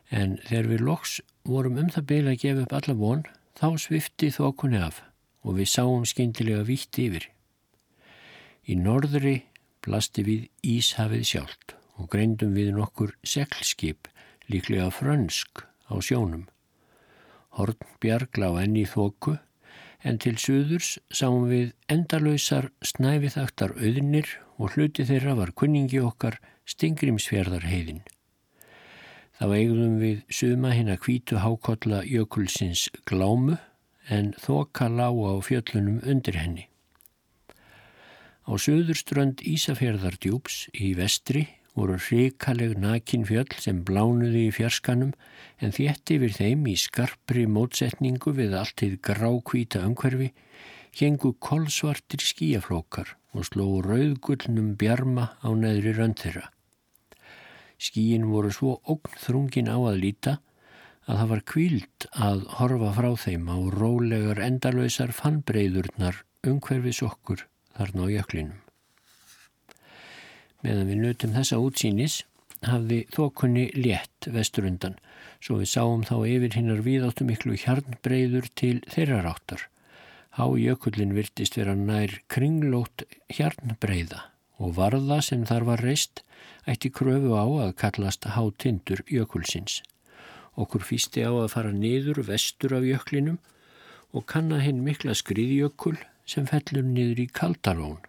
En 0.09 0.39
þegar 0.47 0.71
við 0.71 0.85
loks 0.87 1.19
vorum 1.43 1.77
um 1.83 1.91
það 1.91 2.07
beila 2.13 2.31
að 2.31 2.41
gefa 2.45 2.63
upp 2.63 2.77
alla 2.79 2.95
von, 3.03 3.27
þá 3.59 3.67
svifti 3.75 4.31
þokunni 4.31 4.81
af 4.81 5.03
og 5.45 5.59
við 5.59 5.69
sáum 5.69 6.05
skeindilega 6.09 6.65
vítt 6.65 6.97
yfir. 6.99 7.29
Í 8.65 8.75
norðri 8.81 9.37
blasti 9.85 10.25
við 10.25 10.47
Íshafið 10.65 11.25
sjálft 11.29 11.75
og 12.01 12.09
greindum 12.11 12.55
við 12.57 12.73
nokkur 12.75 13.13
seglskip, 13.23 14.09
líklega 14.51 14.89
frönsk, 14.91 15.61
á 15.87 15.95
sjónum. 16.01 16.47
Hortbjarg 17.55 18.35
lág 18.41 18.57
enn 18.65 18.79
í 18.81 18.87
þóku, 18.89 19.37
en 20.05 20.17
til 20.21 20.35
suðurs 20.41 20.97
sáum 21.13 21.45
við 21.49 21.71
endalöysar 21.89 22.67
snæfiðaktar 22.83 23.77
auðnir 23.77 24.27
og 24.57 24.75
hluti 24.75 25.05
þeirra 25.07 25.37
var 25.39 25.53
kunningi 25.55 26.01
okkar 26.03 26.41
Stingrimsfjörðarheiðin. 26.65 28.01
Þá 29.37 29.45
eigðum 29.51 29.97
við 30.01 30.21
suma 30.31 30.73
hinn 30.73 30.89
að 30.89 31.01
kvítu 31.05 31.39
hákolla 31.43 32.01
jökulsins 32.07 32.87
glámu 33.05 33.57
en 34.09 34.33
þoka 34.41 34.87
lága 34.89 35.33
á 35.33 35.37
fjöllunum 35.45 35.99
undir 36.05 36.37
henni. 36.39 36.69
Á 38.45 38.53
söðurströnd 38.61 39.41
Ísafjörðardjúps 39.41 40.67
í 40.77 40.93
vestri 40.97 41.47
voru 41.75 41.97
hrikaleg 41.99 42.75
nakinfjöll 42.79 43.57
sem 43.59 43.81
blánuði 43.87 44.45
í 44.47 44.53
fjarskanum 44.55 45.11
en 45.59 45.73
þétt 45.75 46.13
yfir 46.15 46.35
þeim 46.37 46.67
í 46.71 46.75
skarpri 46.79 47.45
mótsetningu 47.51 48.35
við 48.37 48.55
alltið 48.61 48.99
grákvíta 49.09 49.81
umhverfi 49.87 50.31
hengu 50.95 51.33
kolsvartir 51.43 52.23
skíaflókar 52.23 53.15
og 53.35 53.49
sló 53.49 53.67
rauðgullnum 53.83 54.75
bjarma 54.79 55.33
á 55.43 55.49
neðri 55.51 55.91
röndþyrra. 55.97 56.45
Skíin 57.75 58.29
voru 58.31 58.53
svo 58.55 58.77
ógnþrungin 58.87 59.67
á 59.67 59.75
að 59.75 59.99
líta 60.05 60.37
að 61.05 61.19
það 61.21 61.31
var 61.31 61.41
kvíld 61.51 62.07
að 62.27 62.45
horfa 62.59 62.91
frá 62.97 63.09
þeim 63.25 63.49
á 63.51 63.57
rólegar 63.77 64.41
endalöysar 64.41 65.13
fannbreyðurnar 65.15 66.21
umhverfis 66.45 67.01
okkur 67.05 67.45
þarna 67.77 68.07
á 68.09 68.13
jöklinum. 68.15 68.61
Meðan 70.65 70.89
við 70.89 71.01
nutum 71.03 71.35
þessa 71.35 71.61
útsýnis 71.61 72.23
hafði 72.65 73.03
þokunni 73.13 73.67
létt 73.77 74.29
vesturundan 74.33 74.97
svo 75.43 75.59
við 75.59 75.69
sáum 75.75 76.03
þá 76.07 76.15
yfir 76.25 76.55
hinnar 76.57 76.81
víðáttu 76.85 77.27
miklu 77.27 77.57
hjarnbreyður 77.61 78.49
til 78.57 78.77
þeirra 78.89 79.21
ráttar. 79.27 79.67
Há 80.35 80.45
jökullin 80.57 81.13
virtist 81.15 81.57
vera 81.59 81.75
nær 81.77 82.17
kringlót 82.31 83.05
hjarnbreyða 83.31 84.25
og 84.57 84.73
varða 84.79 85.21
sem 85.23 85.45
þar 85.45 85.67
var 85.69 85.83
reist 85.85 86.23
ætti 86.65 86.89
kröfu 86.89 87.35
á 87.37 87.45
að 87.45 87.75
kallast 87.77 88.25
hátindur 88.35 89.03
jökulsins. 89.11 89.83
Okkur 90.55 90.85
fýsti 90.87 91.25
á 91.27 91.31
að 91.31 91.51
fara 91.51 91.71
niður 91.75 92.23
vestur 92.29 92.77
af 92.77 92.87
jöklinum 92.87 93.39
og 94.15 94.27
kanna 94.31 94.61
hinn 94.63 94.83
mikla 94.85 95.15
skriðjökul 95.17 95.97
sem 96.25 96.47
fellur 96.49 96.85
niður 96.87 97.25
í 97.25 97.29
Kaldarón 97.29 98.03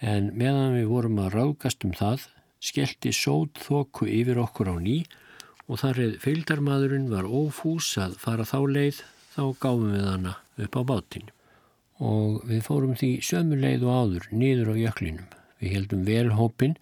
en 0.00 0.30
meðan 0.36 0.78
við 0.78 0.86
vorum 0.88 1.18
að 1.20 1.34
ráðgast 1.34 1.84
um 1.84 1.92
það 1.96 2.28
skellti 2.64 3.12
sót 3.16 3.60
þoku 3.60 4.08
yfir 4.08 4.40
okkur 4.40 4.72
á 4.72 4.76
ný 4.80 5.02
og 5.68 5.80
þar 5.82 6.00
eða 6.04 6.22
feildarmadurinn 6.24 7.10
var 7.12 7.28
ófús 7.28 7.92
að 8.00 8.16
fara 8.20 8.46
þá 8.48 8.58
leið 8.76 9.02
þá 9.34 9.42
gáfum 9.60 9.92
við 9.92 10.08
hana 10.08 10.34
upp 10.64 10.78
á 10.80 10.82
bátinn 10.88 11.28
og 12.00 12.40
við 12.48 12.62
fórum 12.64 12.96
því 12.96 13.10
sömu 13.24 13.60
leið 13.60 13.84
og 13.84 13.96
áður 14.00 14.28
niður 14.32 14.72
á 14.72 14.74
jöklinum. 14.80 15.28
Við 15.60 15.74
heldum 15.76 16.04
vel 16.08 16.30
hópin 16.32 16.78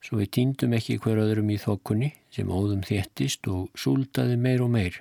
svo 0.00 0.20
við 0.20 0.32
týndum 0.36 0.74
ekki 0.76 0.98
hver 1.02 1.20
öðrum 1.20 1.52
í 1.52 1.58
þokkunni 1.60 2.10
sem 2.32 2.50
óðum 2.50 2.82
þéttist 2.86 3.46
og 3.52 3.68
súldaði 3.78 4.38
meir 4.40 4.64
og 4.64 4.72
meir. 4.72 5.00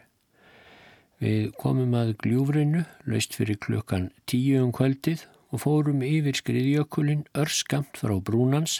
Við 1.19 1.49
komum 1.59 1.95
að 1.99 2.13
gljúfrinu, 2.23 2.85
laust 3.07 3.35
fyrir 3.35 3.59
klukkan 3.59 4.09
tíu 4.29 4.61
um 4.63 4.71
kvöldið 4.75 5.25
og 5.51 5.63
fórum 5.63 6.03
yfir 6.05 6.37
skriðjökulinn 6.37 7.25
örskamt 7.35 7.99
frá 7.99 8.15
brúnans 8.23 8.79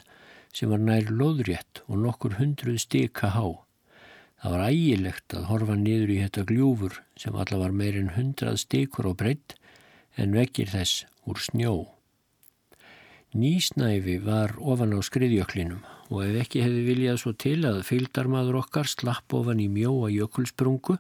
sem 0.55 0.72
var 0.72 0.82
nær 0.84 1.11
loðrétt 1.11 1.84
og 1.88 1.99
nokkur 2.03 2.38
hundruð 2.39 2.80
stika 2.86 3.34
há. 3.36 3.59
Það 4.39 4.55
var 4.55 4.65
ægilegt 4.70 5.36
að 5.36 5.47
horfa 5.49 5.76
niður 5.76 6.13
í 6.15 6.20
þetta 6.24 6.47
gljúfur 6.47 6.99
sem 7.20 7.36
alla 7.36 7.59
var 7.59 7.76
meirinn 7.76 8.13
hundrað 8.15 8.61
stikur 8.63 9.11
á 9.11 9.13
breytt 9.20 9.57
en 10.15 10.36
vekir 10.36 10.72
þess 10.72 11.05
úr 11.28 11.43
snjó. 11.43 11.76
Nýsnæfi 13.36 14.15
var 14.24 14.55
ofan 14.57 14.95
á 14.95 14.99
skriðjöklinum 15.03 15.84
og 16.10 16.24
ef 16.26 16.39
ekki 16.43 16.64
hefði 16.66 16.86
viljað 16.88 17.22
svo 17.22 17.34
til 17.38 17.60
að 17.70 17.84
fylgdarmadur 17.88 18.60
okkar 18.64 18.89
slapp 18.89 19.34
ofan 19.38 19.62
í 19.62 19.70
mjóa 19.72 20.10
jökulsprungu 20.14 20.97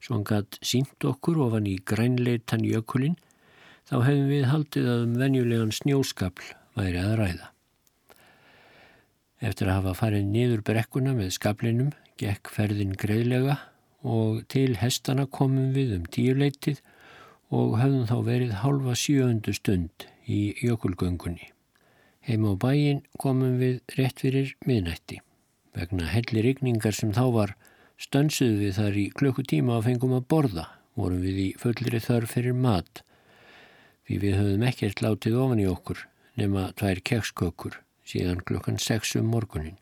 svo 0.00 0.16
hann 0.16 0.26
gætt 0.28 0.58
sínt 0.64 1.04
okkur 1.04 1.40
ofan 1.46 1.68
í 1.68 1.78
grænleitan 1.84 2.64
jökulinn 2.64 3.16
þá 3.88 3.96
hefum 4.06 4.28
við 4.30 4.46
haldið 4.50 4.90
að 4.92 5.06
um 5.06 5.16
venjulegan 5.20 5.74
snjóskapl 5.74 6.52
væri 6.76 7.00
að 7.02 7.16
ræða. 7.20 7.48
Eftir 9.40 9.70
að 9.70 9.78
hafa 9.80 9.96
farið 9.96 10.28
niður 10.28 10.64
brekkuna 10.68 11.14
með 11.16 11.34
skaplinum 11.36 11.92
gekk 12.20 12.52
ferðin 12.52 12.92
greiðlega 13.00 13.56
og 14.04 14.42
til 14.52 14.74
hestana 14.80 15.26
komum 15.26 15.72
við 15.76 15.96
um 15.96 16.04
tíuleitið 16.12 16.82
og 17.50 17.78
höfðum 17.80 18.06
þá 18.08 18.18
verið 18.28 18.58
halva 18.60 18.96
sjööndu 18.96 19.56
stund 19.56 20.06
í 20.28 20.52
jökulgöngunni. 20.62 21.50
Heim 22.30 22.44
á 22.46 22.54
bæin 22.54 23.00
komum 23.18 23.56
við 23.58 23.80
rétt 23.98 24.20
fyrir 24.22 24.52
miðnætti. 24.62 25.16
Vegna 25.74 26.06
hellir 26.06 26.46
ykningar 26.52 26.94
sem 26.94 27.10
þá 27.10 27.24
var 27.34 27.52
stönsuð 27.98 28.60
við 28.60 28.76
þar 28.76 28.98
í 29.02 29.06
klukkutíma 29.18 29.80
að 29.80 29.88
fengum 29.88 30.14
að 30.14 30.28
borða, 30.30 30.66
vorum 30.94 31.24
við 31.24 31.40
í 31.42 31.48
fullri 31.58 31.98
þörf 31.98 32.36
fyrir 32.36 32.54
mat 32.54 33.02
því 34.06 34.20
við 34.22 34.38
höfum 34.38 34.62
ekkert 34.70 35.02
látið 35.02 35.40
ofan 35.42 35.62
í 35.62 35.66
okkur 35.70 36.04
nema 36.38 36.68
tvær 36.78 37.02
kekskökur 37.10 37.80
síðan 38.06 38.44
klukkan 38.46 38.78
6 38.78 39.16
um 39.18 39.34
morgunin. 39.34 39.78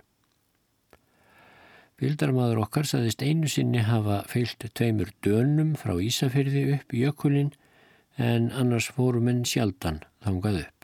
Vildarmadur 2.00 2.62
okkar 2.64 2.88
saðist 2.88 3.24
einu 3.28 3.52
sinni 3.52 3.84
hafa 3.84 4.22
feilt 4.32 4.64
tveimur 4.72 5.12
dönum 5.20 5.76
frá 5.76 5.98
Ísafyrði 6.00 6.64
upp 6.78 6.96
í 6.96 7.04
jökulin 7.04 7.52
en 8.16 8.48
annars 8.56 8.88
fórum 8.96 9.28
enn 9.28 9.44
sjaldan 9.44 10.00
þangað 10.24 10.62
upp. 10.64 10.77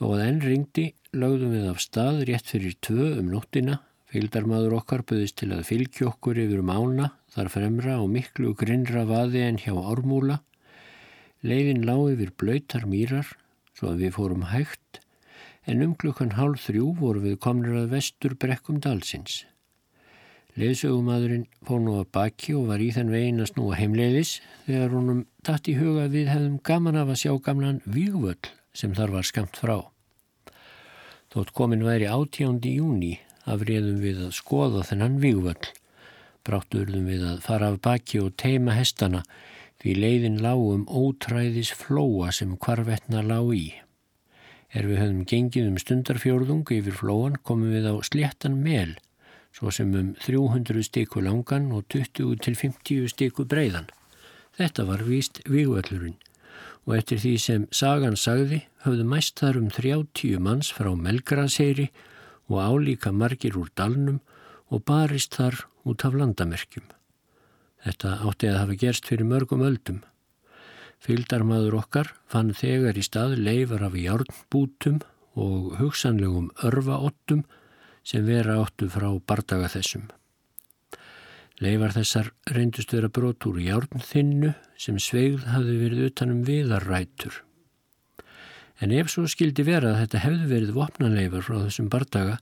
Þó 0.00 0.06
að 0.16 0.26
enn 0.26 0.42
ringdi 0.42 0.86
lögðum 1.12 1.54
við 1.54 1.70
af 1.70 1.80
stað 1.84 2.22
rétt 2.30 2.48
fyrir 2.48 2.76
tvö 2.80 3.12
um 3.20 3.28
nóttina. 3.30 3.82
Vildarmadur 4.10 4.80
okkar 4.80 5.04
buðist 5.06 5.36
til 5.38 5.52
að 5.54 5.66
fylgja 5.68 6.08
okkur 6.08 6.40
yfir 6.40 6.64
um 6.64 6.72
ána 6.72 7.12
þar 7.30 7.50
fremra 7.52 8.00
og 8.02 8.08
miklu 8.10 8.56
grinnra 8.58 9.04
vaði 9.06 9.44
en 9.46 9.60
hjá 9.60 9.76
ármúla 9.76 10.40
Leiðin 11.40 11.86
lág 11.88 12.02
yfir 12.12 12.32
blöytar 12.36 12.82
mýrar 12.84 13.28
svo 13.72 13.94
að 13.94 14.02
við 14.04 14.10
fórum 14.18 14.42
hægt 14.50 14.98
en 15.64 15.80
um 15.86 15.94
klukkan 15.96 16.34
hálf 16.36 16.66
þrjú 16.66 16.90
voru 16.98 17.22
við 17.24 17.38
komnir 17.40 17.78
að 17.80 17.94
vestur 17.94 18.34
brekkum 18.36 18.80
dalsins. 18.84 19.46
Leðsögumadurinn 20.60 21.46
fór 21.64 21.80
nú 21.80 21.96
að 22.00 22.10
baki 22.12 22.56
og 22.58 22.68
var 22.68 22.82
í 22.84 22.90
þenn 22.92 23.12
vegin 23.14 23.40
að 23.40 23.52
snúa 23.54 23.78
heimleiðis 23.78 24.34
þegar 24.66 24.96
honum 24.98 25.22
dætt 25.46 25.70
í 25.72 25.78
huga 25.78 26.08
við 26.12 26.28
hefðum 26.28 26.58
gaman 26.66 27.00
af 27.00 27.14
að 27.14 27.20
sjá 27.22 27.32
gamlan 27.46 27.80
výgvöll 27.86 28.50
sem 28.72 28.94
þar 28.94 29.16
var 29.18 29.28
skamt 29.28 29.58
frá. 29.60 29.78
Þótt 31.30 31.54
komin 31.54 31.86
væri 31.86 32.08
átjándi 32.10 32.76
júni 32.78 33.14
afriðum 33.50 34.00
við 34.02 34.26
að 34.26 34.34
skoða 34.38 34.82
þennan 34.88 35.20
výgvöll. 35.22 35.70
Brátturðum 36.46 37.06
við 37.10 37.24
að 37.28 37.42
fara 37.44 37.70
af 37.70 37.80
baki 37.84 38.20
og 38.22 38.34
teima 38.40 38.74
hestana 38.78 39.24
Því 39.80 39.94
leiðin 39.96 40.42
lágum 40.44 40.82
ótræðis 40.92 41.70
flóa 41.72 42.28
sem 42.36 42.50
hvarvetna 42.60 43.22
lág 43.24 43.54
í. 43.56 43.68
Er 44.76 44.84
við 44.84 45.00
höfum 45.00 45.22
gengið 45.24 45.70
um 45.70 45.78
stundarfjörðung 45.80 46.68
yfir 46.76 46.98
flóan 46.98 47.38
komum 47.48 47.72
við 47.72 47.88
á 47.88 47.96
sléttan 48.04 48.58
mel, 48.60 48.92
svo 49.56 49.72
sem 49.72 49.94
um 49.96 50.12
300 50.20 50.84
stiku 50.84 51.24
langan 51.24 51.72
og 51.72 51.88
20 51.88 52.36
til 52.44 52.58
50 52.60 53.08
stiku 53.14 53.48
breiðan. 53.48 53.88
Þetta 54.60 54.84
var 54.84 55.06
víst 55.08 55.40
vigvöllurinn 55.48 56.20
og 56.88 56.96
eftir 56.96 57.20
því 57.22 57.32
sem 57.38 57.66
sagan 57.74 58.16
sagði 58.16 58.62
höfðu 58.84 59.06
mæst 59.08 59.40
þar 59.40 59.58
um 59.60 59.68
30 59.74 60.40
manns 60.42 60.70
frá 60.74 60.90
Melgraseyri 60.96 61.90
og 62.50 62.58
álíka 62.60 63.12
margir 63.12 63.58
úr 63.60 63.70
dalnum 63.76 64.20
og 64.70 64.84
barist 64.86 65.36
þar 65.36 65.66
út 65.86 66.04
af 66.06 66.16
landamerkjum. 66.16 66.86
Þetta 67.84 68.16
átti 68.28 68.50
að 68.50 68.58
hafa 68.60 68.78
gerst 68.80 69.08
fyrir 69.08 69.28
mörgum 69.28 69.64
öldum. 69.64 70.02
Fyldarmadur 71.00 71.78
okkar 71.80 72.12
fann 72.28 72.52
þegar 72.52 72.98
í 73.00 73.04
stað 73.04 73.38
leifar 73.40 73.86
af 73.88 73.96
járnbútum 73.96 75.00
og 75.40 75.76
hugsanlegum 75.80 76.50
örvaottum 76.66 77.46
sem 78.04 78.26
vera 78.26 78.58
áttu 78.60 78.90
frá 78.92 79.08
bardaga 79.24 79.70
þessum. 79.72 80.10
Leifar 81.60 81.92
þessar 81.92 82.30
reyndust 82.48 82.92
vera 82.94 83.10
brot 83.12 83.44
úr 83.44 83.58
járnþinnu 83.60 84.54
sem 84.80 84.96
sveigð 84.96 85.44
hafi 85.52 85.74
verið 85.82 86.06
utanum 86.06 86.40
viðarrætur. 86.46 87.42
En 88.80 88.94
ef 88.96 89.10
svo 89.12 89.26
skildi 89.28 89.66
vera 89.66 89.90
að 89.92 89.98
þetta 90.00 90.22
hefði 90.24 90.46
verið 90.54 90.72
vopnanleifar 90.78 91.44
frá 91.44 91.58
þessum 91.66 91.90
bardaga, 91.92 92.38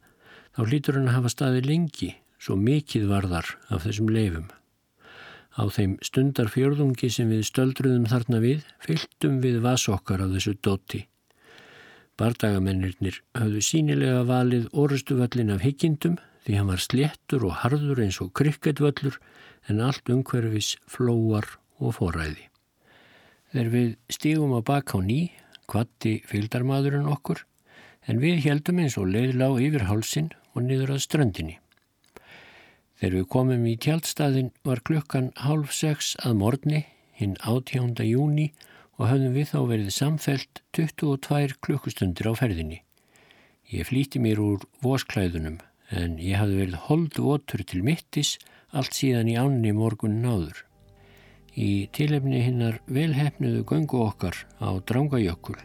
þá 0.55 0.61
hlýtur 0.69 1.01
hann 1.01 1.11
að 1.11 1.17
hafa 1.17 1.33
staði 1.35 1.65
lengi, 1.67 2.13
svo 2.39 2.55
mikið 2.55 3.09
varðar 3.11 3.51
af 3.75 3.89
þessum 3.89 4.13
leifum. 4.15 4.47
Á 5.59 5.67
þeim 5.75 5.99
stundar 6.07 6.53
fjörðungi 6.55 7.11
sem 7.11 7.35
við 7.35 7.43
stöldruðum 7.49 8.07
þarna 8.07 8.39
við, 8.45 8.63
fylgtum 8.87 9.41
við 9.43 9.59
vasokkar 9.67 10.23
af 10.23 10.31
þessu 10.37 10.55
dóti. 10.63 11.09
Bardagamennirnir 12.19 13.19
hafðu 13.35 13.65
sínilega 13.67 14.23
valið 14.27 14.71
orustuvöllin 14.79 15.51
af 15.55 15.67
higgindum 15.67 16.21
því 16.49 16.57
hann 16.57 16.71
var 16.73 16.81
sléttur 16.81 17.43
og 17.45 17.59
harður 17.61 17.99
eins 18.01 18.23
og 18.25 18.31
krykketvöllur 18.39 19.19
en 19.69 19.83
allt 19.85 20.09
umhverfis 20.09 20.79
flóar 20.89 21.45
og 21.77 21.99
foræði. 21.99 22.47
Þegar 23.53 23.69
við 23.75 23.91
stígum 24.09 24.55
á 24.57 24.65
bak 24.65 24.95
á 24.97 24.99
ný, 25.05 25.29
kvatti 25.69 26.23
fylgdarmadurinn 26.25 27.11
okkur, 27.13 27.45
en 28.09 28.25
við 28.25 28.41
heldum 28.47 28.81
eins 28.81 28.97
og 28.97 29.13
leiðlá 29.13 29.51
yfir 29.61 29.85
hálsin 29.91 30.33
og 30.55 30.65
niður 30.65 30.95
að 30.97 31.05
ströndinni. 31.05 31.59
Þegar 32.97 33.19
við 33.21 33.29
komum 33.37 33.69
í 33.69 33.77
tjaldstaðin 33.77 34.51
var 34.65 34.81
klukkan 34.89 35.31
hálf 35.45 35.77
sex 35.77 36.17
að 36.25 36.41
morgni, 36.41 36.87
hinn 37.13 37.37
18. 37.45 37.93
júni 38.09 38.55
og 38.97 39.11
höfðum 39.13 39.37
við 39.37 39.53
þá 39.53 39.59
verið 39.69 39.95
samfelt 40.01 40.65
22 40.73 41.61
klukkustundir 41.61 42.33
á 42.33 42.33
ferðinni. 42.41 42.81
Ég 43.69 43.93
flíti 43.93 44.17
mér 44.17 44.41
úr 44.41 44.65
vosklæðunum 44.81 45.61
en 45.91 46.19
ég 46.21 46.37
hafði 46.41 46.63
verið 46.63 46.83
holdvotur 46.89 47.65
til 47.65 47.83
mittis 47.87 48.37
allt 48.77 48.97
síðan 48.97 49.31
í 49.33 49.37
ánni 49.41 49.73
morgun 49.77 50.21
náður. 50.23 50.65
Í 51.59 51.89
tilefni 51.97 52.43
hinnar 52.45 52.79
velhefnuðu 52.87 53.65
göngu 53.67 54.05
okkar 54.05 54.37
á 54.63 54.79
Drangajökul 54.87 55.59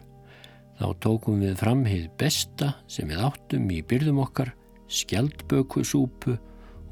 þá 0.80 0.88
tókum 1.03 1.43
við 1.43 1.59
fram 1.59 1.84
heið 1.86 2.07
besta 2.19 2.74
sem 2.89 3.11
við 3.11 3.21
áttum 3.28 3.69
í 3.71 3.82
byrðum 3.86 4.24
okkar, 4.24 4.53
skjaldbökusúpu 4.89 6.38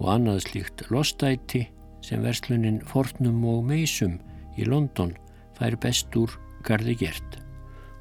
og 0.02 0.06
annað 0.14 0.44
slíkt 0.46 0.86
lostæti 0.94 1.66
sem 2.06 2.22
verslunin 2.26 2.82
Fortnum 2.90 3.42
og 3.50 3.66
Meisum 3.70 4.20
í 4.58 4.68
London 4.70 5.16
fær 5.58 5.78
best 5.82 6.14
úr 6.18 6.34
gardi 6.66 6.96
gert 6.98 7.40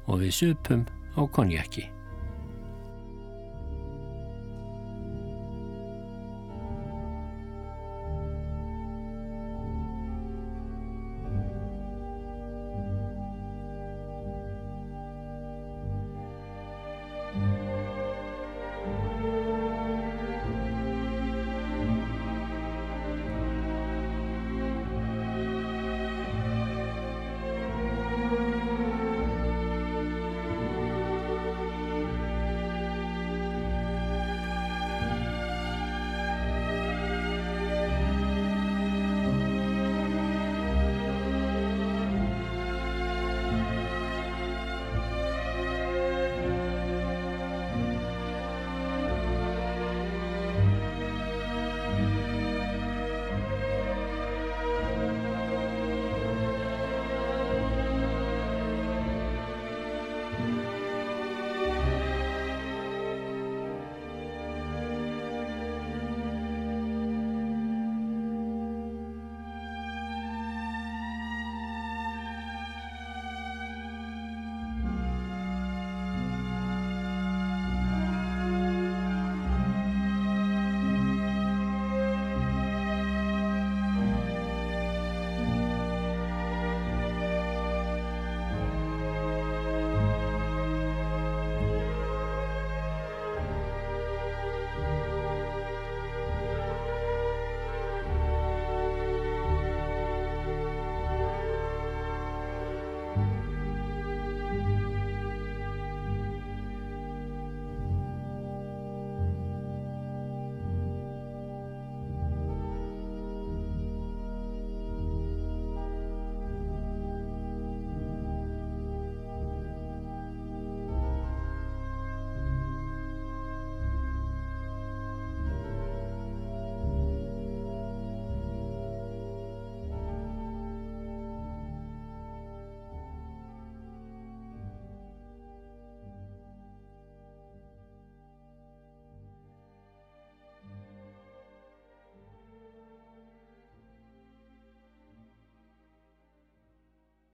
og 0.07 0.21
við 0.23 0.37
supum 0.37 0.85
á 1.17 1.21
konjakki. 1.33 1.87